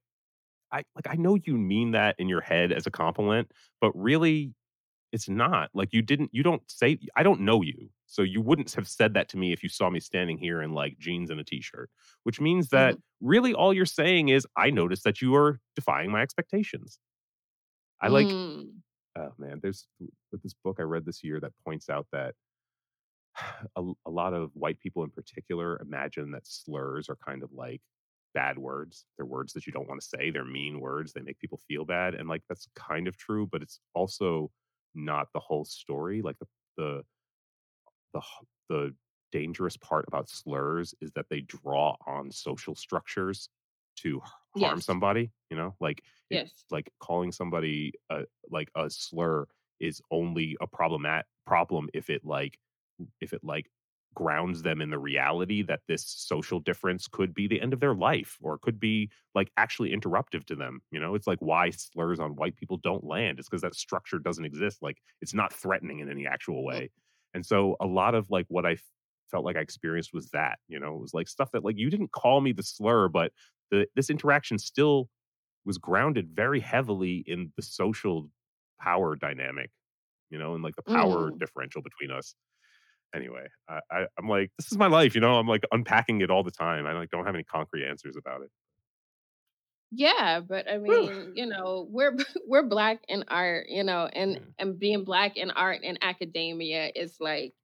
I 0.70 0.84
like 0.94 1.06
I 1.08 1.16
know 1.16 1.36
you 1.42 1.56
mean 1.56 1.92
that 1.92 2.16
in 2.18 2.28
your 2.28 2.40
head 2.40 2.72
as 2.72 2.86
a 2.86 2.90
compliment, 2.90 3.50
but 3.80 3.92
really 3.94 4.54
it's 5.12 5.28
not. 5.28 5.70
Like 5.74 5.92
you 5.92 6.02
didn't 6.02 6.30
you 6.32 6.42
don't 6.42 6.62
say 6.70 6.98
I 7.16 7.22
don't 7.22 7.40
know 7.42 7.62
you. 7.62 7.90
So 8.06 8.22
you 8.22 8.40
wouldn't 8.42 8.72
have 8.74 8.88
said 8.88 9.14
that 9.14 9.28
to 9.30 9.38
me 9.38 9.52
if 9.52 9.62
you 9.62 9.68
saw 9.68 9.90
me 9.90 10.00
standing 10.00 10.38
here 10.38 10.62
in 10.62 10.72
like 10.72 10.98
jeans 10.98 11.30
and 11.30 11.40
a 11.40 11.44
t-shirt, 11.44 11.90
which 12.24 12.40
means 12.40 12.68
that 12.70 12.96
really 13.20 13.54
all 13.54 13.72
you're 13.74 13.86
saying 13.86 14.28
is 14.28 14.46
I 14.56 14.70
noticed 14.70 15.04
that 15.04 15.22
you 15.22 15.34
are 15.36 15.60
defying 15.76 16.10
my 16.10 16.22
expectations. 16.22 16.98
I 18.00 18.08
like 18.08 18.36
Mm. 18.36 18.82
oh 19.18 19.32
man, 19.38 19.60
there's 19.62 19.88
with 20.32 20.42
this 20.42 20.54
book 20.54 20.76
I 20.80 20.82
read 20.84 21.04
this 21.06 21.22
year 21.24 21.40
that 21.40 21.52
points 21.64 21.88
out 21.90 22.06
that 22.12 22.34
a, 23.76 23.82
a 24.06 24.10
lot 24.10 24.34
of 24.34 24.50
white 24.54 24.78
people 24.80 25.04
in 25.04 25.10
particular 25.10 25.80
imagine 25.80 26.30
that 26.32 26.46
slurs 26.46 27.08
are 27.08 27.16
kind 27.16 27.42
of 27.42 27.52
like 27.52 27.80
bad 28.34 28.58
words. 28.58 29.06
They're 29.16 29.26
words 29.26 29.52
that 29.54 29.66
you 29.66 29.72
don't 29.72 29.88
want 29.88 30.00
to 30.00 30.06
say. 30.06 30.30
They're 30.30 30.44
mean 30.44 30.80
words. 30.80 31.12
They 31.12 31.20
make 31.22 31.38
people 31.38 31.58
feel 31.68 31.84
bad. 31.84 32.14
And 32.14 32.28
like 32.28 32.42
that's 32.48 32.68
kind 32.74 33.08
of 33.08 33.16
true, 33.16 33.46
but 33.46 33.62
it's 33.62 33.80
also 33.94 34.50
not 34.94 35.28
the 35.32 35.40
whole 35.40 35.64
story. 35.64 36.22
Like 36.22 36.38
the 36.38 36.48
the 36.76 37.04
the 38.12 38.22
the 38.68 38.94
dangerous 39.30 39.76
part 39.76 40.04
about 40.08 40.28
slurs 40.28 40.94
is 41.00 41.10
that 41.12 41.26
they 41.30 41.40
draw 41.40 41.96
on 42.06 42.30
social 42.30 42.74
structures 42.74 43.48
to 43.96 44.20
harm 44.54 44.80
Yes. 44.80 44.80
somebody, 44.80 45.32
you 45.50 45.56
know? 45.56 45.74
Like 45.80 46.02
Yes. 46.30 46.64
like 46.70 46.92
calling 47.00 47.32
somebody 47.32 47.92
a, 48.10 48.24
like 48.50 48.70
a 48.76 48.90
slur 48.90 49.46
is 49.80 50.02
only 50.10 50.56
a 50.60 50.66
problemat 50.66 51.24
problem 51.46 51.88
if 51.94 52.10
it 52.10 52.24
like 52.24 52.58
if 53.20 53.32
it 53.32 53.44
like 53.44 53.70
grounds 54.14 54.62
them 54.62 54.80
in 54.80 54.90
the 54.90 54.98
reality 54.98 55.62
that 55.62 55.80
this 55.88 56.04
social 56.06 56.60
difference 56.60 57.08
could 57.08 57.34
be 57.34 57.46
the 57.48 57.60
end 57.60 57.72
of 57.72 57.80
their 57.80 57.94
life 57.94 58.36
or 58.42 58.58
could 58.58 58.78
be 58.80 59.10
like 59.34 59.50
actually 59.56 59.90
interruptive 59.94 60.44
to 60.46 60.54
them 60.56 60.80
you 60.90 61.00
know? 61.00 61.14
It's 61.14 61.26
like 61.26 61.38
why 61.40 61.70
slurs 61.70 62.20
on 62.20 62.36
white 62.36 62.56
people 62.56 62.76
don't 62.78 63.04
land. 63.04 63.38
It's 63.38 63.48
because 63.48 63.62
that 63.62 63.74
structure 63.74 64.18
doesn't 64.18 64.44
exist 64.44 64.82
like 64.82 64.98
it's 65.20 65.34
not 65.34 65.52
threatening 65.52 66.00
in 66.00 66.10
any 66.10 66.26
actual 66.26 66.64
way. 66.64 66.90
And 67.34 67.46
so 67.46 67.76
a 67.80 67.86
lot 67.86 68.14
of 68.14 68.30
like 68.30 68.46
what 68.48 68.66
i 68.66 68.76
felt 69.30 69.44
like 69.46 69.56
i 69.56 69.60
experienced 69.60 70.12
was 70.12 70.28
that 70.30 70.58
you 70.68 70.78
know? 70.78 70.96
It 70.96 71.00
was 71.00 71.14
like 71.14 71.28
stuff 71.28 71.50
that 71.52 71.64
like 71.64 71.78
you 71.78 71.90
didn't 71.90 72.12
call 72.12 72.40
me 72.40 72.52
the 72.52 72.62
slur 72.62 73.08
but 73.08 73.32
the 73.70 73.86
this 73.94 74.10
interaction 74.10 74.58
still 74.58 75.08
was 75.64 75.78
grounded 75.78 76.30
very 76.34 76.60
heavily 76.60 77.24
in 77.26 77.52
the 77.56 77.62
social 77.62 78.30
power 78.80 79.16
dynamic 79.16 79.70
you 80.30 80.38
know 80.38 80.54
and 80.54 80.64
like 80.64 80.76
the 80.76 80.82
power 80.82 81.32
Mm. 81.32 81.38
differential 81.38 81.82
between 81.82 82.10
us 82.10 82.34
anyway, 83.14 83.46
I, 83.68 83.80
I 83.90 84.06
I'm 84.18 84.28
like, 84.28 84.50
this 84.58 84.70
is 84.72 84.78
my 84.78 84.86
life, 84.88 85.14
you 85.14 85.20
know. 85.20 85.38
I'm 85.38 85.46
like 85.48 85.62
unpacking 85.72 86.20
it 86.22 86.30
all 86.30 86.42
the 86.44 86.50
time. 86.50 86.86
I 86.86 86.92
like 86.92 87.10
don't 87.10 87.26
have 87.26 87.34
any 87.34 87.44
concrete 87.44 87.86
answers 87.86 88.16
about 88.16 88.42
it. 88.42 88.50
Yeah, 89.90 90.40
but 90.40 90.70
I 90.70 90.78
mean, 90.78 91.32
you 91.34 91.46
know, 91.46 91.86
we're 91.90 92.16
we're 92.46 92.66
black 92.66 93.04
in 93.08 93.24
art, 93.28 93.66
you 93.68 93.84
know, 93.84 94.06
and 94.06 94.38
Yeah. 94.38 94.52
and 94.58 94.78
being 94.78 95.04
black 95.04 95.36
in 95.36 95.50
art 95.50 95.80
and 95.84 95.98
academia 96.02 96.90
is 96.94 97.16
like 97.20 97.54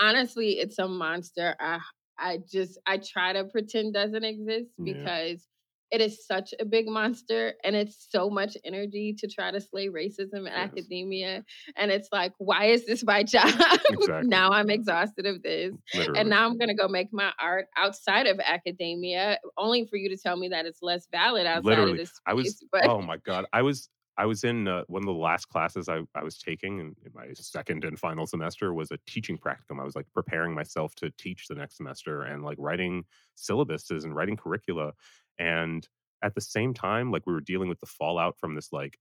honestly, 0.00 0.60
it's 0.60 0.80
a 0.80 0.88
monster. 0.88 1.56
I 1.60 1.80
I 2.18 2.38
just 2.50 2.78
I 2.86 2.98
try 2.98 3.34
to 3.34 3.44
pretend 3.46 3.94
doesn't 3.94 4.24
exist 4.24 4.72
because 4.84 5.49
it 5.90 6.00
is 6.00 6.24
such 6.26 6.54
a 6.60 6.64
big 6.64 6.86
monster 6.88 7.54
and 7.64 7.74
it's 7.74 8.06
so 8.10 8.30
much 8.30 8.56
energy 8.64 9.14
to 9.18 9.26
try 9.26 9.50
to 9.50 9.60
slay 9.60 9.88
racism 9.88 10.40
in 10.40 10.44
Yes. 10.46 10.70
academia. 10.70 11.44
And 11.76 11.90
it's 11.90 12.08
like, 12.12 12.32
why 12.38 12.66
is 12.66 12.86
this 12.86 13.02
my 13.04 13.22
job? 13.34 13.48
Exactly. 13.90 14.28
now 14.28 14.50
I'm 14.50 14.70
exhausted 14.70 15.26
of 15.26 15.42
this. 15.42 15.74
Literally. 15.94 16.20
And 16.20 16.30
now 16.30 16.46
I'm 16.46 16.58
gonna 16.58 16.74
go 16.74 16.88
make 16.88 17.12
my 17.12 17.32
art 17.40 17.66
outside 17.76 18.26
of 18.26 18.38
academia, 18.40 19.38
only 19.56 19.86
for 19.86 19.96
you 19.96 20.08
to 20.10 20.16
tell 20.16 20.36
me 20.36 20.48
that 20.48 20.66
it's 20.66 20.82
less 20.82 21.06
valid 21.10 21.46
outside 21.46 21.64
Literally. 21.68 21.92
of 21.92 21.96
this 21.98 22.10
space. 22.10 22.22
I 22.26 22.34
was 22.34 22.64
but 22.72 22.86
oh 22.86 23.02
my 23.02 23.16
god. 23.16 23.46
I 23.52 23.62
was 23.62 23.88
I 24.16 24.26
was 24.26 24.44
in 24.44 24.68
uh, 24.68 24.82
one 24.88 25.00
of 25.02 25.06
the 25.06 25.12
last 25.12 25.48
classes 25.48 25.88
I, 25.88 26.00
I 26.14 26.22
was 26.22 26.36
taking 26.36 26.78
in, 26.78 26.94
in 27.06 27.12
my 27.14 27.28
second 27.32 27.84
and 27.84 27.98
final 27.98 28.26
semester 28.26 28.74
was 28.74 28.90
a 28.90 28.98
teaching 29.06 29.38
practicum. 29.38 29.80
I 29.80 29.84
was 29.84 29.96
like 29.96 30.04
preparing 30.12 30.54
myself 30.54 30.94
to 30.96 31.10
teach 31.16 31.46
the 31.48 31.54
next 31.54 31.78
semester 31.78 32.22
and 32.22 32.42
like 32.42 32.58
writing 32.60 33.04
syllabuses 33.38 34.04
and 34.04 34.14
writing 34.14 34.36
curricula. 34.36 34.92
And 35.40 35.88
at 36.22 36.34
the 36.36 36.40
same 36.40 36.74
time, 36.74 37.10
like 37.10 37.26
we 37.26 37.32
were 37.32 37.40
dealing 37.40 37.68
with 37.68 37.80
the 37.80 37.86
fallout 37.86 38.36
from 38.38 38.54
this 38.54 38.68
like 38.72 38.98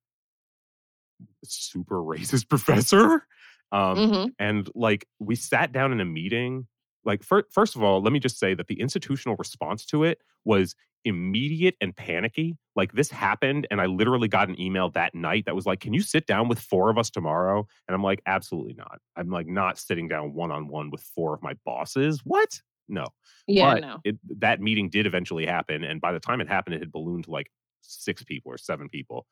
super 1.44 1.96
racist 2.04 2.50
professor. 2.50 3.26
Um, 3.72 3.98
Mhm. 3.98 4.34
and 4.40 4.70
like 4.74 5.06
we 5.20 5.36
sat 5.36 5.72
down 5.72 5.92
in 5.92 6.00
a 6.00 6.06
meeting 6.06 6.66
like 7.06 7.22
fir- 7.24 7.46
first 7.52 7.76
of 7.76 7.84
all 7.84 8.02
let 8.02 8.12
me 8.12 8.20
just 8.20 8.40
say 8.40 8.56
that 8.56 8.66
the 8.68 8.80
institutional 8.82 9.36
response 9.38 9.86
to 9.86 10.04
it 10.04 10.18
was 10.44 10.74
immediate 11.06 11.76
and 11.80 11.96
panicky 11.96 12.58
like 12.76 12.92
this 12.94 13.10
happened 13.12 13.68
and 13.70 13.80
i 13.80 13.86
literally 13.86 14.28
got 14.28 14.50
an 14.50 14.60
email 14.60 14.90
that 14.90 15.14
night 15.16 15.46
that 15.46 15.54
was 15.56 15.66
like 15.68 15.80
can 15.80 15.94
you 15.94 16.02
sit 16.02 16.26
down 16.26 16.48
with 16.50 16.60
four 16.60 16.90
of 16.90 16.98
us 16.98 17.10
tomorrow 17.12 17.66
and 17.88 17.94
i'm 17.96 18.04
like 18.04 18.22
absolutely 18.26 18.74
not 18.74 19.00
i'm 19.16 19.30
like 19.30 19.48
not 19.48 19.78
sitting 19.78 20.08
down 20.08 20.34
one-on-one 20.34 20.90
with 20.90 21.02
four 21.16 21.34
of 21.36 21.42
my 21.44 21.54
bosses 21.64 22.22
what 22.26 22.60
no. 22.90 23.06
Yeah, 23.48 23.74
but 23.74 23.82
no. 23.82 23.98
it, 24.04 24.18
that 24.40 24.62
meeting 24.62 24.90
did 24.90 25.06
eventually 25.06 25.46
happen 25.46 25.84
and 25.84 26.02
by 26.02 26.12
the 26.12 26.20
time 26.20 26.42
it 26.42 26.48
happened 26.48 26.76
it 26.76 26.82
had 26.82 26.92
ballooned 26.92 27.26
to 27.26 27.32
like 27.32 27.48
six 27.82 28.24
people 28.24 28.52
or 28.52 28.58
seven 28.58 28.90
people. 28.90 29.26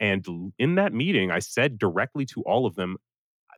And 0.00 0.26
in 0.58 0.74
that 0.76 0.92
meeting 0.92 1.30
i 1.30 1.38
said 1.38 1.78
directly 1.78 2.26
to 2.26 2.42
all 2.42 2.66
of 2.66 2.74
them 2.74 2.96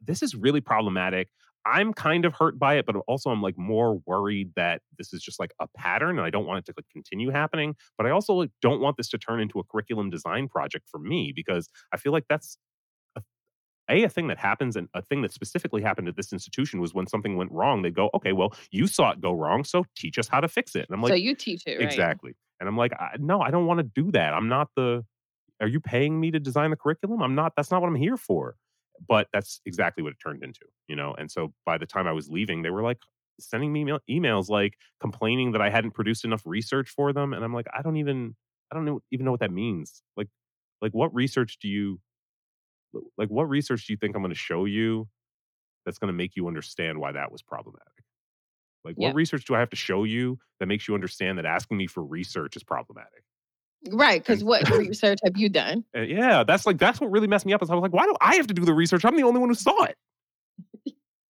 this 0.05 0.23
is 0.23 0.35
really 0.35 0.61
problematic. 0.61 1.29
I'm 1.67 1.95
kind 1.95 2.27
of 2.27 2.35
hurt 2.35 2.59
by 2.59 2.75
it 2.75 2.85
but 2.85 2.97
also 3.07 3.31
i'm 3.31 3.40
like 3.40 3.57
more 3.57 4.01
worried 4.07 4.51
that 4.57 4.83
this 4.99 5.14
is 5.14 5.23
just 5.23 5.40
like 5.40 5.53
a 5.61 5.67
pattern 5.77 6.19
and 6.19 6.27
i 6.27 6.31
don't 6.31 6.47
want 6.47 6.59
it 6.59 6.67
to 6.67 6.75
like 6.77 6.87
continue 6.93 7.31
happening. 7.31 7.75
But 7.97 8.07
i 8.07 8.11
also 8.11 8.35
like, 8.35 8.51
don't 8.61 8.81
want 8.81 8.97
this 8.99 9.09
to 9.11 9.19
turn 9.19 9.40
into 9.40 9.59
a 9.61 9.64
curriculum 9.64 10.11
design 10.11 10.49
project 10.49 10.88
for 10.90 10.99
me 10.99 11.33
because 11.35 11.69
i 11.93 11.97
feel 11.97 12.12
like 12.12 12.27
that's 12.29 12.59
a, 13.90 14.05
a 14.05 14.09
thing 14.09 14.29
that 14.29 14.38
happens 14.38 14.77
and 14.77 14.88
a 14.94 15.03
thing 15.03 15.23
that 15.23 15.33
specifically 15.33 15.83
happened 15.83 16.09
at 16.09 16.16
this 16.16 16.33
institution 16.33 16.81
was 16.81 16.94
when 16.94 17.07
something 17.07 17.37
went 17.37 17.53
wrong 17.53 17.83
they 17.83 17.90
go 17.90 18.11
okay 18.14 18.33
well 18.33 18.53
you 18.70 18.87
saw 18.87 19.11
it 19.11 19.20
go 19.20 19.33
wrong 19.33 19.64
so 19.64 19.85
teach 19.97 20.18
us 20.18 20.29
how 20.29 20.40
to 20.40 20.49
fix 20.49 20.75
it 20.75 20.87
and 20.88 20.94
i'm 20.94 21.03
like 21.03 21.11
so 21.11 21.16
you 21.16 21.35
teach 21.35 21.62
it, 21.66 21.79
right? 21.79 21.83
Exactly. 21.83 22.35
And 22.61 22.68
I'm 22.68 22.77
like, 22.77 22.92
I, 22.94 23.16
no, 23.18 23.40
I 23.40 23.51
don't 23.51 23.66
want 23.66 23.79
to 23.79 23.85
do 23.85 24.11
that. 24.12 24.33
I'm 24.33 24.49
not 24.49 24.68
the. 24.77 25.05
Are 25.61 25.68
you 25.68 25.81
paying 25.81 26.18
me 26.18 26.31
to 26.31 26.40
design 26.40 26.70
the 26.70 26.77
curriculum? 26.77 27.23
I'm 27.23 27.35
not. 27.35 27.53
That's 27.57 27.70
not 27.70 27.81
what 27.81 27.88
I'm 27.88 27.94
here 27.94 28.16
for. 28.16 28.57
But 29.09 29.29
that's 29.33 29.61
exactly 29.66 30.03
what 30.03 30.12
it 30.12 30.18
turned 30.25 30.42
into, 30.42 30.61
you 30.88 30.97
know. 30.97 31.14
And 31.18 31.31
so 31.31 31.53
by 31.66 31.79
the 31.79 31.87
time 31.87 32.07
I 32.07 32.12
was 32.12 32.31
leaving, 32.31 32.62
they 32.62 32.70
were 32.70 32.83
like 32.83 32.99
sending 33.40 33.73
me 33.73 33.81
email- 33.81 34.01
emails, 34.09 34.49
like 34.49 34.75
complaining 35.01 35.53
that 35.53 35.61
I 35.61 35.68
hadn't 35.68 35.90
produced 35.90 36.25
enough 36.25 36.42
research 36.44 36.88
for 36.88 37.12
them. 37.12 37.33
And 37.33 37.44
I'm 37.44 37.53
like, 37.53 37.66
I 37.77 37.83
don't 37.83 37.97
even, 37.97 38.37
I 38.70 38.75
don't 38.75 38.85
know, 38.85 39.01
even 39.11 39.25
know 39.27 39.33
what 39.33 39.40
that 39.40 39.51
means. 39.51 40.03
Like, 40.16 40.29
like 40.81 40.92
what 40.92 41.12
research 41.12 41.59
do 41.61 41.68
you, 41.68 42.01
like 43.16 43.28
what 43.28 43.48
research 43.48 43.87
do 43.87 43.92
you 43.92 43.96
think 43.96 44.14
I'm 44.14 44.22
going 44.22 44.33
to 44.33 44.38
show 44.38 44.64
you 44.64 45.09
that's 45.85 45.98
going 45.98 46.09
to 46.09 46.16
make 46.16 46.37
you 46.37 46.48
understand 46.48 46.98
why 46.98 47.12
that 47.12 47.30
was 47.30 47.42
problematic? 47.42 47.88
Like, 48.85 48.96
Yeah. 48.98 49.09
what 49.09 49.16
research 49.16 49.44
do 49.46 49.54
I 49.54 49.61
have 49.61 49.70
to 49.70 49.76
show 49.76 50.04
you 50.04 50.38
that 50.61 50.66
makes 50.66 50.87
you 50.87 50.94
understand 50.94 51.38
that 51.38 51.46
asking 51.46 51.76
me 51.76 51.87
for 51.87 52.04
research 52.04 52.57
is 52.57 52.62
problematic? 52.62 53.24
Right, 53.90 54.20
because 54.22 54.42
what 54.42 54.68
research 54.78 55.18
have 55.24 55.37
you 55.37 55.48
done? 55.48 55.85
And 55.94 56.09
yeah, 56.09 56.44
that's 56.44 56.66
like 56.66 56.78
that's 56.78 57.00
what 57.00 57.11
really 57.11 57.26
messed 57.26 57.46
me 57.46 57.52
up. 57.52 57.62
Is 57.62 57.70
I 57.70 57.74
was 57.74 57.83
like, 57.83 57.92
why 57.92 58.04
do 58.04 58.14
I 58.20 58.37
have 58.37 58.46
to 58.46 58.54
do 58.54 58.64
the 58.64 58.74
research? 58.74 59.04
I'm 59.04 59.16
the 59.16 59.22
only 59.22 59.40
one 59.40 59.48
who 59.48 59.54
saw 59.54 59.85
it. 59.85 59.96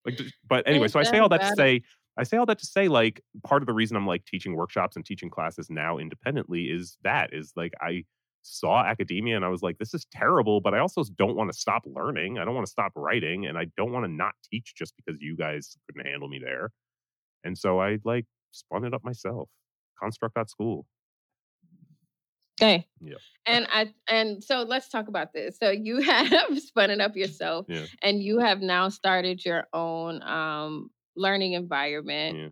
Like, 0.05 0.19
but 0.47 0.65
anyway, 0.69 0.87
so 0.87 0.99
I 0.99 1.03
say 1.03 1.19
all 1.19 1.29
that 1.29 1.41
to 1.41 1.55
say, 1.55 1.81
I 2.17 2.23
say 2.23 2.37
all 2.37 2.45
that 2.45 2.59
to 2.59 2.65
say, 2.65 2.87
like, 2.87 3.21
part 3.43 3.61
of 3.61 3.67
the 3.67 3.73
reason 3.73 3.97
I'm 3.97 4.07
like 4.07 4.23
teaching 4.25 4.55
workshops 4.55 4.95
and 4.95 5.05
teaching 5.05 5.29
classes 5.29 5.69
now 5.69 5.97
independently 5.97 6.65
is 6.65 6.97
that 7.03 7.33
is 7.33 7.51
like 7.55 7.73
I 7.81 8.05
saw 8.47 8.83
academia 8.85 9.35
and 9.35 9.43
I 9.43 9.49
was 9.49 9.61
like, 9.63 9.77
this 9.79 9.93
is 9.93 10.05
terrible, 10.11 10.61
but 10.61 10.73
I 10.73 10.79
also 10.79 11.03
don't 11.17 11.35
want 11.35 11.51
to 11.51 11.57
stop 11.57 11.83
learning. 11.85 12.37
I 12.37 12.45
don't 12.45 12.53
want 12.53 12.65
to 12.67 12.71
stop 12.71 12.91
writing, 12.95 13.47
and 13.47 13.57
I 13.57 13.65
don't 13.75 13.91
want 13.91 14.05
to 14.05 14.11
not 14.11 14.33
teach 14.51 14.73
just 14.77 14.93
because 14.95 15.19
you 15.19 15.35
guys 15.35 15.75
couldn't 15.87 16.05
handle 16.05 16.27
me 16.29 16.39
there. 16.43 16.69
And 17.43 17.57
so 17.57 17.79
I 17.79 17.97
like 18.03 18.25
spun 18.51 18.85
it 18.85 18.93
up 18.93 19.03
myself. 19.03 19.49
Construct.school. 20.01 20.85
Okay. 22.61 22.87
Yeah. 23.01 23.15
And 23.45 23.67
I 23.71 23.93
and 24.07 24.43
so 24.43 24.61
let's 24.63 24.89
talk 24.89 25.07
about 25.07 25.33
this. 25.33 25.57
So 25.59 25.71
you 25.71 26.01
have 26.01 26.59
spun 26.59 26.89
it 26.89 27.01
up 27.01 27.15
yourself 27.15 27.65
Yeah. 27.67 27.85
and 28.01 28.21
you 28.23 28.39
have 28.39 28.61
now 28.61 28.89
started 28.89 29.43
your 29.43 29.67
own 29.73 30.21
um 30.23 30.89
learning 31.15 31.53
environment, 31.53 32.37
Yeah. 32.37 32.47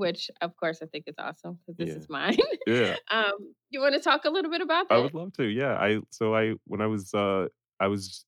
Which 0.00 0.30
of 0.40 0.56
course 0.56 0.80
I 0.82 0.86
think 0.86 1.04
is 1.06 1.14
awesome 1.18 1.58
because 1.60 1.76
this 1.76 1.90
Yeah. 1.90 1.96
is 2.02 2.08
mine. 2.08 2.38
Yeah. 2.66 2.96
um 3.10 3.54
you 3.70 3.80
want 3.80 3.94
to 3.94 4.00
talk 4.00 4.24
a 4.24 4.30
little 4.30 4.50
bit 4.50 4.62
about 4.62 4.88
that? 4.88 4.96
I 4.98 4.98
would 5.02 5.14
love 5.14 5.32
to. 5.34 5.44
Yeah. 5.44 5.74
I 5.78 6.00
so 6.10 6.34
I 6.34 6.54
when 6.64 6.80
I 6.80 6.86
was 6.88 7.14
uh 7.14 7.46
I 7.80 7.86
was 7.88 8.24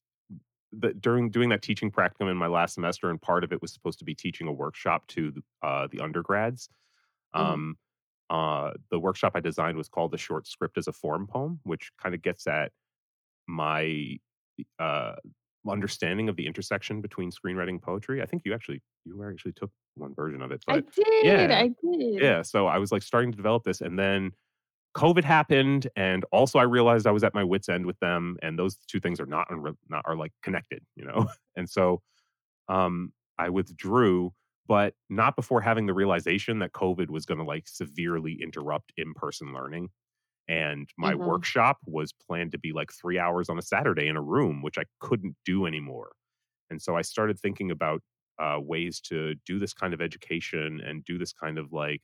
the, 0.72 0.94
during 0.94 1.30
doing 1.30 1.50
that 1.50 1.62
teaching 1.62 1.90
practicum 1.90 2.30
in 2.30 2.37
my 2.37 2.46
last 2.46 2.74
semester, 2.74 3.11
and 3.11 3.20
part 3.20 3.44
of 3.44 3.52
it 3.52 3.61
was 3.61 3.72
supposed 3.72 3.98
to 3.98 4.04
be 4.06 4.14
teaching 4.14 4.46
a 4.48 4.52
workshop 4.52 5.06
to 5.08 5.32
uh, 5.62 5.87
the 5.90 6.00
undergrads. 6.00 6.68
Mhm. 7.37 7.40
Um, 7.40 7.78
uh, 8.30 8.72
the 8.90 8.98
workshop 8.98 9.32
I 9.35 9.40
designed 9.40 9.76
was 9.76 9.90
called 9.90 10.12
"The 10.12 10.18
Short 10.18 10.46
Script 10.46 10.78
as 10.78 10.88
a 10.88 10.92
Form 10.92 11.26
Poem," 11.26 11.61
which 11.64 11.90
kind 12.02 12.14
of 12.14 12.22
gets 12.22 12.46
at 12.46 12.72
my 13.46 14.18
uh, 14.78 15.16
understanding 15.68 16.29
of 16.29 16.37
the 16.37 16.46
intersection 16.46 17.01
between 17.01 17.31
screenwriting 17.31 17.68
and 17.70 17.83
poetry. 17.83 18.22
I 18.22 18.27
think 18.27 18.42
you 18.44 18.55
actually 18.55 18.83
you 19.05 19.22
actually 19.29 19.53
took 19.53 19.70
one 19.96 20.14
version 20.14 20.42
of 20.42 20.51
it, 20.53 20.64
I 20.68 20.77
did. 20.81 21.07
yeah. 21.22 21.59
I 21.59 21.68
did. 21.68 22.22
yeah 22.22 22.42
so 22.42 22.66
i 22.66 22.79
was 22.79 22.92
like 22.92 23.03
starting 23.03 23.31
to 23.31 23.37
develop 23.37 23.62
this 23.64 23.81
and 23.81 23.98
then 23.98 24.33
covid 24.96 25.25
happened 25.25 25.88
and 25.96 26.25
also 26.33 26.59
i 26.59 26.62
realized 26.62 27.07
i 27.07 27.11
was 27.11 27.25
at 27.25 27.35
my 27.35 27.44
wits 27.44 27.68
end 27.68 27.87
with 27.87 27.98
them 28.01 28.37
and 28.42 28.59
those 28.59 28.77
two 28.88 29.01
things 29.01 29.20
are 29.20 29.27
not 29.27 29.48
unre- 29.51 29.77
not 29.88 30.03
are 30.07 30.16
like 30.16 30.33
connected 30.42 30.83
you 30.96 31.05
know 31.05 31.27
and 31.57 31.68
so 31.68 32.01
um 32.68 33.12
i 33.38 33.48
withdrew 33.48 34.33
but 34.68 34.94
not 35.11 35.35
before 35.37 35.61
having 35.61 35.87
the 35.87 35.94
realization 35.94 36.59
that 36.59 36.72
covid 36.72 37.11
was 37.11 37.27
going 37.27 37.38
to 37.38 37.44
like 37.44 37.66
severely 37.66 38.38
interrupt 38.42 38.92
in-person 38.96 39.53
learning 39.53 39.88
and 40.48 40.88
my 40.98 41.14
Mhm. 41.14 41.22
workshop 41.24 41.78
was 41.87 42.12
planned 42.12 42.52
to 42.52 42.59
be 42.59 42.72
like 42.72 42.92
three 42.92 43.18
hours 43.18 43.48
on 43.48 43.59
a 43.59 43.62
saturday 43.62 44.09
in 44.09 44.16
a 44.16 44.22
room 44.22 44.62
which 44.62 44.78
i 44.78 44.85
couldn't 45.00 45.37
do 45.44 45.66
anymore 45.66 46.12
and 46.70 46.83
so 46.83 46.96
i 46.96 47.02
started 47.02 47.38
thinking 47.38 47.70
about 47.70 48.02
uh, 48.40 48.59
ways 48.61 49.00
to 49.00 49.35
do 49.46 49.59
this 49.59 49.74
kind 49.74 49.94
of 49.94 50.00
education 50.00 50.81
and 50.85 51.05
do 51.05 51.18
this 51.18 51.33
kind 51.33 51.59
of 51.59 51.72
like 51.72 52.02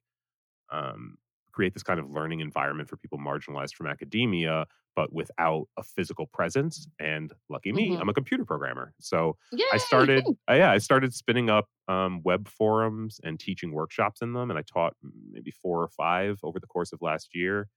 um, 0.70 1.16
create 1.52 1.74
this 1.74 1.82
kind 1.82 1.98
of 1.98 2.10
learning 2.10 2.40
environment 2.40 2.88
for 2.88 2.96
people 2.96 3.18
marginalized 3.18 3.74
from 3.74 3.86
academia 3.86 4.66
but 4.94 5.12
without 5.12 5.66
a 5.76 5.82
physical 5.82 6.26
presence 6.26 6.86
and 7.00 7.32
lucky 7.48 7.72
me 7.72 7.96
Mhm. 7.96 8.00
i'm 8.00 8.08
a 8.08 8.14
computer 8.14 8.44
programmer 8.44 8.94
so 9.00 9.36
Yeah. 9.50 9.64
I 9.70 9.76
started, 9.76 10.30
uh, 10.50 10.54
yeah, 10.54 10.70
I 10.70 10.78
started 10.78 11.12
spinning 11.12 11.50
up 11.50 11.68
um, 11.88 12.22
web 12.22 12.48
forums 12.48 13.20
and 13.22 13.38
teaching 13.38 13.72
workshops 13.72 14.22
in 14.22 14.32
them, 14.32 14.48
and 14.48 14.58
I 14.58 14.62
taught 14.62 14.94
mm, 15.04 15.10
maybe 15.30 15.50
four 15.50 15.82
or 15.82 15.88
five 15.88 16.40
over 16.42 16.58
the 16.58 16.66
course 16.66 16.90
of 16.90 17.02
last 17.02 17.34
year, 17.34 17.68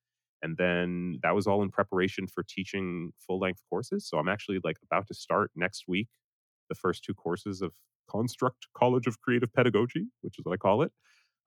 and 0.42 0.58
then 0.58 1.20
that 1.24 1.36
was 1.36 1.48
all 1.48 1.62
in 1.62 1.70
preparation 1.70 2.28
for 2.28 2.44
teaching 2.44 3.12
full 3.26 3.39
length 3.39 3.62
courses. 3.70 4.08
So 4.08 4.18
I'm 4.18 4.28
actually 4.28 4.60
like 4.64 4.78
about 4.84 5.08
to 5.08 5.14
start 5.14 5.52
next 5.56 5.86
week 5.88 6.08
the 6.70 6.76
first 6.76 7.04
two 7.04 7.14
courses 7.14 7.62
of 7.62 7.74
Construct 8.10 8.68
College 8.76 9.08
of 9.08 9.20
Creative 9.22 9.52
Pedagogy, 9.54 10.08
which 10.22 10.39
is 10.39 10.46
what 10.46 10.54
I 10.54 10.58
call 10.58 10.82
it. 10.84 10.92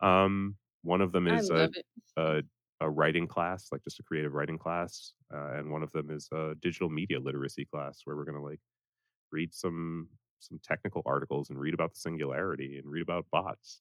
Um, 0.00 0.56
one 0.82 1.00
of 1.00 1.12
them 1.12 1.26
is 1.26 1.50
a, 1.50 1.70
a, 2.16 2.42
a 2.80 2.90
writing 2.90 3.26
class, 3.26 3.68
like 3.72 3.82
just 3.82 4.00
a 4.00 4.02
creative 4.02 4.34
writing 4.34 4.58
class, 4.58 5.12
uh, 5.32 5.52
and 5.54 5.70
one 5.70 5.82
of 5.82 5.90
them 5.92 6.10
is 6.10 6.28
a 6.32 6.54
digital 6.60 6.90
media 6.90 7.18
literacy 7.18 7.64
class 7.64 8.00
where 8.04 8.16
we're 8.16 8.24
going 8.24 8.36
to 8.36 8.42
like 8.42 8.60
read 9.32 9.52
some 9.54 10.08
some 10.40 10.60
technical 10.62 11.00
articles 11.06 11.48
and 11.48 11.58
read 11.58 11.72
about 11.72 11.94
the 11.94 11.98
singularity 12.00 12.78
and 12.78 12.90
read 12.90 13.02
about 13.02 13.24
bots. 13.32 13.80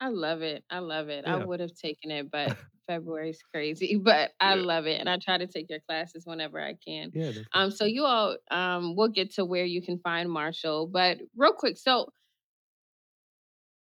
I 0.00 0.08
love 0.08 0.42
it. 0.42 0.64
I 0.70 0.78
love 0.78 1.08
it. 1.08 1.24
Yeah. 1.26 1.36
I 1.36 1.44
would 1.44 1.60
have 1.60 1.74
taken 1.74 2.10
it, 2.10 2.30
but 2.30 2.56
February's 2.88 3.40
crazy. 3.52 4.00
But 4.02 4.30
I 4.40 4.54
yeah. 4.54 4.62
love 4.62 4.86
it, 4.86 4.98
and 4.98 5.08
I 5.08 5.18
try 5.18 5.38
to 5.38 5.46
take 5.46 5.68
your 5.68 5.80
classes 5.80 6.24
whenever 6.24 6.60
I 6.60 6.74
can. 6.86 7.10
Yeah. 7.12 7.32
Um. 7.52 7.70
So 7.70 7.84
you 7.84 8.04
all, 8.04 8.36
um, 8.50 8.96
we'll 8.96 9.08
get 9.08 9.34
to 9.34 9.44
where 9.44 9.64
you 9.64 9.82
can 9.82 9.98
find 9.98 10.30
Marshall, 10.30 10.86
but 10.86 11.18
real 11.36 11.52
quick. 11.52 11.76
So 11.76 12.08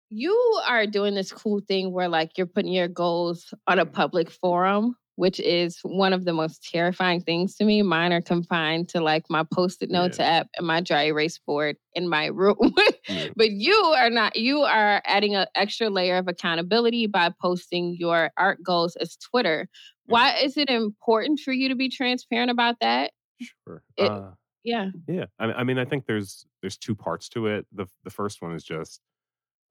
you 0.10 0.62
are 0.68 0.86
doing 0.86 1.16
this 1.16 1.32
cool 1.32 1.62
thing 1.66 1.94
where 1.94 2.10
like 2.10 2.38
you're 2.38 2.46
putting 2.46 2.74
your 2.74 2.90
goals 2.90 3.54
on 3.66 3.80
a 3.80 3.86
public 3.86 4.30
forum 4.30 4.96
which 5.16 5.40
is 5.40 5.80
one 5.84 6.14
of 6.14 6.26
the 6.26 6.34
most 6.34 6.68
terrifying 6.72 7.22
things 7.22 7.56
to 7.56 7.66
me. 7.66 7.82
Mine 7.82 8.14
are 8.14 8.22
confined 8.22 8.90
to 8.90 9.02
like 9.02 9.26
my 9.30 9.44
post-it 9.54 9.90
notes 9.90 10.20
yeah. 10.20 10.26
app 10.26 10.48
and 10.58 10.66
my 10.66 10.82
dry 10.82 11.04
erase 11.04 11.40
board 11.46 11.76
in 11.94 12.10
my 12.10 12.28
room. 12.28 12.74
yeah. 13.10 13.28
But 13.36 13.52
you 13.52 13.74
are 13.74 14.10
not, 14.10 14.36
you 14.36 14.62
are 14.62 15.02
adding 15.06 15.36
an 15.36 15.48
extra 15.56 15.90
layer 15.90 16.18
of 16.18 16.28
accountability 16.28 17.08
by 17.08 17.32
posting 17.42 17.96
your 18.00 18.32
art 18.38 18.64
goals 18.64 18.96
as 18.96 19.18
Twitter. 19.18 19.68
Yeah. 20.08 20.14
Why 20.14 20.36
is 20.38 20.58
it 20.58 20.70
important 20.70 21.40
for 21.40 21.52
you 21.52 21.70
to 21.70 21.76
be 21.76 21.90
transparent 21.90 22.52
about 22.52 22.76
that? 22.82 23.12
Sure. 23.40 23.84
It, 23.98 24.10
uh, 24.10 24.32
yeah. 24.64 24.90
Yeah. 25.08 25.26
I, 25.40 25.46
I 25.46 25.64
mean, 25.64 25.78
I 25.78 25.86
think 25.86 26.06
there's 26.06 26.46
there's 26.62 26.78
two 26.78 26.96
parts 26.96 27.30
to 27.30 27.48
it. 27.48 27.66
The 27.72 27.88
the 28.04 28.10
first 28.10 28.42
one 28.42 28.54
is 28.54 28.64
just 28.64 29.02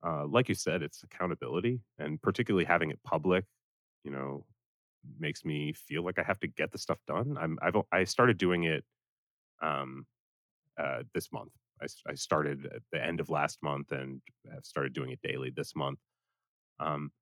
uh, 0.05 0.26
like 0.26 0.49
you 0.49 0.55
said, 0.55 0.82
it's 0.82 1.03
accountability 1.03 1.80
and 1.99 2.20
particularly 2.20 2.64
having 2.64 2.91
it 2.91 2.99
public. 3.05 3.45
You 4.05 4.11
know, 4.11 4.45
makes 5.19 5.45
me 5.45 5.73
feel 5.73 6.05
like 6.05 6.19
I 6.19 6.23
have 6.23 6.41
to 6.41 6.47
get 6.47 6.73
the 6.73 6.79
stuff 6.79 6.99
done. 7.07 7.37
I'm 7.41 7.59
I've 7.63 7.77
I 7.93 8.05
started 8.05 8.39
doing 8.39 8.65
it 8.65 8.85
um 9.63 10.07
uh 10.79 11.03
this 11.15 11.33
month. 11.33 11.53
I, 11.83 11.87
I 12.09 12.15
started 12.15 12.67
at 12.67 12.83
the 12.93 13.05
end 13.05 13.21
of 13.21 13.31
last 13.31 13.59
month 13.63 13.93
and 13.93 14.21
have 14.53 14.65
started 14.65 14.93
doing 14.93 15.11
it 15.11 15.21
daily 15.23 15.51
this 15.51 15.75
month. 15.77 15.99
Um 16.81 17.13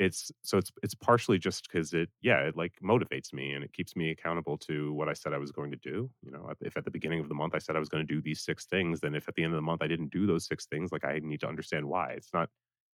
it's 0.00 0.32
so 0.42 0.58
it's 0.58 0.72
it's 0.82 0.94
partially 0.94 1.38
just 1.38 1.68
because 1.68 1.92
it 1.92 2.08
yeah 2.20 2.40
it 2.40 2.56
like 2.56 2.72
motivates 2.82 3.32
me 3.32 3.52
and 3.52 3.62
it 3.62 3.72
keeps 3.72 3.94
me 3.94 4.10
accountable 4.10 4.58
to 4.58 4.92
what 4.94 5.08
I 5.08 5.12
said 5.12 5.32
I 5.32 5.38
was 5.38 5.52
going 5.52 5.70
to 5.70 5.76
do. 5.76 6.10
You 6.22 6.32
know, 6.32 6.50
if 6.60 6.76
at 6.76 6.84
the 6.84 6.90
beginning 6.90 7.20
of 7.20 7.28
the 7.28 7.34
month 7.34 7.54
I 7.54 7.58
said 7.58 7.76
I 7.76 7.78
was 7.78 7.88
going 7.88 8.04
to 8.04 8.12
do 8.14 8.20
these 8.20 8.40
six 8.44 8.66
things, 8.66 9.00
then 9.00 9.14
if 9.14 9.28
at 9.28 9.34
the 9.36 9.44
end 9.44 9.52
of 9.52 9.58
the 9.58 9.62
month 9.62 9.82
I 9.82 9.86
didn't 9.86 10.10
do 10.10 10.26
those 10.26 10.46
six 10.46 10.66
things, 10.66 10.90
like 10.90 11.04
I 11.04 11.20
need 11.22 11.40
to 11.40 11.48
understand 11.48 11.86
why. 11.86 12.10
It's 12.12 12.32
not 12.34 12.48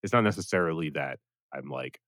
it's 0.02 0.14
not 0.14 0.24
necessarily 0.24 0.90
that 0.92 1.20
I'm 1.54 1.70
like 1.70 2.00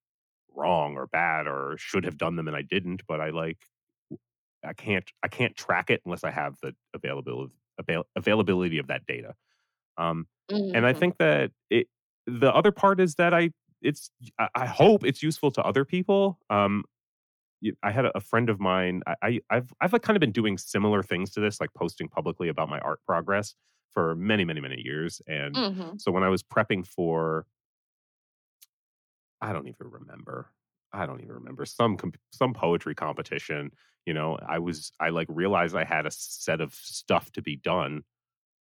wrong 0.60 0.96
or 0.96 1.08
bad 1.08 1.48
or 1.48 1.76
should 1.78 2.04
have 2.04 2.18
done 2.18 2.36
them 2.36 2.48
and 2.48 2.56
I 2.56 2.62
didn't, 2.62 3.04
but 3.08 3.20
I 3.20 3.30
like 3.30 3.58
I 4.64 4.74
can't 4.74 5.10
I 5.24 5.28
can't 5.28 5.56
track 5.56 5.90
it 5.90 6.02
unless 6.06 6.24
I 6.24 6.32
have 6.32 6.56
the 6.62 6.76
availability 6.94 7.54
avail- 7.80 8.08
availability 8.16 8.78
of 8.78 8.88
that 8.88 9.06
data. 9.06 9.36
Um, 9.98 10.28
mm-hmm. 10.52 10.76
And 10.76 10.86
I 10.86 10.92
mm-hmm. 10.92 11.00
think 11.00 11.18
that 11.20 11.52
it 11.70 11.88
the 12.28 12.54
other 12.54 12.72
part 12.72 13.00
is 13.00 13.16
that 13.16 13.34
I 13.34 13.52
it's 13.82 14.12
I 14.56 14.66
hope 14.66 15.06
it's 15.06 15.24
useful 15.24 15.52
to 15.52 15.64
other 15.64 15.86
people. 15.86 16.38
Um, 16.50 16.84
I 17.84 17.92
had 17.92 18.06
a 18.14 18.20
friend 18.20 18.50
of 18.50 18.60
mine. 18.60 19.02
I, 19.22 19.40
I 19.50 19.56
have 19.56 19.74
I've 19.82 19.92
kind 20.02 20.16
of 20.16 20.22
been 20.22 20.32
doing 20.32 20.58
similar 20.58 21.04
things 21.04 21.32
to 21.32 21.40
this, 21.40 21.60
like 21.60 21.74
posting 21.74 22.08
publicly 22.08 22.50
about 22.50 22.70
my 22.70 22.80
art 22.80 23.00
progress 23.06 23.56
for 23.92 24.16
many 24.16 24.46
many 24.46 24.62
many 24.62 24.82
years. 24.82 25.22
And 25.28 25.56
mm-hmm. 25.56 25.98
so 25.98 26.12
when 26.12 26.24
I 26.24 26.30
was 26.30 26.44
prepping 26.44 26.86
for 26.86 27.46
I 29.42 29.54
don't 29.54 29.68
even 29.68 29.90
remember. 29.90 30.52
I 30.92 31.06
don't 31.06 31.22
even 31.22 31.34
remember 31.36 31.66
some 31.66 31.98
comp- 31.98 32.18
some 32.32 32.54
poetry 32.54 32.96
competition. 32.96 33.72
You 34.06 34.14
know, 34.14 34.38
I 34.48 34.60
was 34.60 34.92
I 35.00 35.10
like 35.10 35.28
realized 35.30 35.76
I 35.76 35.84
had 35.84 36.06
a 36.06 36.12
set 36.12 36.62
of 36.62 36.74
stuff 36.74 37.32
to 37.34 37.42
be 37.42 37.56
done, 37.56 38.04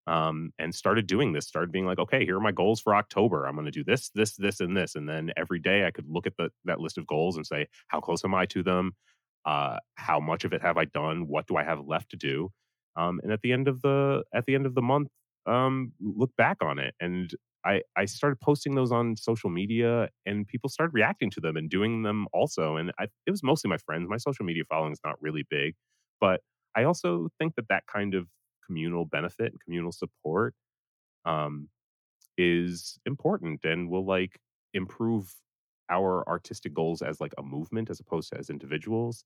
um, 0.07 0.53
and 0.59 0.75
started 0.75 1.07
doing 1.07 1.33
this. 1.33 1.47
Started 1.47 1.73
being 1.73 1.87
like, 1.87 1.99
okay, 1.99 2.25
here 2.25 2.37
are 2.37 2.41
my 2.41 2.53
goals 2.53 2.81
for 2.81 2.95
October. 2.95 3.47
I'm 3.47 3.55
going 3.55 3.65
to 3.65 3.71
do 3.71 3.85
this, 3.85 4.11
this, 4.15 4.37
this, 4.37 4.61
and 4.61 4.77
this, 4.77 4.95
and 4.95 5.09
then 5.09 5.33
every 5.37 5.59
day 5.59 5.87
I 5.87 5.91
could 5.91 6.07
look 6.09 6.27
at 6.27 6.37
the 6.37 6.51
that 6.65 6.81
list 6.81 6.99
of 6.99 7.07
goals 7.07 7.37
and 7.37 7.47
say, 7.47 7.67
how 7.89 8.01
close 8.01 8.25
am 8.25 8.35
I 8.35 8.47
to 8.47 8.63
them? 8.63 8.95
Uh, 9.45 9.79
how 9.95 10.21
much 10.21 10.45
of 10.45 10.53
it 10.53 10.63
have 10.63 10.77
I 10.77 10.85
done? 10.87 11.29
What 11.29 11.47
do 11.47 11.57
I 11.57 11.65
have 11.65 11.87
left 11.87 12.11
to 12.11 12.17
do? 12.17 12.51
Um, 12.97 13.21
and 13.23 13.33
at 13.33 13.41
the 13.43 13.53
end 13.53 13.69
of 13.69 13.81
the 13.83 14.25
at 14.35 14.47
the 14.47 14.55
end 14.55 14.67
of 14.67 14.75
the 14.75 14.83
month, 14.83 15.09
um, 15.47 15.93
look 16.01 16.31
back 16.37 16.59
on 16.63 16.79
it 16.79 16.95
and 17.01 17.35
I, 17.65 17.83
I 17.97 18.05
started 18.05 18.41
posting 18.41 18.75
those 18.75 18.93
on 18.93 19.17
social 19.17 19.51
media 19.51 20.09
and 20.25 20.47
people 20.47 20.71
started 20.71 20.95
reacting 20.95 21.31
to 21.33 21.41
them 21.41 21.57
and 21.57 21.69
doing 21.69 22.03
them 22.03 22.27
also. 22.33 22.77
And 22.77 22.93
I, 22.99 23.05
it 23.27 23.31
was 23.31 23.43
mostly 23.43 23.69
my 23.69 23.79
friends. 23.79 24.09
My 24.09 24.17
social 24.17 24.45
media 24.45 24.63
following 24.69 24.93
is 24.93 25.01
not 25.05 25.21
really 25.21 25.45
big, 25.49 25.75
but 26.21 26.41
I 26.77 26.85
also 26.85 27.29
think 27.39 27.57
that 27.57 27.69
that 27.69 27.85
kind 27.87 28.15
of 28.15 28.29
communal 28.65 29.05
benefit 29.05 29.53
and 29.53 29.61
communal 29.61 29.93
support 29.93 30.55
um, 31.25 31.69
is 32.37 32.99
important 33.05 33.65
and 33.65 33.91
will 33.91 34.07
like 34.07 34.39
improve 34.73 35.35
our 35.91 36.27
artistic 36.29 36.75
goals 36.75 37.03
as 37.03 37.21
like 37.21 37.33
a 37.39 37.43
movement 37.43 37.91
as 37.91 37.99
opposed 37.99 38.31
to 38.31 38.39
as 38.39 38.51
individuals. 38.51 39.25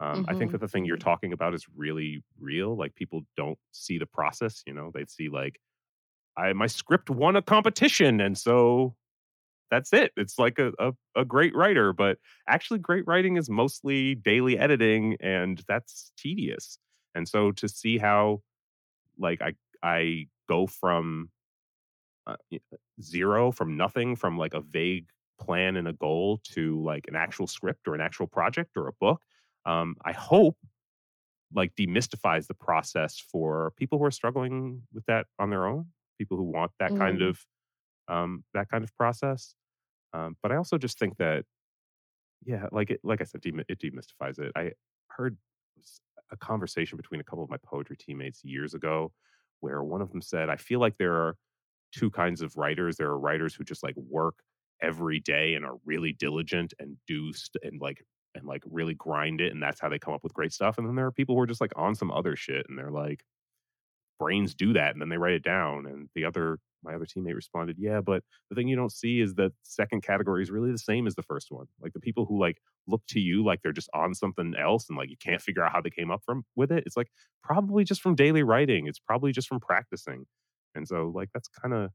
Um, 0.00 0.22
mm-hmm. 0.22 0.30
I 0.30 0.38
think 0.38 0.52
that 0.52 0.60
the 0.60 0.68
thing 0.68 0.84
you're 0.84 0.96
mm-hmm. 0.96 1.08
talking 1.08 1.32
about 1.32 1.54
is 1.54 1.66
really 1.76 2.22
real. 2.40 2.76
Like 2.76 2.94
people 2.94 3.22
don't 3.36 3.58
see 3.72 3.98
the 3.98 4.06
process, 4.06 4.62
you 4.66 4.72
know, 4.72 4.90
they 4.92 5.04
see 5.06 5.28
like, 5.28 5.60
I 6.38 6.52
my 6.52 6.66
script 6.66 7.10
won 7.10 7.36
a 7.36 7.42
competition, 7.42 8.20
and 8.20 8.38
so 8.38 8.94
that's 9.70 9.92
it. 9.92 10.12
It's 10.16 10.38
like 10.38 10.58
a, 10.58 10.72
a, 10.78 10.92
a 11.16 11.24
great 11.24 11.54
writer, 11.54 11.92
but 11.92 12.18
actually, 12.48 12.78
great 12.78 13.06
writing 13.06 13.36
is 13.36 13.50
mostly 13.50 14.14
daily 14.14 14.58
editing, 14.58 15.16
and 15.20 15.62
that's 15.68 16.12
tedious. 16.16 16.78
And 17.14 17.28
so 17.28 17.52
to 17.52 17.68
see 17.68 17.98
how, 17.98 18.42
like, 19.18 19.42
I 19.42 19.54
I 19.82 20.28
go 20.48 20.66
from 20.66 21.30
uh, 22.26 22.36
zero, 23.02 23.50
from 23.50 23.76
nothing, 23.76 24.16
from 24.16 24.38
like 24.38 24.54
a 24.54 24.60
vague 24.60 25.08
plan 25.40 25.76
and 25.76 25.88
a 25.88 25.92
goal 25.92 26.40
to 26.52 26.82
like 26.82 27.06
an 27.08 27.16
actual 27.16 27.46
script 27.46 27.86
or 27.86 27.94
an 27.94 28.00
actual 28.00 28.26
project 28.26 28.76
or 28.76 28.88
a 28.88 28.92
book. 28.92 29.22
Um, 29.66 29.96
I 30.04 30.12
hope 30.12 30.56
like 31.54 31.74
demystifies 31.76 32.46
the 32.46 32.54
process 32.54 33.18
for 33.32 33.72
people 33.76 33.98
who 33.98 34.04
are 34.04 34.10
struggling 34.10 34.82
with 34.92 35.04
that 35.06 35.26
on 35.38 35.50
their 35.50 35.66
own 35.66 35.86
people 36.18 36.36
who 36.36 36.44
want 36.44 36.72
that 36.80 36.90
mm. 36.90 36.98
kind 36.98 37.22
of 37.22 37.38
um, 38.08 38.44
that 38.54 38.68
kind 38.68 38.84
of 38.84 38.94
process. 38.96 39.54
Um, 40.12 40.36
but 40.42 40.52
I 40.52 40.56
also 40.56 40.78
just 40.78 40.98
think 40.98 41.16
that, 41.18 41.44
yeah, 42.44 42.66
like 42.72 42.90
it, 42.90 43.00
like 43.04 43.20
I 43.20 43.24
said, 43.24 43.42
it 43.44 43.78
demystifies 43.78 44.38
it. 44.38 44.52
I 44.56 44.72
heard 45.08 45.36
a 46.32 46.36
conversation 46.36 46.96
between 46.96 47.20
a 47.20 47.24
couple 47.24 47.44
of 47.44 47.50
my 47.50 47.58
poetry 47.64 47.96
teammates 47.96 48.42
years 48.44 48.74
ago, 48.74 49.12
where 49.60 49.82
one 49.82 50.00
of 50.00 50.10
them 50.10 50.22
said, 50.22 50.48
"I 50.48 50.56
feel 50.56 50.80
like 50.80 50.96
there 50.98 51.14
are 51.14 51.36
two 51.92 52.10
kinds 52.10 52.42
of 52.42 52.56
writers. 52.56 52.96
There 52.96 53.08
are 53.08 53.18
writers 53.18 53.54
who 53.54 53.64
just 53.64 53.82
like 53.82 53.96
work 53.96 54.36
every 54.80 55.20
day 55.20 55.54
and 55.54 55.64
are 55.64 55.76
really 55.84 56.12
diligent 56.12 56.72
and 56.78 56.96
do 57.06 57.32
st- 57.32 57.64
and 57.64 57.80
like 57.80 58.04
and 58.34 58.46
like 58.46 58.62
really 58.66 58.94
grind 58.94 59.40
it, 59.40 59.52
and 59.52 59.62
that's 59.62 59.80
how 59.80 59.88
they 59.88 59.98
come 59.98 60.14
up 60.14 60.22
with 60.22 60.34
great 60.34 60.52
stuff. 60.52 60.78
And 60.78 60.86
then 60.86 60.94
there 60.94 61.06
are 61.06 61.12
people 61.12 61.34
who 61.34 61.40
are 61.42 61.46
just 61.46 61.60
like 61.60 61.72
on 61.76 61.94
some 61.94 62.10
other 62.10 62.36
shit, 62.36 62.66
and 62.68 62.78
they're 62.78 62.90
like, 62.90 63.24
brains 64.18 64.54
do 64.54 64.72
that 64.72 64.92
and 64.92 65.00
then 65.00 65.08
they 65.08 65.16
write 65.16 65.34
it 65.34 65.42
down 65.42 65.86
and 65.86 66.08
the 66.14 66.24
other 66.24 66.58
my 66.84 66.94
other 66.94 67.06
teammate 67.06 67.34
responded 67.34 67.76
yeah 67.78 68.00
but 68.00 68.22
the 68.50 68.54
thing 68.54 68.68
you 68.68 68.76
don't 68.76 68.92
see 68.92 69.20
is 69.20 69.34
that 69.34 69.52
second 69.62 70.02
category 70.02 70.42
is 70.42 70.50
really 70.50 70.70
the 70.70 70.78
same 70.78 71.06
as 71.06 71.14
the 71.14 71.22
first 71.22 71.48
one. 71.50 71.66
Like 71.82 71.92
the 71.92 72.00
people 72.00 72.24
who 72.24 72.40
like 72.40 72.58
look 72.86 73.02
to 73.08 73.20
you 73.20 73.44
like 73.44 73.60
they're 73.62 73.72
just 73.72 73.90
on 73.94 74.14
something 74.14 74.54
else 74.58 74.88
and 74.88 74.96
like 74.96 75.10
you 75.10 75.16
can't 75.22 75.42
figure 75.42 75.62
out 75.62 75.72
how 75.72 75.80
they 75.80 75.90
came 75.90 76.10
up 76.10 76.22
from 76.24 76.44
with 76.56 76.72
it 76.72 76.84
it's 76.86 76.96
like 76.96 77.08
probably 77.42 77.84
just 77.84 78.00
from 78.00 78.14
daily 78.14 78.42
writing 78.42 78.86
it's 78.86 78.98
probably 78.98 79.32
just 79.32 79.48
from 79.48 79.60
practicing. 79.60 80.26
And 80.74 80.86
so 80.86 81.12
like 81.14 81.30
that's 81.34 81.48
kind 81.48 81.74
of 81.74 81.90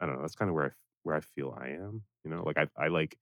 i 0.00 0.06
don't 0.06 0.16
know 0.16 0.22
that's 0.22 0.34
kind 0.34 0.48
of 0.48 0.54
where 0.54 0.66
i 0.66 0.70
where 1.02 1.16
i 1.16 1.20
feel 1.20 1.56
i 1.60 1.68
am 1.68 2.02
you 2.24 2.30
know 2.30 2.42
like 2.44 2.56
i, 2.56 2.66
I 2.78 2.88
like 2.88 3.16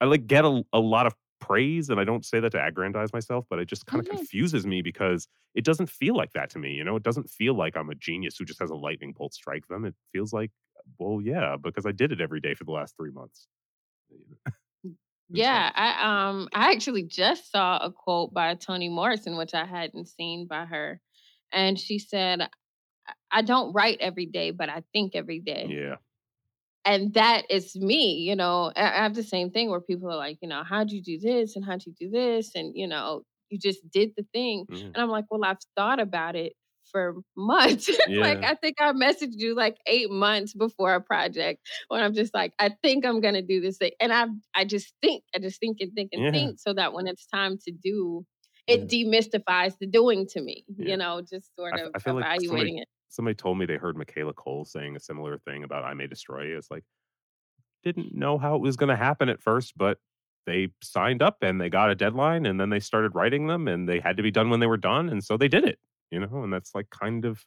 I 0.00 0.06
like 0.06 0.26
get 0.26 0.44
a, 0.44 0.62
a 0.72 0.80
lot 0.80 1.06
of 1.06 1.14
praise 1.44 1.90
and 1.90 2.00
i 2.00 2.04
don't 2.04 2.24
say 2.24 2.40
that 2.40 2.50
to 2.50 2.58
aggrandize 2.58 3.12
myself 3.12 3.44
but 3.50 3.58
it 3.58 3.66
just 3.66 3.86
kind 3.86 4.00
of 4.00 4.06
mm-hmm. 4.06 4.16
confuses 4.16 4.66
me 4.66 4.82
because 4.82 5.28
it 5.54 5.64
doesn't 5.64 5.90
feel 5.90 6.16
like 6.16 6.32
that 6.32 6.50
to 6.50 6.58
me 6.58 6.72
you 6.72 6.84
know? 6.84 6.96
It 6.96 7.02
doesn't 7.02 7.28
feel 7.28 7.54
like 7.54 7.76
i'm 7.76 7.90
a 7.90 7.94
genius 7.94 8.36
who 8.38 8.44
just 8.44 8.60
has 8.60 8.70
a 8.70 8.74
lightning 8.74 9.12
bolt 9.16 9.34
strike 9.34 9.66
them. 9.68 9.84
It 9.84 9.94
feels 10.12 10.32
like 10.32 10.50
well 10.98 11.20
yeah 11.22 11.56
because 11.62 11.86
i 11.86 11.92
did 11.92 12.12
it 12.12 12.20
every 12.20 12.40
day 12.40 12.54
for 12.54 12.64
the 12.64 12.72
last 12.72 12.94
three 12.96 13.10
months. 13.10 13.46
Yeah 15.30 15.72
i 15.74 16.28
um 16.28 16.48
i 16.54 16.72
actually 16.72 17.02
just 17.02 17.50
saw 17.50 17.78
a 17.78 17.90
quote 17.90 18.32
by 18.34 18.54
toni 18.54 18.90
morrison 18.90 19.36
which 19.36 19.54
i 19.54 19.64
hadn't 19.64 20.06
seen 20.06 20.46
by 20.46 20.66
her 20.66 21.00
and 21.50 21.80
she 21.80 21.98
said 21.98 22.46
i 23.30 23.40
don't 23.40 23.72
write 23.72 23.98
every 24.00 24.26
day 24.26 24.50
but 24.50 24.68
i 24.68 24.82
think 24.92 25.16
every 25.16 25.40
day. 25.40 25.66
Yeah 25.68 25.96
and 26.84 27.14
that 27.14 27.44
is 27.50 27.76
me 27.76 28.14
you 28.16 28.36
know 28.36 28.72
i 28.76 28.80
have 29.02 29.14
the 29.14 29.22
same 29.22 29.50
thing 29.50 29.70
where 29.70 29.80
people 29.80 30.10
are 30.10 30.16
like 30.16 30.38
you 30.42 30.48
know 30.48 30.62
how'd 30.64 30.90
you 30.90 31.02
do 31.02 31.18
this 31.18 31.56
and 31.56 31.64
how'd 31.64 31.84
you 31.86 31.92
do 31.98 32.10
this 32.10 32.54
and 32.54 32.76
you 32.76 32.86
know 32.86 33.22
you 33.50 33.58
just 33.58 33.88
did 33.90 34.12
the 34.16 34.24
thing 34.32 34.66
mm. 34.68 34.94
and 34.94 35.02
i'm 35.02 35.10
like 35.10 35.24
well 35.30 35.44
i've 35.44 35.58
thought 35.76 36.00
about 36.00 36.36
it 36.36 36.54
for 36.90 37.16
months. 37.36 37.90
Yeah. 38.06 38.22
like 38.22 38.44
I 38.44 38.54
think 38.54 38.76
I 38.80 38.92
messaged 38.92 39.36
you 39.38 39.54
like 39.54 39.78
eight 39.86 40.10
months 40.10 40.52
before 40.54 40.94
a 40.94 41.00
project 41.00 41.66
when 41.88 42.02
I'm 42.02 42.12
just 42.14 42.34
like, 42.34 42.52
I 42.58 42.70
think 42.82 43.06
I'm 43.06 43.20
gonna 43.20 43.42
do 43.42 43.60
this 43.60 43.78
thing. 43.78 43.92
And 44.00 44.12
I 44.12 44.26
I 44.54 44.64
just 44.64 44.92
think, 45.02 45.24
I 45.34 45.38
just 45.38 45.58
think 45.60 45.78
and 45.80 45.92
think 45.94 46.10
and 46.12 46.22
Yeah. 46.22 46.30
think 46.30 46.60
so 46.60 46.74
that 46.74 46.92
when 46.92 47.06
it's 47.06 47.26
time 47.26 47.58
to 47.66 47.72
do 47.72 48.24
it 48.66 48.80
Yeah. 48.80 48.88
demystifies 48.88 49.76
the 49.78 49.86
doing 49.86 50.26
to 50.28 50.40
me, 50.40 50.64
you 50.78 50.96
know, 50.96 51.20
just 51.20 51.54
sort 51.56 51.76
of 51.76 51.94
I 51.94 51.98
feel 51.98 52.14
like 52.14 52.26
evaluating 52.26 52.38
somebody 52.46 52.78
it. 52.78 52.88
Somebody 53.14 53.34
told 53.34 53.58
me 53.58 53.66
they 53.66 53.76
heard 53.76 53.96
Michaela 53.96 54.32
Coel 54.32 54.64
saying 54.64 54.96
a 54.96 55.00
similar 55.00 55.38
thing 55.38 55.64
about 55.64 55.84
I 55.84 55.94
May 55.94 56.06
Destroy 56.06 56.46
You. 56.46 56.58
It's 56.58 56.70
like 56.70 56.84
didn't 57.84 58.14
know 58.14 58.38
how 58.38 58.56
it 58.56 58.62
was 58.62 58.76
going 58.76 58.88
to 58.88 58.96
happen 58.96 59.28
at 59.28 59.42
first, 59.42 59.76
but 59.76 59.98
they 60.46 60.68
signed 60.82 61.22
up 61.22 61.38
and 61.42 61.60
they 61.60 61.68
got 61.68 61.90
a 61.90 61.94
deadline 61.94 62.46
and 62.46 62.58
then 62.60 62.70
they 62.70 62.80
started 62.80 63.14
writing 63.14 63.46
them 63.46 63.68
and 63.68 63.88
they 63.88 64.00
had 64.00 64.16
to 64.16 64.22
be 64.22 64.30
done 64.30 64.50
when 64.50 64.60
they 64.60 64.66
were 64.66 64.76
done 64.76 65.08
and 65.08 65.22
so 65.22 65.36
they 65.36 65.48
did 65.48 65.64
it, 65.64 65.78
you 66.10 66.18
know, 66.18 66.42
and 66.42 66.52
that's 66.52 66.74
like 66.74 66.90
kind 66.90 67.24
of 67.24 67.44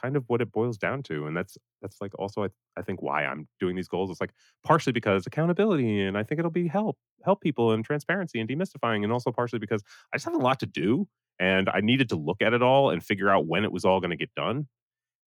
kind 0.00 0.16
of 0.16 0.24
what 0.28 0.40
it 0.40 0.52
boils 0.52 0.78
down 0.78 1.02
to 1.02 1.26
and 1.26 1.36
that's 1.36 1.58
that's 1.82 2.00
like 2.00 2.16
also 2.18 2.44
I, 2.44 2.48
I 2.76 2.82
think 2.82 3.02
why 3.02 3.24
I'm 3.24 3.48
doing 3.58 3.74
these 3.74 3.88
goals 3.88 4.10
it's 4.10 4.20
like 4.20 4.32
partially 4.64 4.92
because 4.92 5.26
accountability 5.26 6.02
and 6.02 6.16
I 6.16 6.22
think 6.22 6.38
it'll 6.38 6.52
be 6.52 6.68
help 6.68 6.96
help 7.24 7.40
people 7.40 7.72
and 7.72 7.84
transparency 7.84 8.38
and 8.38 8.48
demystifying 8.48 9.02
and 9.02 9.12
also 9.12 9.32
partially 9.32 9.58
because 9.58 9.82
I 10.12 10.16
just 10.16 10.26
have 10.26 10.34
a 10.34 10.38
lot 10.38 10.60
to 10.60 10.66
do 10.66 11.08
and 11.40 11.68
I 11.68 11.80
needed 11.80 12.08
to 12.10 12.16
look 12.16 12.42
at 12.42 12.52
it 12.54 12.62
all 12.62 12.90
and 12.90 13.02
figure 13.02 13.28
out 13.28 13.46
when 13.48 13.64
it 13.64 13.72
was 13.72 13.84
all 13.84 14.00
going 14.00 14.10
to 14.10 14.16
get 14.16 14.32
done 14.36 14.68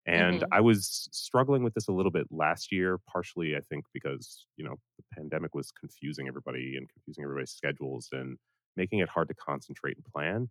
and 0.10 0.44
Mhm. 0.44 0.52
I 0.52 0.62
was 0.62 1.10
struggling 1.14 1.64
with 1.64 1.74
this 1.76 1.88
a 1.88 1.94
little 1.94 2.12
bit 2.12 2.28
last 2.32 2.72
year, 2.72 3.00
partially, 3.12 3.56
I 3.56 3.62
think, 3.62 3.86
because, 3.94 4.48
you 4.58 4.66
know, 4.66 4.76
the 4.98 5.04
pandemic 5.16 5.56
was 5.56 5.72
confusing 5.72 6.28
everybody 6.28 6.76
and 6.78 6.90
confusing 6.94 7.24
everybody's 7.24 7.52
schedules 7.52 8.10
and 8.12 8.38
making 8.78 9.00
it 9.00 9.10
hard 9.10 9.30
to 9.30 9.36
concentrate 9.36 9.98
and 9.98 10.06
plan. 10.06 10.50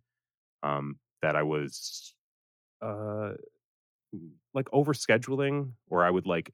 Um, 0.63 0.99
that 1.21 1.35
I 1.35 1.43
was 1.43 2.15
uh, 2.81 3.33
like 4.53 4.67
over 4.71 4.93
scheduling, 4.93 5.73
or 5.87 6.03
I 6.03 6.09
would 6.09 6.25
like 6.25 6.51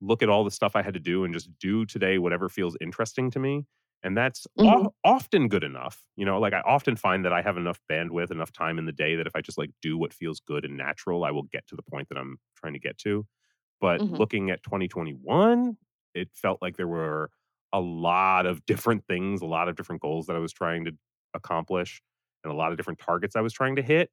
look 0.00 0.22
at 0.22 0.28
all 0.28 0.44
the 0.44 0.50
stuff 0.50 0.76
I 0.76 0.82
had 0.82 0.94
to 0.94 1.00
do 1.00 1.24
and 1.24 1.34
just 1.34 1.50
do 1.58 1.84
today 1.84 2.18
whatever 2.18 2.48
feels 2.48 2.76
interesting 2.80 3.30
to 3.32 3.38
me. 3.38 3.66
And 4.02 4.16
that's 4.16 4.46
Mhm. 4.56 4.88
o- 4.88 4.94
often 5.04 5.48
good 5.48 5.64
enough. 5.64 6.04
You 6.16 6.24
know, 6.24 6.38
like 6.38 6.52
I 6.52 6.60
often 6.60 6.96
find 6.96 7.24
that 7.24 7.32
I 7.32 7.42
have 7.42 7.56
enough 7.56 7.80
bandwidth, 7.90 8.30
enough 8.30 8.52
time 8.52 8.78
in 8.78 8.86
the 8.86 8.92
day 8.92 9.16
that 9.16 9.26
if 9.26 9.34
I 9.34 9.40
just 9.40 9.58
like 9.58 9.70
do 9.82 9.98
what 9.98 10.12
feels 10.12 10.40
good 10.40 10.64
and 10.64 10.76
natural, 10.76 11.24
I 11.24 11.30
will 11.32 11.44
get 11.44 11.66
to 11.68 11.76
the 11.76 11.82
point 11.82 12.08
that 12.08 12.18
I'm 12.18 12.38
trying 12.56 12.74
to 12.74 12.78
get 12.78 12.98
to. 12.98 13.26
But 13.80 14.02
Mhm. 14.02 14.18
looking 14.18 14.50
at 14.50 14.62
2021, 14.62 15.78
it 16.14 16.30
felt 16.34 16.62
like 16.62 16.76
there 16.76 16.88
were 16.88 17.30
a 17.72 17.80
lot 17.80 18.46
of 18.46 18.64
different 18.66 19.06
things, 19.06 19.42
a 19.42 19.46
lot 19.46 19.68
of 19.68 19.76
different 19.76 20.02
goals 20.02 20.26
that 20.26 20.36
I 20.36 20.40
was 20.40 20.52
trying 20.52 20.84
to 20.86 20.92
accomplish, 21.34 22.02
and 22.44 22.52
a 22.52 22.56
lot 22.56 22.72
of 22.72 22.78
different 22.78 22.98
targets 23.00 23.36
I 23.36 23.40
was 23.42 23.52
trying 23.52 23.76
to 23.76 23.82
hit 23.82 24.10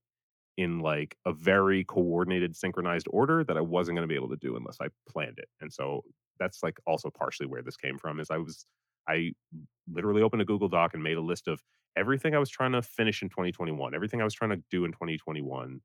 in 0.58 0.80
like 0.80 1.18
a 1.26 1.34
very 1.34 1.84
coordinated, 1.84 2.56
synchronized 2.56 3.08
order 3.10 3.44
that 3.44 3.58
I 3.58 3.62
wasn't 3.62 3.98
going 3.98 4.08
to 4.08 4.12
be 4.12 4.16
able 4.16 4.30
to 4.30 4.38
do 4.38 4.56
unless 4.56 4.78
I 4.82 4.88
planned 5.10 5.38
it. 5.40 5.50
And 5.60 5.72
so 5.74 6.04
that's 6.40 6.64
like 6.64 6.80
also 6.88 7.10
partially 7.10 7.48
where 7.48 7.62
this 7.62 7.78
came 7.78 7.98
from 7.98 8.20
is 8.20 8.32
I 8.32 8.38
was 8.38 8.66
I 9.08 9.34
literally 9.92 10.22
opened 10.22 10.42
a 10.42 10.46
Google 10.46 10.68
Doc 10.68 10.94
and 10.94 11.04
made 11.04 11.18
a 11.18 11.22
list 11.22 11.48
of 11.48 11.62
everything 11.96 12.36
I 12.36 12.40
was 12.40 12.50
trying 12.50 12.74
to 12.74 12.82
finish 12.82 13.22
in 13.22 13.30
2021, 13.30 13.96
everything 13.96 14.22
I 14.22 14.26
was 14.26 14.34
trying 14.34 14.52
to 14.52 14.62
do 14.70 14.86
in 14.86 14.92
2021 14.92 15.80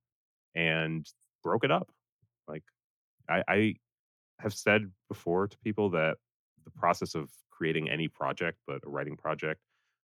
and 0.55 1.07
broke 1.43 1.65
it 1.65 1.71
up. 1.71 1.91
Like 2.49 2.65
I, 3.29 3.43
I 3.49 3.75
have 4.41 4.55
said 4.55 4.91
before 5.09 5.47
to 5.47 5.59
people 5.59 5.91
that 5.91 6.17
the 6.65 6.71
process 6.71 7.15
of 7.15 7.31
creating 7.51 7.89
any 7.89 8.09
project, 8.09 8.59
but 8.67 8.81
a 8.85 8.89
writing 8.91 9.17
project, 9.17 9.61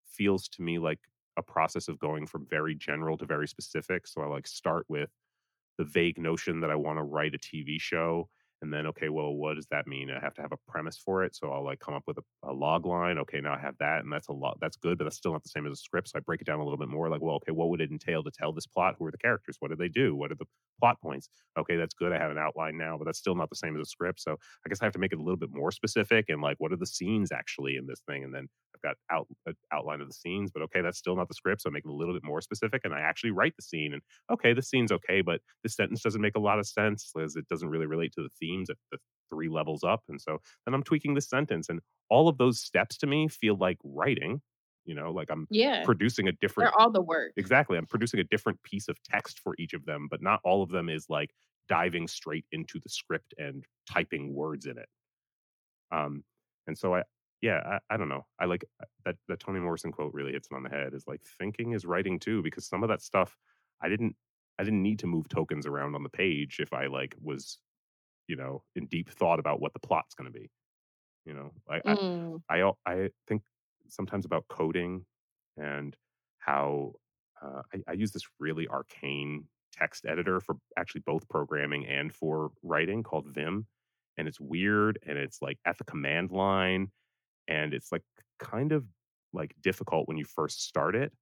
feels 0.06 0.48
to 0.48 0.62
me 0.62 0.78
like 0.78 1.00
a 1.36 1.42
process 1.42 1.88
of 1.88 1.98
going 1.98 2.26
from 2.26 2.46
very 2.48 2.74
general 2.74 3.18
to 3.18 3.26
very 3.26 3.48
specific. 3.48 4.06
So 4.06 4.22
I 4.22 4.26
like 4.26 4.46
start 4.46 4.86
with 4.88 5.10
the 5.78 5.84
vague 5.84 6.18
notion 6.18 6.60
that 6.60 6.70
I 6.70 6.76
want 6.76 6.98
to 6.98 7.02
write 7.02 7.34
a 7.34 7.38
TV 7.38 7.80
show. 7.80 8.28
And 8.62 8.72
then, 8.72 8.86
okay, 8.86 9.08
well, 9.10 9.34
what 9.34 9.54
does 9.54 9.66
that 9.70 9.86
mean? 9.86 10.10
I 10.10 10.18
have 10.18 10.34
to 10.34 10.42
have 10.42 10.52
a 10.52 10.70
premise 10.70 10.98
for 10.98 11.24
it. 11.24 11.36
So 11.36 11.50
I'll 11.50 11.64
like 11.64 11.78
come 11.78 11.94
up 11.94 12.04
with 12.06 12.18
a, 12.18 12.22
a 12.42 12.52
log 12.52 12.86
line. 12.86 13.18
Okay, 13.18 13.40
now 13.40 13.54
I 13.54 13.58
have 13.58 13.74
that, 13.80 14.02
and 14.02 14.12
that's 14.12 14.28
a 14.28 14.32
lot. 14.32 14.58
That's 14.60 14.76
good, 14.76 14.96
but 14.96 15.04
that's 15.04 15.16
still 15.16 15.32
not 15.32 15.42
the 15.42 15.50
same 15.50 15.66
as 15.66 15.72
a 15.72 15.76
script. 15.76 16.08
So 16.08 16.18
I 16.18 16.20
break 16.20 16.40
it 16.40 16.46
down 16.46 16.60
a 16.60 16.64
little 16.64 16.78
bit 16.78 16.88
more. 16.88 17.10
Like, 17.10 17.20
well, 17.20 17.36
okay, 17.36 17.52
what 17.52 17.68
would 17.68 17.80
it 17.80 17.90
entail 17.90 18.22
to 18.24 18.30
tell 18.30 18.52
this 18.52 18.66
plot? 18.66 18.96
Who 18.98 19.06
are 19.06 19.10
the 19.10 19.18
characters? 19.18 19.56
What 19.60 19.70
do 19.70 19.76
they 19.76 19.88
do? 19.88 20.14
What 20.14 20.32
are 20.32 20.36
the 20.36 20.46
plot 20.80 21.00
points? 21.02 21.28
Okay, 21.58 21.76
that's 21.76 21.94
good. 21.94 22.12
I 22.12 22.18
have 22.18 22.30
an 22.30 22.38
outline 22.38 22.78
now, 22.78 22.96
but 22.96 23.04
that's 23.04 23.18
still 23.18 23.34
not 23.34 23.50
the 23.50 23.56
same 23.56 23.76
as 23.76 23.82
a 23.82 23.86
script. 23.90 24.20
So 24.20 24.32
I 24.32 24.68
guess 24.68 24.80
I 24.80 24.84
have 24.84 24.94
to 24.94 24.98
make 24.98 25.12
it 25.12 25.18
a 25.18 25.22
little 25.22 25.36
bit 25.36 25.50
more 25.52 25.70
specific 25.70 26.26
and 26.28 26.40
like, 26.40 26.56
what 26.58 26.72
are 26.72 26.76
the 26.76 26.86
scenes 26.86 27.32
actually 27.32 27.76
in 27.76 27.86
this 27.86 28.00
thing? 28.08 28.24
And 28.24 28.34
then 28.34 28.48
I've 28.74 28.82
got 28.82 28.96
out 29.10 29.26
an 29.46 29.54
outline 29.72 30.00
of 30.00 30.08
the 30.08 30.14
scenes, 30.14 30.50
but 30.50 30.62
okay, 30.64 30.80
that's 30.82 30.98
still 30.98 31.16
not 31.16 31.28
the 31.28 31.34
script. 31.34 31.62
So 31.62 31.70
I 31.70 31.72
make 31.72 31.84
it 31.84 31.90
a 31.90 31.94
little 31.94 32.14
bit 32.14 32.24
more 32.24 32.40
specific, 32.40 32.82
and 32.84 32.94
I 32.94 33.00
actually 33.00 33.30
write 33.30 33.54
the 33.56 33.62
scene. 33.62 33.92
And 33.92 34.02
okay, 34.30 34.52
the 34.52 34.62
scene's 34.62 34.92
okay, 34.92 35.20
but 35.22 35.40
this 35.62 35.76
sentence 35.76 36.02
doesn't 36.02 36.20
make 36.20 36.36
a 36.36 36.40
lot 36.40 36.58
of 36.58 36.66
sense 36.66 37.12
as 37.22 37.36
it 37.36 37.48
doesn't 37.48 37.68
really 37.68 37.86
relate 37.86 38.12
to 38.16 38.22
the 38.22 38.30
themes 38.46 38.70
at 38.70 38.76
the 38.92 38.98
three 39.30 39.48
levels 39.48 39.84
up. 39.84 40.02
And 40.08 40.20
so 40.20 40.38
then 40.64 40.74
I'm 40.74 40.82
tweaking 40.84 41.14
the 41.14 41.20
sentence, 41.20 41.68
and 41.68 41.80
all 42.10 42.28
of 42.28 42.38
those 42.38 42.60
steps 42.62 42.96
to 42.98 43.06
me 43.06 43.28
feel 43.28 43.56
like 43.56 43.78
writing. 43.84 44.42
You 44.84 44.94
know, 44.94 45.10
like 45.12 45.30
I'm 45.30 45.48
Yeah. 45.50 45.88
producing 45.90 46.28
a 46.28 46.32
different 46.32 46.70
They're 46.70 46.78
all 46.78 46.90
the 46.90 47.02
work. 47.02 47.36
exactly. 47.36 47.78
I'm 47.78 47.86
producing 47.86 48.20
a 48.20 48.24
different 48.24 48.62
piece 48.62 48.88
of 48.88 49.02
text 49.02 49.40
for 49.40 49.54
each 49.58 49.74
of 49.74 49.84
them, 49.86 50.08
but 50.10 50.22
not 50.22 50.40
all 50.44 50.62
of 50.62 50.70
them 50.70 50.88
is 50.88 51.06
like 51.08 51.32
diving 51.68 52.08
straight 52.08 52.46
into 52.52 52.80
the 52.80 52.88
script 52.88 53.34
and 53.38 53.64
typing 53.90 54.34
words 54.34 54.66
in 54.66 54.78
it. 54.78 54.88
Um, 55.90 56.24
and 56.66 56.76
so 56.76 56.94
I, 56.94 57.04
yeah, 57.40 57.78
I, 57.90 57.94
I 57.94 57.96
don't 57.96 58.08
know. 58.08 58.26
I 58.38 58.46
like 58.46 58.64
uh, 58.82 58.86
that 59.04 59.16
that 59.28 59.40
Toni 59.40 59.60
Morrison 59.60 59.92
quote 59.92 60.12
really 60.14 60.32
hits 60.32 60.48
it 60.50 60.54
on 60.54 60.62
the 60.62 60.70
head. 60.70 60.94
Is 60.94 61.06
like 61.06 61.22
thinking 61.38 61.72
is 61.72 61.84
writing 61.86 62.18
too, 62.18 62.42
because 62.42 62.66
some 62.66 62.82
of 62.82 62.88
that 62.88 63.02
stuff 63.02 63.36
I 63.80 63.88
didn't 63.88 64.16
I 64.58 64.64
didn't 64.64 64.82
need 64.82 64.98
to 65.00 65.06
move 65.06 65.28
tokens 65.28 65.66
around 65.66 65.94
on 65.94 66.02
the 66.02 66.08
page 66.08 66.58
if 66.60 66.72
I 66.72 66.86
like 66.86 67.14
was 67.20 67.58
you 68.28 68.36
know 68.36 68.64
in 68.74 68.86
deep 68.86 69.10
thought 69.10 69.38
about 69.40 69.60
what 69.60 69.72
the 69.72 69.80
plot's 69.80 70.14
going 70.14 70.32
to 70.32 70.38
be. 70.38 70.50
You 71.24 71.34
know, 71.34 71.52
I, 71.70 71.82
Mm. 71.84 72.42
I 72.48 72.60
al- 72.60 72.78
I 72.86 73.10
think 73.26 73.42
sometimes 73.88 74.24
about 74.24 74.48
coding 74.48 75.06
and 75.56 75.96
how 76.38 76.94
uh, 77.42 77.62
I, 77.74 77.82
I 77.88 77.92
use 77.94 78.12
this 78.12 78.24
really 78.38 78.68
arcane 78.68 79.48
text 79.72 80.06
editor 80.06 80.40
for 80.40 80.56
actually 80.78 81.02
both 81.02 81.28
programming 81.28 81.86
and 81.86 82.14
for 82.14 82.52
writing 82.62 83.02
called 83.02 83.28
Vim, 83.28 83.66
and 84.16 84.28
it's 84.28 84.40
weird 84.40 84.98
and 85.06 85.18
it's 85.18 85.42
like 85.42 85.58
at 85.64 85.78
the 85.78 85.84
command 85.84 86.30
line, 86.30 86.92
and 87.48 87.74
it's 87.74 87.92
like 87.92 88.04
kind 88.38 88.72
of 88.72 88.86
like 89.32 89.54
difficult 89.62 90.08
when 90.08 90.16
you 90.18 90.24
first 90.24 90.62
start 90.64 90.96
it. 90.96 91.12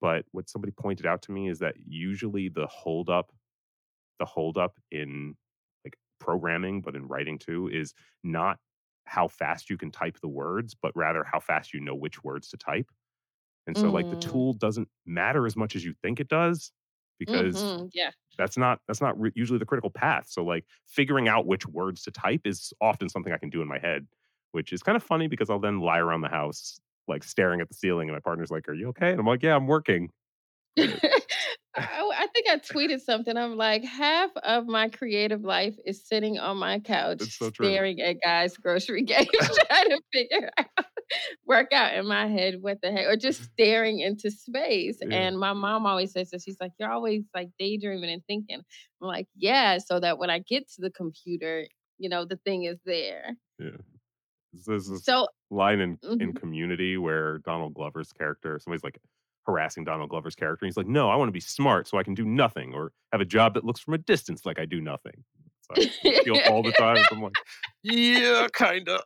But 0.00 0.26
what 0.32 0.48
somebody 0.50 0.72
pointed 0.72 1.06
out 1.06 1.22
to 1.22 1.32
me 1.32 1.48
is 1.48 1.60
that 1.60 1.76
usually 1.86 2.48
the 2.48 2.66
holdup, 2.66 3.32
the 4.18 4.24
holdup 4.26 4.78
in 4.90 5.36
programming, 6.18 6.82
but 6.82 6.96
in 6.96 7.06
writing 7.08 7.38
too, 7.38 7.68
is 7.68 7.94
not 8.22 8.58
how 9.06 9.28
fast 9.28 9.70
you 9.70 9.76
can 9.78 9.90
type 9.90 10.18
the 10.20 10.28
words, 10.28 10.74
but 10.74 10.96
rather 10.96 11.24
how 11.24 11.40
fast 11.40 11.72
you 11.74 11.80
know 11.80 11.94
which 11.94 12.24
words 12.24 12.48
to 12.48 12.56
type. 12.56 12.90
And 13.66 13.76
so 13.78 13.90
like 13.90 14.08
the 14.10 14.16
Mm. 14.16 14.16
tool 14.16 14.54
doesn't 14.54 14.88
matter 15.06 15.46
as 15.46 15.56
much 15.56 15.74
as 15.76 15.84
you 15.84 15.94
think 16.02 16.20
it 16.20 16.28
does 16.28 16.72
because 17.18 17.66
Mhm. 17.66 17.90
Yeah. 17.92 18.12
that's 18.38 18.56
not 18.58 18.80
that's 18.88 19.00
not 19.00 19.18
re- 19.20 19.32
usually 19.34 19.58
the 19.58 19.66
critical 19.66 19.90
path. 19.90 20.28
So 20.28 20.44
like 20.44 20.66
figuring 20.86 21.28
out 21.28 21.46
which 21.46 21.66
words 21.66 22.02
to 22.04 22.10
type 22.10 22.42
is 22.46 22.72
often 22.80 23.08
something 23.08 23.32
I 23.32 23.38
can 23.38 23.50
do 23.50 23.62
in 23.62 23.68
my 23.68 23.78
head, 23.78 24.06
which 24.52 24.72
is 24.72 24.82
kind 24.82 24.96
of 24.96 25.02
funny 25.02 25.28
because 25.28 25.50
I'll 25.50 25.60
then 25.60 25.80
lie 25.80 25.98
around 25.98 26.22
the 26.22 26.28
house 26.28 26.80
like 27.08 27.24
staring 27.24 27.60
at 27.60 27.68
the 27.68 27.74
ceiling 27.74 28.08
and 28.08 28.16
my 28.16 28.20
partner's 28.20 28.50
like, 28.50 28.68
"Are 28.68 28.74
you 28.74 28.88
okay?" 28.88 29.10
And 29.12 29.20
I'm 29.20 29.26
like, 29.26 29.42
"Yeah, 29.42 29.56
I'm 29.56 29.66
working." 29.68 30.10
I, 31.76 32.10
I 32.18 32.26
think 32.28 32.48
I 32.48 32.58
tweeted 32.58 33.00
something. 33.00 33.36
I'm 33.36 33.56
like, 33.56 33.84
half 33.84 34.30
of 34.36 34.66
my 34.66 34.88
creative 34.88 35.42
life 35.42 35.76
is 35.84 36.06
sitting 36.06 36.38
on 36.38 36.58
my 36.58 36.78
couch, 36.78 37.38
so 37.38 37.50
staring 37.50 38.00
at 38.00 38.16
guys' 38.22 38.56
grocery 38.56 39.02
games, 39.04 39.28
trying 39.68 39.88
to 39.90 40.00
figure 40.12 40.50
out, 40.58 40.84
work 41.46 41.72
out 41.72 41.94
in 41.94 42.06
my 42.06 42.28
head 42.28 42.56
what 42.60 42.80
the 42.82 42.92
heck, 42.92 43.06
or 43.06 43.16
just 43.16 43.42
staring 43.52 44.00
into 44.00 44.30
space. 44.30 44.98
Yeah. 45.02 45.16
And 45.16 45.38
my 45.38 45.52
mom 45.52 45.86
always 45.86 46.12
says 46.12 46.30
that 46.30 46.42
she's 46.42 46.58
like, 46.60 46.72
you're 46.78 46.92
always 46.92 47.24
like 47.34 47.48
daydreaming 47.58 48.10
and 48.10 48.22
thinking. 48.26 48.60
I'm 49.02 49.08
like, 49.08 49.26
yeah, 49.36 49.78
so 49.78 50.00
that 50.00 50.18
when 50.18 50.30
I 50.30 50.38
get 50.40 50.68
to 50.76 50.80
the 50.80 50.90
computer, 50.90 51.66
you 51.98 52.08
know, 52.08 52.24
the 52.24 52.36
thing 52.44 52.64
is 52.64 52.78
there. 52.84 53.36
Yeah. 53.58 53.70
There's 54.66 54.88
this 54.88 55.04
So, 55.04 55.26
line 55.50 55.80
in 55.80 55.98
in 56.20 56.32
mhm. 56.32 56.36
Community 56.36 56.96
where 56.96 57.38
Donald 57.38 57.74
Glover's 57.74 58.12
character, 58.12 58.58
somebody's 58.60 58.84
like 58.84 58.98
harassing 59.46 59.84
Donald 59.84 60.10
Glover's 60.10 60.34
character, 60.34 60.64
and 60.64 60.70
he's 60.70 60.76
like, 60.76 60.86
"No, 60.86 61.10
I 61.10 61.16
want 61.16 61.28
to 61.28 61.32
be 61.32 61.40
smart 61.40 61.88
so 61.88 61.98
I 61.98 62.02
can 62.02 62.14
do 62.14 62.24
nothing, 62.24 62.72
or 62.74 62.92
have 63.12 63.20
a 63.20 63.24
job 63.26 63.54
that 63.54 63.64
looks 63.64 63.80
from 63.80 63.94
a 63.94 63.98
distance 63.98 64.44
like 64.46 64.58
I 64.58 64.64
do 64.64 64.80
nothing." 64.80 65.24
So 65.62 65.82
I 65.82 66.22
feel 66.22 66.38
all 66.48 66.62
the 66.62 66.72
time. 66.72 66.98
I'm 67.10 67.22
like, 67.22 67.32
"Yeah, 67.82 68.48
kind 68.52 68.88
of." 68.88 69.00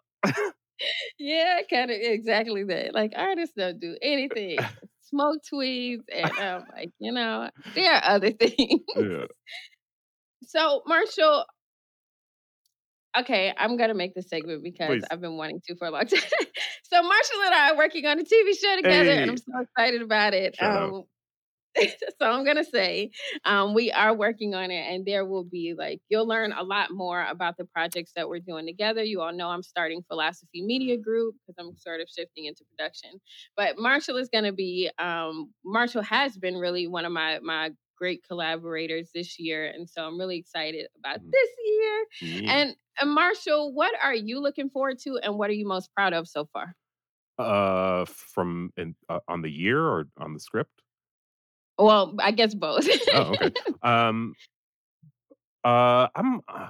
Yeah, 1.19 1.61
kind 1.69 1.91
of 1.91 1.97
exactly 2.01 2.65
that. 2.65 2.95
Like 2.95 3.13
artists 3.17 3.55
don't 3.57 3.81
do 3.81 3.97
anything. 4.03 4.59
Smoke 5.03 5.39
tweeds, 5.49 6.05
and 6.15 6.31
I'm 6.39 6.65
like, 6.75 6.91
you 6.99 7.13
know, 7.13 7.49
there 7.75 7.93
are 7.95 8.03
other 8.05 8.31
things. 8.39 8.83
yeah. 8.95 9.25
So, 10.45 10.83
Marshall, 10.87 11.47
okay, 13.19 13.55
I'm 13.57 13.77
gonna 13.79 13.95
make 13.95 14.15
this 14.15 14.29
segment 14.29 14.63
because 14.63 14.89
Please. 14.89 15.05
I've 15.11 15.21
been 15.21 15.37
wanting 15.37 15.63
to 15.67 15.77
for 15.77 15.89
a 15.89 15.91
long 15.91 16.07
time. 16.07 16.21
So, 16.91 17.03
Marshall 17.03 17.43
and 17.47 17.55
I 17.55 17.71
are 17.71 17.77
working 17.77 18.07
on 18.07 18.19
a 18.19 18.23
TV 18.23 18.59
show 18.61 18.77
together, 18.77 19.11
and 19.11 19.31
I'm 19.31 19.37
so 19.37 19.61
excited 19.61 20.03
about 20.03 20.35
it. 20.35 20.61
Um, 20.63 21.05
so 22.21 22.27
I'm 22.31 22.45
gonna 22.45 22.65
say 22.65 23.11
um, 23.45 23.75
we 23.75 23.91
are 23.93 24.15
working 24.15 24.55
on 24.55 24.71
it, 24.71 24.93
and 24.93 25.05
there 25.05 25.25
will 25.25 25.45
be 25.45 25.75
like 25.77 26.01
you'll 26.09 26.27
learn 26.27 26.53
a 26.53 26.63
lot 26.63 26.91
more 26.91 27.25
about 27.25 27.57
the 27.57 27.65
projects 27.65 28.13
that 28.17 28.29
we're 28.29 28.41
doing 28.41 28.67
together. 28.67 29.03
You 29.03 29.21
all 29.21 29.33
know 29.33 29.49
I'm 29.49 29.63
starting 29.63 30.03
Philosophy 30.09 30.63
Media 30.63 30.97
Group 30.97 31.35
because 31.47 31.57
I'm 31.59 31.77
sort 31.77 32.01
of 32.01 32.09
shifting 32.09 32.47
into 32.47 32.65
production. 32.77 33.21
But 33.57 33.79
Marshall 33.79 34.17
is 34.17 34.29
gonna 34.29 34.53
be 34.53 34.91
um, 34.99 35.53
Marshall 35.65 36.03
has 36.03 36.37
been 36.37 36.57
really 36.57 36.89
one 36.89 37.05
of 37.05 37.13
my 37.13 37.39
my 37.43 37.71
great 37.99 38.23
collaborators 38.27 39.11
this 39.15 39.39
year, 39.39 39.67
and 39.67 39.89
so 39.89 40.07
I'm 40.07 40.19
really 40.19 40.39
excited 40.39 40.87
about 40.99 41.21
mm. 41.21 41.31
this 41.31 41.51
year. 41.65 42.05
Yeah. 42.43 42.53
And, 42.53 42.77
and 43.01 43.11
Marshall, 43.11 43.73
what 43.75 43.93
are 44.03 44.15
you 44.15 44.41
looking 44.41 44.71
forward 44.71 44.99
to, 45.01 45.19
and 45.23 45.39
what 45.39 45.51
are 45.51 45.55
you 45.55 45.67
most 45.67 45.93
proud 45.95 46.13
of 46.13 46.29
so 46.29 46.49
far? 46.53 46.75
Uh, 47.39 48.05
from 48.07 48.73
in, 48.77 48.95
uh, 49.09 49.21
on 49.29 49.43
the 49.43 49.51
year 49.51 49.81
or 49.81 50.09
on 50.19 50.35
the 50.35 50.41
script? 50.41 50.83
Well, 51.79 52.17
I 52.21 52.33
guess 52.33 52.55
both. 52.55 52.87
oh, 53.15 53.35
okay. 53.35 53.53
Um, 53.83 54.35
uh, 55.65 56.09
I'm 56.15 56.41
uh, 56.49 56.69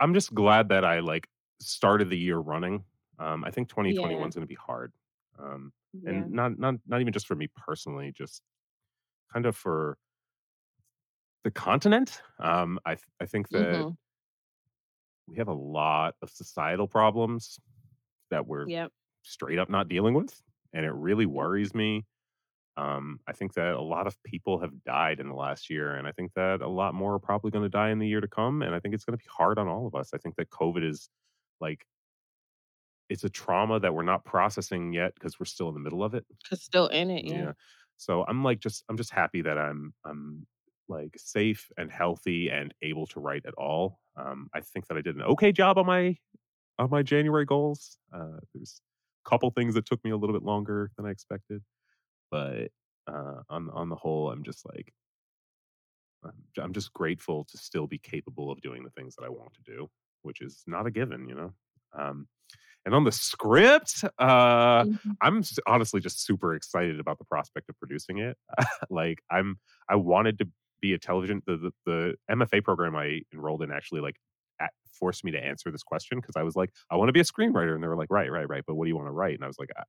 I'm 0.00 0.14
just 0.14 0.34
glad 0.34 0.68
that 0.70 0.84
I 0.84 1.00
like 1.00 1.28
started 1.60 2.10
the 2.10 2.18
year 2.18 2.38
running. 2.38 2.84
Um, 3.18 3.44
I 3.44 3.50
think 3.50 3.68
2021 3.68 4.20
yeah. 4.20 4.26
is 4.26 4.34
going 4.34 4.42
to 4.42 4.48
be 4.48 4.56
hard. 4.56 4.92
Um, 5.38 5.72
yeah. 5.92 6.10
and 6.10 6.30
not 6.32 6.58
not 6.58 6.74
not 6.86 7.00
even 7.00 7.12
just 7.12 7.26
for 7.26 7.34
me 7.34 7.48
personally, 7.56 8.12
just 8.16 8.42
kind 9.32 9.46
of 9.46 9.56
for 9.56 9.96
the 11.44 11.50
continent. 11.50 12.20
Um, 12.38 12.78
I 12.84 12.94
th- 12.94 13.04
I 13.20 13.26
think 13.26 13.48
that 13.50 13.74
mm-hmm. 13.74 13.90
we 15.28 15.36
have 15.36 15.48
a 15.48 15.54
lot 15.54 16.14
of 16.22 16.30
societal 16.30 16.86
problems 16.86 17.58
that 18.30 18.46
we're 18.46 18.68
yep. 18.68 18.90
straight 19.22 19.58
up 19.58 19.68
not 19.68 19.88
dealing 19.88 20.14
with, 20.14 20.40
and 20.72 20.84
it 20.84 20.92
really 20.92 21.26
worries 21.26 21.74
me. 21.74 22.04
Um, 22.76 23.20
I 23.26 23.32
think 23.32 23.52
that 23.54 23.74
a 23.74 23.82
lot 23.82 24.06
of 24.06 24.16
people 24.24 24.60
have 24.60 24.82
died 24.84 25.20
in 25.20 25.28
the 25.28 25.34
last 25.34 25.68
year, 25.68 25.94
and 25.94 26.06
I 26.06 26.12
think 26.12 26.32
that 26.34 26.62
a 26.62 26.68
lot 26.68 26.94
more 26.94 27.14
are 27.14 27.18
probably 27.18 27.50
going 27.50 27.64
to 27.64 27.68
die 27.68 27.90
in 27.90 27.98
the 27.98 28.08
year 28.08 28.20
to 28.20 28.28
come. 28.28 28.62
And 28.62 28.74
I 28.74 28.80
think 28.80 28.94
it's 28.94 29.04
going 29.04 29.18
to 29.18 29.22
be 29.22 29.28
hard 29.30 29.58
on 29.58 29.68
all 29.68 29.86
of 29.86 29.94
us. 29.94 30.10
I 30.14 30.18
think 30.18 30.36
that 30.36 30.48
COVID 30.50 30.88
is 30.88 31.10
like 31.60 31.84
it's 33.10 33.24
a 33.24 33.28
trauma 33.28 33.78
that 33.78 33.94
we're 33.94 34.02
not 34.02 34.24
processing 34.24 34.92
yet 34.94 35.12
because 35.14 35.38
we're 35.38 35.44
still 35.44 35.68
in 35.68 35.74
the 35.74 35.80
middle 35.80 36.02
of 36.02 36.14
it. 36.14 36.24
Cause 36.48 36.62
still 36.62 36.86
in 36.86 37.10
it, 37.10 37.26
yeah. 37.26 37.36
yeah. 37.36 37.52
So 37.98 38.24
I'm 38.26 38.42
like 38.42 38.58
just 38.58 38.84
I'm 38.88 38.96
just 38.96 39.10
happy 39.10 39.42
that 39.42 39.58
I'm 39.58 39.92
I'm 40.04 40.46
like 40.92 41.14
safe 41.16 41.70
and 41.76 41.90
healthy 41.90 42.50
and 42.50 42.74
able 42.82 43.06
to 43.08 43.20
write 43.20 43.46
at 43.46 43.54
all. 43.54 43.98
Um, 44.16 44.48
I 44.54 44.60
think 44.60 44.86
that 44.88 44.96
I 44.96 45.00
did 45.00 45.16
an 45.16 45.22
okay 45.22 45.52
job 45.52 45.78
on 45.78 45.86
my 45.86 46.16
on 46.78 46.90
my 46.90 47.02
January 47.02 47.44
goals. 47.44 47.98
Uh, 48.14 48.38
there's 48.54 48.80
a 49.24 49.28
couple 49.28 49.50
things 49.50 49.74
that 49.74 49.86
took 49.86 50.04
me 50.04 50.10
a 50.10 50.16
little 50.16 50.34
bit 50.34 50.44
longer 50.44 50.90
than 50.96 51.06
I 51.06 51.10
expected 51.10 51.62
but 52.32 52.70
uh, 53.06 53.42
on 53.48 53.70
on 53.70 53.90
the 53.90 53.94
whole, 53.94 54.32
I'm 54.32 54.42
just 54.42 54.66
like 54.66 54.92
I'm, 56.24 56.32
I'm 56.60 56.72
just 56.72 56.92
grateful 56.92 57.44
to 57.44 57.58
still 57.58 57.86
be 57.86 57.98
capable 57.98 58.50
of 58.50 58.60
doing 58.62 58.82
the 58.82 58.90
things 58.90 59.14
that 59.16 59.24
I 59.24 59.28
want 59.28 59.52
to 59.54 59.62
do, 59.62 59.88
which 60.22 60.40
is 60.40 60.64
not 60.66 60.86
a 60.86 60.90
given, 60.90 61.28
you 61.28 61.34
know. 61.34 61.52
Um, 61.96 62.26
and 62.84 62.94
on 62.96 63.04
the 63.04 63.12
script, 63.12 64.02
uh, 64.18 64.84
mm-hmm. 64.84 65.10
I'm 65.20 65.44
honestly 65.66 66.00
just 66.00 66.24
super 66.24 66.54
excited 66.54 66.98
about 66.98 67.18
the 67.18 67.24
prospect 67.24 67.68
of 67.68 67.78
producing 67.78 68.18
it. 68.18 68.36
like 68.90 69.18
I'm, 69.30 69.58
I 69.88 69.96
wanted 69.96 70.38
to 70.38 70.48
be 70.82 70.92
a 70.92 70.98
television. 70.98 71.42
The, 71.46 71.56
the, 71.56 71.72
the 71.86 72.14
MFA 72.30 72.62
program 72.62 72.94
I 72.94 73.22
enrolled 73.32 73.62
in 73.62 73.72
actually 73.72 74.02
like 74.02 74.16
at, 74.60 74.72
forced 74.92 75.24
me 75.24 75.30
to 75.30 75.42
answer 75.42 75.70
this 75.70 75.82
question 75.82 76.18
because 76.20 76.36
I 76.36 76.42
was 76.42 76.56
like, 76.56 76.70
I 76.90 76.96
want 76.96 77.08
to 77.08 77.12
be 77.14 77.20
a 77.20 77.24
screenwriter, 77.24 77.74
and 77.74 77.82
they 77.82 77.88
were 77.88 77.96
like, 77.96 78.10
right, 78.10 78.30
right, 78.30 78.48
right, 78.48 78.64
but 78.66 78.74
what 78.74 78.84
do 78.84 78.88
you 78.90 78.96
want 78.96 79.08
to 79.08 79.12
write? 79.12 79.34
And 79.34 79.44
I 79.44 79.46
was 79.46 79.58
like, 79.58 79.70
ah, 79.78 79.84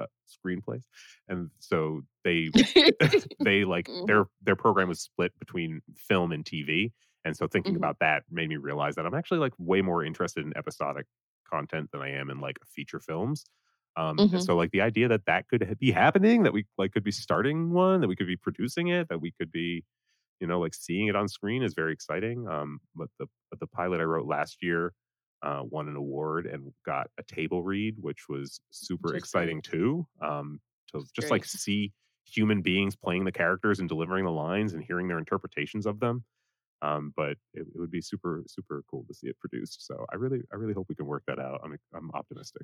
uh, 0.00 0.06
screenplays 0.28 0.84
and 1.28 1.50
so 1.58 2.00
they 2.24 2.48
they 3.44 3.64
like 3.64 3.86
mm-hmm. 3.88 4.06
their 4.06 4.26
their 4.42 4.56
program 4.56 4.88
was 4.88 5.00
split 5.00 5.32
between 5.38 5.80
film 5.96 6.32
and 6.32 6.44
tv 6.44 6.92
and 7.24 7.36
so 7.36 7.46
thinking 7.46 7.72
mm-hmm. 7.72 7.82
about 7.82 7.98
that 8.00 8.22
made 8.30 8.48
me 8.48 8.56
realize 8.56 8.94
that 8.94 9.04
i'm 9.04 9.14
actually 9.14 9.38
like 9.38 9.52
way 9.58 9.82
more 9.82 10.04
interested 10.04 10.44
in 10.44 10.56
episodic 10.56 11.06
content 11.50 11.90
than 11.92 12.00
i 12.00 12.08
am 12.08 12.30
in 12.30 12.40
like 12.40 12.56
feature 12.64 13.00
films 13.00 13.44
um 13.98 14.16
mm-hmm. 14.16 14.38
so 14.38 14.56
like 14.56 14.70
the 14.70 14.80
idea 14.80 15.08
that 15.08 15.24
that 15.26 15.46
could 15.48 15.76
be 15.78 15.90
happening 15.90 16.42
that 16.44 16.52
we 16.52 16.64
like 16.78 16.92
could 16.92 17.04
be 17.04 17.10
starting 17.10 17.70
one 17.70 18.00
that 18.00 18.08
we 18.08 18.16
could 18.16 18.26
be 18.26 18.36
producing 18.36 18.88
it 18.88 19.08
that 19.08 19.20
we 19.20 19.32
could 19.38 19.50
be 19.52 19.84
you 20.40 20.46
know 20.46 20.60
like 20.60 20.74
seeing 20.74 21.08
it 21.08 21.16
on 21.16 21.28
screen 21.28 21.62
is 21.62 21.74
very 21.74 21.92
exciting 21.92 22.48
um 22.48 22.78
but 22.94 23.08
the 23.18 23.26
but 23.50 23.60
the 23.60 23.66
pilot 23.66 24.00
i 24.00 24.04
wrote 24.04 24.26
last 24.26 24.62
year 24.62 24.92
uh, 25.42 25.62
won 25.62 25.88
an 25.88 25.96
award 25.96 26.46
and 26.46 26.72
got 26.84 27.08
a 27.18 27.22
table 27.22 27.62
read, 27.62 27.96
which 28.00 28.28
was 28.28 28.60
super 28.70 29.14
exciting 29.14 29.62
too. 29.62 30.06
Um, 30.20 30.60
to 30.92 31.00
just 31.14 31.28
Great. 31.28 31.30
like 31.30 31.44
see 31.44 31.92
human 32.26 32.62
beings 32.62 32.96
playing 32.96 33.24
the 33.24 33.32
characters 33.32 33.78
and 33.78 33.88
delivering 33.88 34.24
the 34.24 34.30
lines 34.30 34.72
and 34.72 34.82
hearing 34.82 35.08
their 35.08 35.18
interpretations 35.18 35.86
of 35.86 36.00
them. 36.00 36.24
Um, 36.80 37.12
but 37.16 37.32
it, 37.54 37.66
it, 37.66 37.66
would 37.74 37.90
be 37.90 38.00
super 38.00 38.44
super 38.46 38.84
cool 38.88 39.04
to 39.08 39.14
see 39.14 39.26
it 39.26 39.38
produced. 39.40 39.84
So 39.84 40.06
I 40.12 40.16
really 40.16 40.40
I 40.52 40.56
really 40.56 40.74
hope 40.74 40.86
we 40.88 40.94
can 40.94 41.06
work 41.06 41.24
that 41.26 41.38
out. 41.38 41.60
I'm 41.64 41.76
I'm 41.94 42.10
optimistic. 42.14 42.62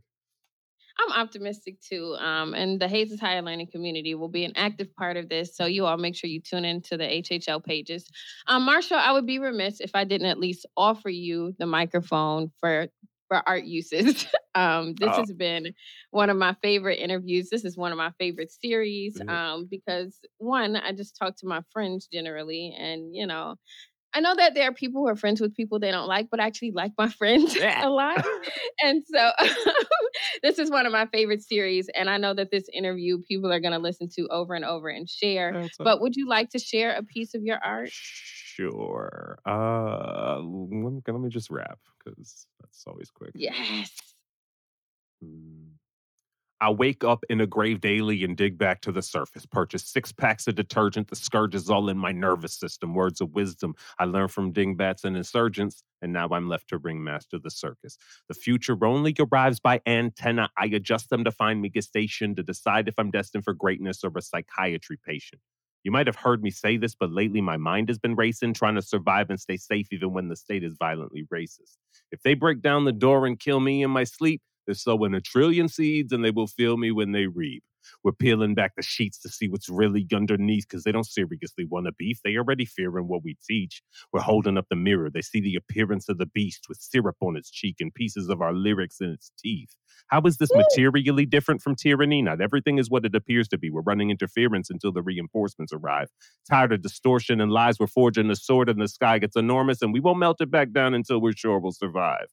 I'm 0.99 1.13
optimistic 1.13 1.81
too. 1.81 2.17
Um, 2.19 2.55
and 2.55 2.81
the 2.81 2.89
Hayes 2.89 3.19
Higher 3.19 3.43
Learning 3.43 3.67
community 3.67 4.15
will 4.15 4.29
be 4.29 4.45
an 4.45 4.53
active 4.57 4.95
part 4.95 5.17
of 5.17 5.29
this. 5.29 5.57
So 5.57 5.67
you 5.67 5.87
all 5.87 5.97
make 5.97 6.15
sure 6.15 6.31
you 6.31 6.41
tune 6.41 6.65
into 6.65 6.97
the 6.97 7.05
HHL 7.05 7.65
pages. 7.65 8.09
Um, 8.47 8.65
Marshall, 8.65 8.99
I 8.99 9.13
would 9.13 9.27
be 9.27 9.39
remiss 9.39 9.81
if 9.81 9.91
I 9.95 10.05
didn't 10.05 10.29
at 10.29 10.39
least 10.39 10.67
offer 10.77 11.09
you 11.09 11.55
the 11.59 11.67
microphone 11.67 12.53
for 12.61 12.89
for 13.29 13.43
art 13.49 13.65
uses. 13.65 14.27
um, 14.55 14.95
this 14.95 15.11
oh. 15.13 15.21
has 15.21 15.33
been 15.33 15.75
one 16.11 16.31
of 16.31 16.37
my 16.37 16.55
favorite 16.63 16.97
interviews. 16.97 17.49
This 17.51 17.65
is 17.65 17.77
one 17.77 17.93
of 17.93 17.99
my 17.99 18.13
favorite 18.19 18.53
series 18.53 19.19
mm-hmm. 19.19 19.29
um, 19.29 19.69
because 19.71 20.19
one, 20.39 20.77
I 20.77 20.93
just 20.93 21.17
talk 21.17 21.37
to 21.39 21.47
my 21.47 21.63
friends 21.73 22.07
generally, 22.13 22.75
and 22.79 23.15
you 23.15 23.27
know, 23.27 23.57
I 24.15 24.21
know 24.21 24.35
that 24.37 24.55
there 24.55 24.69
are 24.69 24.73
people 24.73 25.03
who 25.03 25.09
are 25.09 25.17
friends 25.17 25.41
with 25.41 25.55
people 25.55 25.81
they 25.81 25.91
don't 25.91 26.07
like, 26.07 26.29
but 26.31 26.39
I 26.39 26.47
actually 26.47 26.71
like 26.71 26.93
my 26.97 27.09
friends 27.19 27.57
a 27.57 27.89
lot. 27.89 28.25
and 28.83 29.03
so 29.07 29.31
this 30.43 30.59
is 30.59 30.71
one 30.71 30.87
of 30.87 30.93
my 30.93 31.07
favorite 31.07 31.43
series. 31.43 31.89
And 31.95 32.09
I 32.09 32.17
know 32.17 32.33
that 32.35 32.51
this 32.51 32.65
interview 32.73 33.19
people 33.27 33.53
are 33.53 33.61
going 33.61 33.73
to 33.73 33.79
listen 33.79 34.09
to 34.17 34.29
over 34.29 34.55
and 34.55 34.65
over 34.65 34.89
and 34.89 35.09
share. 35.09 35.69
but 35.79 36.01
would 36.01 36.15
you 36.15 36.29
like 36.29 36.51
to 36.51 36.59
share 36.59 36.93
a 36.95 37.03
piece 37.03 37.35
of 37.35 37.43
your 37.43 37.59
art? 37.65 37.91
Sure. 37.93 39.37
Uh, 39.45 40.39
let 40.39 40.93
me, 40.93 41.01
let 41.07 41.21
me 41.21 41.29
just 41.29 41.51
rap 41.51 41.81
because 41.99 42.47
that's 42.61 42.85
always 42.87 43.11
quick. 43.11 43.33
Yes. 43.35 43.91
Hmm. 45.21 45.75
I 46.61 46.71
wake 46.71 47.05
up 47.05 47.25
in 47.29 47.41
a 47.41 47.47
grave 47.47 47.81
daily 47.81 48.25
and 48.25 48.37
dig 48.37 48.57
back 48.57 48.81
to 48.83 48.93
the 48.93 49.03
surface. 49.03 49.45
Purchase 49.45 49.87
six 49.87 50.13
packs 50.13 50.47
of 50.47 50.55
detergent. 50.55 51.09
The 51.09 51.17
scourge 51.17 51.55
is 51.55 51.69
all 51.69 51.89
in 51.89 51.99
my 51.99 52.13
nervous 52.13 52.55
system. 52.55 52.95
Words 52.95 53.21
of 53.21 53.33
wisdom 53.33 53.75
I 53.99 54.05
learned 54.05 54.31
from 54.31 54.53
dingbats 54.53 55.05
and 55.05 55.17
insurgents, 55.17 55.83
and 56.01 56.13
now 56.13 56.29
I'm 56.31 56.49
left 56.49 56.69
to 56.69 56.79
ringmaster 56.79 57.39
the 57.39 57.51
circus. 57.51 57.99
The 58.29 58.35
future 58.35 58.77
only 58.85 59.15
arrives 59.19 59.61
by 59.61 59.81
antenna. 59.87 60.49
I 60.57 60.67
adjust 60.67 61.11
them 61.11 61.25
to 61.25 61.33
find 61.33 61.61
me 61.61 61.71
gestation 61.71 62.35
to 62.37 62.43
decide 62.43 62.89
if 62.89 62.95
I'm 62.99 63.11
destined 63.11 63.45
for 63.45 63.53
greatness 63.53 64.05
or 64.05 64.13
a 64.17 64.23
psychiatry 64.23 64.99
patient. 65.05 65.43
You 65.83 65.93
might 65.93 66.07
have 66.07 66.17
heard 66.17 66.43
me 66.43 66.51
say 66.51 66.79
this, 66.79 66.95
but 66.95 67.13
lately 67.13 67.43
my 67.43 67.59
mind 67.59 67.89
has 67.89 67.99
been 67.99 68.15
racing, 68.15 68.55
trying 68.55 68.77
to 68.77 68.83
survive 68.83 69.29
and 69.29 69.39
stay 69.39 69.59
safe 69.59 69.89
even 69.93 70.15
when 70.15 70.29
the 70.29 70.37
state 70.37 70.65
is 70.65 70.77
violently 70.79 71.27
racist. 71.33 71.77
If 72.11 72.23
they 72.23 72.33
break 72.33 72.63
down 72.63 72.87
the 72.87 72.93
door 72.93 73.27
and 73.27 73.39
kill 73.39 73.61
me 73.61 73.83
in 73.83 73.91
my 73.91 74.05
sleep, 74.05 74.41
they're 74.67 74.75
sowing 74.75 75.15
a 75.15 75.21
trillion 75.21 75.69
seeds 75.69 76.13
and 76.13 76.25
they 76.25 76.31
will 76.31 76.47
feel 76.47 76.77
me 76.77 76.91
when 76.91 77.13
they 77.13 77.27
reap. 77.27 77.63
We're 78.03 78.13
peeling 78.13 78.55
back 78.55 78.73
the 78.77 78.83
sheets 78.83 79.19
to 79.21 79.29
see 79.29 79.49
what's 79.49 79.69
really 79.69 80.07
underneath 80.15 80.67
because 80.69 80.85
they 80.85 80.93
don't 80.93 81.07
seriously 81.07 81.67
want 81.69 81.87
to 81.87 81.93
beef. 81.93 82.19
They 82.25 82.37
already 82.37 82.65
fearing 82.65 83.09
what 83.09 83.25
we 83.25 83.37
teach. 83.47 83.83
We're 84.13 84.21
holding 84.21 84.57
up 84.57 84.67
the 84.71 84.77
mirror. 84.77 85.11
They 85.11 85.23
see 85.23 85.41
the 85.41 85.57
appearance 85.57 86.09
of 86.09 86.19
the 86.19 86.27
beast 86.27 86.67
with 86.69 86.79
syrup 86.79 87.17
on 87.21 87.37
its 87.37 87.51
cheek 87.51 87.77
and 87.81 87.93
pieces 87.93 88.29
of 88.29 88.41
our 88.41 88.53
lyrics 88.53 89.01
in 89.01 89.11
its 89.11 89.31
teeth. 89.39 89.71
How 90.09 90.21
is 90.23 90.37
this 90.37 90.51
materially 90.55 91.25
different 91.25 91.63
from 91.63 91.77
tyranny? 91.77 92.21
Not 92.21 92.41
everything 92.41 92.79
is 92.79 92.91
what 92.91 93.05
it 93.05 93.15
appears 93.15 93.49
to 93.49 93.59
be. 93.59 93.71
We're 93.71 93.83
running 93.83 94.11
interference 94.11 94.69
until 94.69 94.93
the 94.93 95.03
reinforcements 95.03 95.73
arrive. 95.73 96.09
Tired 96.49 96.73
of 96.73 96.83
distortion 96.83 97.41
and 97.41 97.51
lies, 97.51 97.79
we're 97.79 97.87
forging 97.87 98.31
a 98.31 98.37
sword 98.37 98.69
in 98.69 98.79
the 98.79 98.89
sky 98.89 99.19
gets 99.19 99.37
enormous, 99.37 99.83
and 99.83 99.93
we 99.93 100.01
won't 100.01 100.19
melt 100.19 100.41
it 100.41 100.51
back 100.51 100.73
down 100.73 100.95
until 100.95 101.21
we're 101.21 101.33
sure 101.33 101.59
we'll 101.59 101.73
survive. 101.73 102.27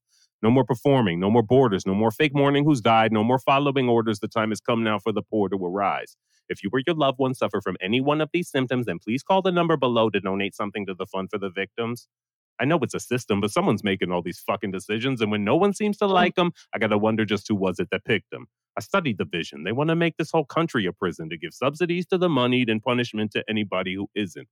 No 0.44 0.50
more 0.50 0.66
performing, 0.66 1.20
no 1.20 1.30
more 1.30 1.44
borders, 1.44 1.86
no 1.86 1.94
more 1.94 2.12
fake 2.12 2.34
mourning 2.34 2.66
who's 2.66 2.82
died, 2.82 3.12
no 3.12 3.24
more 3.24 3.40
following 3.40 3.90
orders. 3.90 4.20
The 4.20 4.28
time 4.28 4.50
has 4.50 4.60
come 4.60 4.84
now 4.84 5.00
for 5.00 5.12
the 5.12 5.22
poor 5.22 5.50
to 5.50 5.56
arise. 5.56 6.16
If 6.50 6.64
you 6.64 6.70
or 6.74 6.82
your 6.86 6.96
loved 6.96 7.20
one 7.20 7.34
suffer 7.34 7.62
from 7.62 7.78
any 7.82 8.02
one 8.02 8.22
of 8.22 8.30
these 8.34 8.50
symptoms, 8.50 8.88
then 8.88 9.00
please 9.00 9.24
call 9.24 9.42
the 9.42 9.52
number 9.52 9.78
below 9.78 10.10
to 10.10 10.20
donate 10.20 10.56
something 10.56 10.86
to 10.88 10.94
the 10.94 11.06
fund 11.06 11.30
for 11.30 11.38
the 11.38 11.50
victims. 11.50 12.08
I 12.60 12.66
know 12.66 12.80
it's 12.80 12.94
a 12.94 13.00
system, 13.00 13.42
but 13.42 13.52
someone's 13.52 13.84
making 13.84 14.12
all 14.12 14.22
these 14.22 14.40
fucking 14.40 14.72
decisions, 14.72 15.22
and 15.22 15.32
when 15.32 15.44
no 15.44 15.56
one 15.56 15.74
seems 15.74 15.98
to 15.98 16.06
like 16.08 16.36
them, 16.36 16.52
I 16.74 16.80
gotta 16.80 16.98
wonder 16.98 17.26
just 17.26 17.48
who 17.48 17.56
was 17.56 17.80
it 17.80 17.90
that 17.92 18.06
picked 18.06 18.30
them. 18.32 18.48
I 18.78 18.82
studied 18.82 19.18
the 19.18 19.26
vision. 19.26 19.64
They 19.64 19.72
want 19.72 19.90
to 19.90 19.96
make 19.96 20.18
this 20.18 20.32
whole 20.32 20.46
country 20.46 20.86
a 20.86 20.94
prison 20.94 21.30
to 21.30 21.38
give 21.38 21.54
subsidies 21.54 22.06
to 22.08 22.18
the 22.18 22.30
moneyed 22.30 22.70
and 22.70 22.82
punishment 22.82 23.32
to 23.32 23.44
anybody 23.50 23.96
who 23.96 24.10
isn't. 24.16 24.48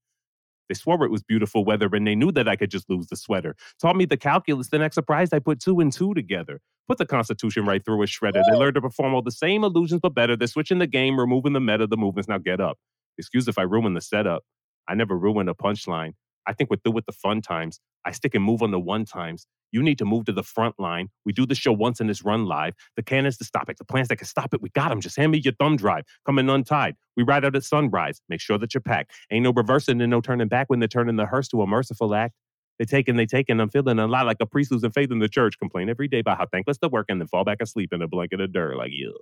They 0.69 0.75
swore 0.75 1.03
it 1.03 1.11
was 1.11 1.23
beautiful 1.23 1.65
weather 1.65 1.89
and 1.91 2.07
they 2.07 2.15
knew 2.15 2.31
that 2.31 2.47
I 2.47 2.55
could 2.55 2.71
just 2.71 2.89
lose 2.89 3.07
the 3.07 3.15
sweater. 3.15 3.55
Taught 3.81 3.97
me 3.97 4.05
the 4.05 4.17
calculus, 4.17 4.69
then 4.69 4.89
surprised 4.91 5.33
I 5.33 5.39
put 5.39 5.59
two 5.59 5.79
and 5.79 5.91
two 5.91 6.13
together. 6.13 6.61
Put 6.87 6.97
the 6.99 7.05
Constitution 7.05 7.65
right 7.65 7.83
through 7.83 8.01
a 8.01 8.05
shredder. 8.05 8.41
They 8.49 8.57
learned 8.57 8.75
to 8.75 8.81
perform 8.81 9.13
all 9.13 9.21
the 9.21 9.31
same 9.31 9.63
illusions 9.63 9.99
but 10.01 10.15
better. 10.15 10.35
They're 10.35 10.47
switching 10.47 10.79
the 10.79 10.87
game, 10.87 11.19
removing 11.19 11.53
the 11.53 11.59
meta. 11.59 11.87
The 11.87 11.97
movements 11.97 12.27
now 12.29 12.37
get 12.37 12.61
up. 12.61 12.77
Excuse 13.17 13.47
if 13.47 13.57
I 13.57 13.63
ruin 13.63 13.93
the 13.93 14.01
setup. 14.01 14.43
I 14.87 14.95
never 14.95 15.17
ruin 15.17 15.49
a 15.49 15.55
punchline. 15.55 16.13
I 16.47 16.53
think 16.53 16.69
we're 16.69 16.77
through 16.77 16.93
with 16.93 17.05
the 17.05 17.11
fun 17.11 17.41
times. 17.41 17.79
I 18.05 18.11
stick 18.11 18.33
and 18.33 18.43
move 18.43 18.63
on 18.63 18.71
the 18.71 18.79
one 18.79 19.05
times. 19.05 19.45
You 19.71 19.83
need 19.83 19.97
to 19.99 20.05
move 20.05 20.25
to 20.25 20.31
the 20.31 20.43
front 20.43 20.79
line. 20.79 21.09
We 21.25 21.33
do 21.33 21.45
the 21.45 21.55
show 21.55 21.71
once 21.71 21.99
and 21.99 22.09
it's 22.09 22.23
run 22.23 22.45
live. 22.45 22.73
The 22.95 23.03
can 23.03 23.25
is 23.25 23.37
to 23.37 23.43
stop 23.45 23.69
it. 23.69 23.77
The 23.77 23.85
plans 23.85 24.07
that 24.09 24.17
can 24.17 24.27
stop 24.27 24.53
it. 24.53 24.61
We 24.61 24.69
got 24.69 24.89
them. 24.89 25.01
Just 25.01 25.17
hand 25.17 25.31
me 25.31 25.39
your 25.39 25.53
thumb 25.59 25.77
drive. 25.77 26.03
Coming 26.25 26.49
untied. 26.49 26.95
We 27.17 27.23
ride 27.23 27.45
out 27.45 27.55
at 27.55 27.63
sunrise. 27.63 28.21
Make 28.29 28.41
sure 28.41 28.57
that 28.57 28.73
you're 28.73 28.81
packed. 28.81 29.11
Ain't 29.31 29.43
no 29.43 29.51
reversing 29.53 30.01
and 30.01 30.09
no 30.09 30.21
turning 30.21 30.47
back 30.47 30.69
when 30.69 30.79
they're 30.79 30.87
turning 30.87 31.15
the 31.17 31.25
hearse 31.25 31.47
to 31.49 31.61
a 31.61 31.67
merciful 31.67 32.15
act. 32.15 32.33
They 32.79 32.85
take 32.85 33.09
and 33.09 33.19
they 33.19 33.25
take 33.25 33.49
and 33.49 33.61
I'm 33.61 33.69
feeling 33.69 33.99
a 33.99 34.07
lot 34.07 34.25
like 34.25 34.37
a 34.39 34.45
priest 34.45 34.71
losing 34.71 34.91
faith 34.91 35.11
in 35.11 35.19
the 35.19 35.29
church. 35.29 35.59
Complain 35.59 35.89
every 35.89 36.07
day 36.07 36.19
about 36.19 36.37
how 36.37 36.45
thankless 36.51 36.77
the 36.79 36.89
work 36.89 37.07
and 37.09 37.19
then 37.19 37.27
fall 37.27 37.43
back 37.43 37.61
asleep 37.61 37.93
in 37.93 38.01
a 38.01 38.07
blanket 38.07 38.41
of 38.41 38.53
dirt. 38.53 38.77
Like, 38.77 38.91
you. 38.93 39.17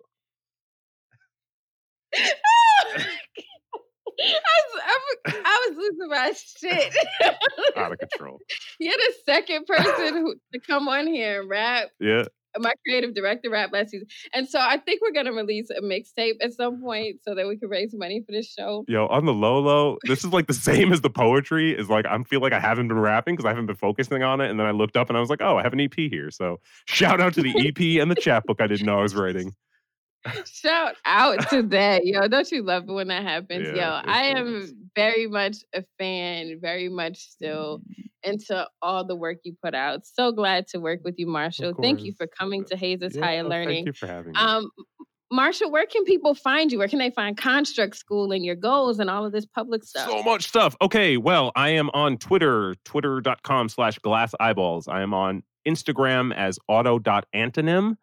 Oh 2.90 3.04
I 4.20 4.30
was, 4.74 5.07
I 5.28 5.68
was 5.70 5.78
losing 5.78 6.10
my 6.10 6.34
shit. 6.36 6.96
Out 7.78 7.92
of 7.92 8.00
control. 8.00 8.40
You're 8.80 8.94
the 8.94 9.14
second 9.26 9.66
person 9.66 10.14
who, 10.16 10.36
to 10.54 10.60
come 10.60 10.88
on 10.88 11.08
here 11.08 11.42
and 11.42 11.50
rap. 11.50 11.90
Yeah. 12.00 12.24
My 12.60 12.74
creative 12.84 13.14
director 13.14 13.52
rap 13.52 13.72
last 13.72 13.92
season. 13.92 14.08
And 14.34 14.50
so 14.50 14.60
I 14.60 14.78
think 14.78 15.02
we're 15.02 15.12
going 15.12 15.28
to 15.28 15.32
release 15.32 15.70
a 15.70 15.82
mixtape 15.82 16.38
at 16.42 16.54
some 16.54 16.82
point 16.82 17.18
so 17.24 17.36
that 17.36 17.48
we 17.48 17.58
can 17.58 17.70
raise 17.70 17.94
money 17.94 18.24
for 18.26 18.32
this 18.32 18.52
show. 18.52 18.84
Yo, 18.88 19.06
on 19.08 19.26
the 19.26 19.34
low 19.34 19.60
low, 19.60 19.98
this 20.06 20.24
is 20.24 20.34
like 20.34 20.48
the 20.48 20.54
same 20.56 20.92
as 20.92 21.02
the 21.02 21.10
poetry. 21.10 21.78
Is 21.78 21.88
like 21.88 22.08
I 22.08 22.18
feel 22.24 22.42
like 22.42 22.54
I 22.54 22.60
haven't 22.60 22.88
been 22.88 23.00
rapping 23.00 23.36
because 23.36 23.46
I 23.46 23.50
haven't 23.50 23.68
been 23.68 23.76
focusing 23.76 24.24
on 24.24 24.42
it. 24.42 24.50
And 24.50 24.60
then 24.60 24.66
I 24.66 24.72
looked 24.72 24.98
up 24.98 25.10
and 25.10 25.18
I 25.18 25.20
was 25.20 25.30
like, 25.30 25.42
oh, 25.42 25.58
I 25.58 25.64
have 25.64 25.74
an 25.74 25.82
EP 25.82 25.94
here. 25.94 26.32
So 26.32 26.60
shout 26.86 27.22
out 27.22 27.36
to 27.36 27.44
the 27.44 27.54
EP 27.68 28.02
and 28.02 28.10
the 28.10 28.16
chapbook 28.16 28.60
I 28.60 28.66
didn't 28.66 28.88
know 28.88 28.98
I 28.98 29.04
was 29.04 29.14
writing. 29.14 29.54
Shout 30.46 30.96
out 31.06 31.50
to 31.50 31.64
that, 31.64 32.06
yo! 32.06 32.28
Don't 32.28 32.52
you 32.52 32.64
love 32.64 32.84
it 32.88 32.92
when 32.92 33.08
that 33.08 33.24
happens, 33.34 33.70
Yeah, 33.74 34.02
yo? 34.04 34.12
I 34.12 34.24
am 34.38 34.90
very 34.96 35.28
much 35.28 35.58
a 35.74 35.84
fan, 35.98 36.60
very 36.62 36.90
much 36.90 37.18
still 37.18 37.82
into 38.24 38.68
all 38.82 39.06
the 39.06 39.16
work 39.16 39.38
you 39.44 39.56
put 39.64 39.74
out. 39.74 40.06
So 40.06 40.32
glad 40.32 40.68
to 40.70 40.80
work 40.80 41.02
with 41.04 41.16
you, 41.18 41.28
Marshall. 41.28 41.74
Thank 41.82 42.04
you 42.04 42.14
for 42.18 42.28
coming 42.28 42.66
to 42.66 42.76
Hayes 42.76 43.00
Yeah, 43.02 43.22
Higher 43.22 43.44
Learning. 43.44 43.86
Thank 43.86 43.88
you 43.88 43.94
for 43.94 44.08
having 44.08 44.34
me. 44.34 44.40
Um, 44.40 44.70
Marshall, 45.32 45.72
where 45.72 45.86
can 45.86 46.06
people 46.06 46.34
find 46.34 46.72
you? 46.72 46.78
Where 46.78 46.88
can 46.88 47.00
they 47.00 47.10
find 47.12 47.36
Construct 47.36 47.96
School 47.96 48.32
and 48.32 48.46
your 48.46 48.56
goals 48.56 49.00
and 49.00 49.10
all 49.10 49.26
of 49.26 49.34
this 49.34 49.46
public 49.46 49.84
stuff? 49.84 50.10
So 50.10 50.24
much 50.24 50.48
stuff. 50.48 50.76
Okay, 50.82 51.18
well, 51.18 51.52
I 51.56 51.70
am 51.70 51.90
on 51.94 52.18
Twitter, 52.18 52.76
twitter.com 52.86 53.70
slash 53.70 54.00
glass 54.00 54.34
eyeballs. 54.40 54.88
I 54.88 55.02
am 55.02 55.14
on 55.14 55.44
Instagram 55.68 56.34
as 56.34 56.58
auto.antonym. 56.70 57.98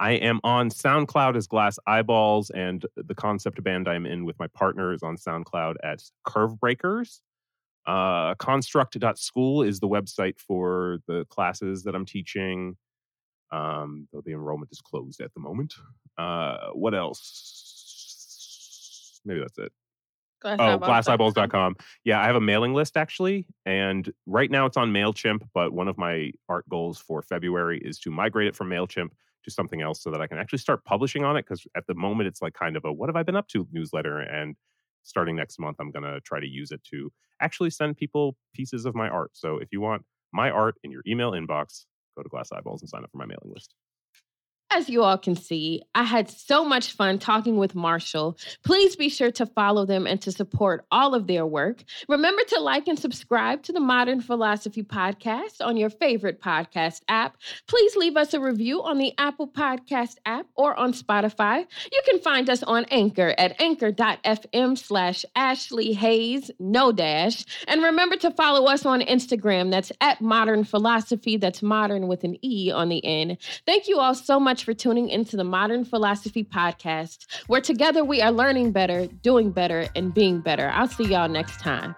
I 0.00 0.12
am 0.12 0.40
on 0.44 0.70
SoundCloud 0.70 1.36
as 1.36 1.46
Glass 1.46 1.78
Eyeballs, 1.86 2.50
and 2.50 2.84
the 2.96 3.14
concept 3.14 3.62
band 3.62 3.88
I'm 3.88 4.06
in 4.06 4.24
with 4.24 4.38
my 4.38 4.46
partner 4.48 4.92
is 4.92 5.02
on 5.02 5.16
SoundCloud 5.16 5.74
at 5.82 6.02
Curve 6.24 6.58
Breakers. 6.60 7.20
Uh, 7.86 8.34
construct.school 8.36 9.62
is 9.62 9.80
the 9.80 9.88
website 9.88 10.38
for 10.38 10.98
the 11.06 11.24
classes 11.30 11.84
that 11.84 11.94
I'm 11.94 12.04
teaching, 12.04 12.76
um, 13.50 14.08
though 14.12 14.20
the 14.24 14.32
enrollment 14.32 14.70
is 14.72 14.80
closed 14.80 15.20
at 15.20 15.32
the 15.34 15.40
moment. 15.40 15.74
Uh, 16.18 16.68
what 16.74 16.94
else? 16.94 19.20
Maybe 19.24 19.40
that's 19.40 19.58
it. 19.58 19.72
Glass 20.40 20.58
Oh, 20.60 20.74
Eyeballs. 20.74 21.06
glasseyeballs.com. 21.06 21.76
Yeah, 22.04 22.20
I 22.20 22.26
have 22.26 22.36
a 22.36 22.40
mailing 22.40 22.74
list 22.74 22.96
actually. 22.96 23.46
And 23.66 24.10
right 24.26 24.50
now 24.50 24.66
it's 24.66 24.76
on 24.76 24.92
MailChimp, 24.92 25.40
but 25.54 25.72
one 25.72 25.88
of 25.88 25.98
my 25.98 26.30
art 26.48 26.68
goals 26.68 26.98
for 26.98 27.22
February 27.22 27.78
is 27.78 27.98
to 28.00 28.10
migrate 28.10 28.46
it 28.48 28.54
from 28.54 28.68
MailChimp 28.70 29.08
to 29.48 29.54
something 29.54 29.82
else 29.82 30.02
so 30.02 30.10
that 30.10 30.20
I 30.20 30.26
can 30.26 30.38
actually 30.38 30.58
start 30.58 30.84
publishing 30.84 31.24
on 31.24 31.36
it. 31.36 31.44
Because 31.46 31.66
at 31.76 31.86
the 31.86 31.94
moment 31.94 32.28
it's 32.28 32.42
like 32.42 32.54
kind 32.54 32.76
of 32.76 32.84
a 32.84 32.92
what 32.92 33.08
have 33.08 33.16
I 33.16 33.22
been 33.22 33.36
up 33.36 33.48
to 33.48 33.66
newsletter. 33.72 34.20
And 34.20 34.56
starting 35.02 35.36
next 35.36 35.58
month, 35.58 35.76
I'm 35.80 35.90
going 35.90 36.04
to 36.04 36.20
try 36.20 36.40
to 36.40 36.48
use 36.48 36.70
it 36.70 36.82
to 36.90 37.10
actually 37.40 37.70
send 37.70 37.96
people 37.96 38.36
pieces 38.54 38.84
of 38.84 38.94
my 38.94 39.08
art. 39.08 39.30
So 39.34 39.58
if 39.58 39.68
you 39.72 39.80
want 39.80 40.02
my 40.32 40.50
art 40.50 40.76
in 40.82 40.90
your 40.90 41.02
email 41.06 41.32
inbox, 41.32 41.86
go 42.16 42.22
to 42.22 42.28
Glass 42.28 42.52
Eyeballs 42.52 42.82
and 42.82 42.88
sign 42.88 43.04
up 43.04 43.10
for 43.10 43.18
my 43.18 43.26
mailing 43.26 43.52
list. 43.54 43.74
As 44.70 44.90
you 44.90 45.02
all 45.02 45.16
can 45.16 45.34
see, 45.34 45.82
I 45.94 46.02
had 46.02 46.28
so 46.28 46.62
much 46.62 46.92
fun 46.92 47.18
talking 47.18 47.56
with 47.56 47.74
Marshall. 47.74 48.36
Please 48.62 48.96
be 48.96 49.08
sure 49.08 49.30
to 49.30 49.46
follow 49.46 49.86
them 49.86 50.06
and 50.06 50.20
to 50.20 50.30
support 50.30 50.84
all 50.90 51.14
of 51.14 51.26
their 51.26 51.46
work. 51.46 51.82
Remember 52.06 52.42
to 52.48 52.60
like 52.60 52.86
and 52.86 52.98
subscribe 52.98 53.62
to 53.62 53.72
the 53.72 53.80
Modern 53.80 54.20
Philosophy 54.20 54.82
Podcast 54.82 55.62
on 55.62 55.78
your 55.78 55.88
favorite 55.88 56.42
podcast 56.42 57.00
app. 57.08 57.38
Please 57.66 57.96
leave 57.96 58.18
us 58.18 58.34
a 58.34 58.40
review 58.40 58.82
on 58.82 58.98
the 58.98 59.14
Apple 59.16 59.48
Podcast 59.48 60.16
app 60.26 60.46
or 60.54 60.78
on 60.78 60.92
Spotify. 60.92 61.64
You 61.90 62.02
can 62.04 62.18
find 62.20 62.50
us 62.50 62.62
on 62.62 62.84
Anchor 62.90 63.34
at 63.38 63.58
anchor.fm 63.60 64.76
slash 64.76 65.24
Ashley 65.34 65.94
Hayes, 65.94 66.50
no 66.58 66.92
dash. 66.92 67.46
And 67.66 67.82
remember 67.82 68.16
to 68.16 68.30
follow 68.32 68.66
us 68.66 68.84
on 68.84 69.00
Instagram. 69.00 69.70
That's 69.70 69.92
at 70.02 70.20
Modern 70.20 70.64
Philosophy. 70.64 71.38
That's 71.38 71.62
modern 71.62 72.06
with 72.06 72.22
an 72.22 72.36
E 72.44 72.70
on 72.70 72.90
the 72.90 73.02
end. 73.02 73.38
Thank 73.64 73.88
you 73.88 73.98
all 73.98 74.14
so 74.14 74.38
much 74.58 74.64
for 74.64 74.74
tuning 74.74 75.08
into 75.08 75.36
the 75.36 75.44
Modern 75.44 75.84
Philosophy 75.84 76.42
Podcast, 76.42 77.26
where 77.46 77.60
together 77.60 78.02
we 78.02 78.20
are 78.20 78.32
learning 78.32 78.72
better, 78.72 79.06
doing 79.22 79.52
better, 79.52 79.86
and 79.94 80.12
being 80.12 80.40
better. 80.40 80.68
I'll 80.74 80.88
see 80.88 81.04
y'all 81.04 81.28
next 81.28 81.60
time. 81.60 81.94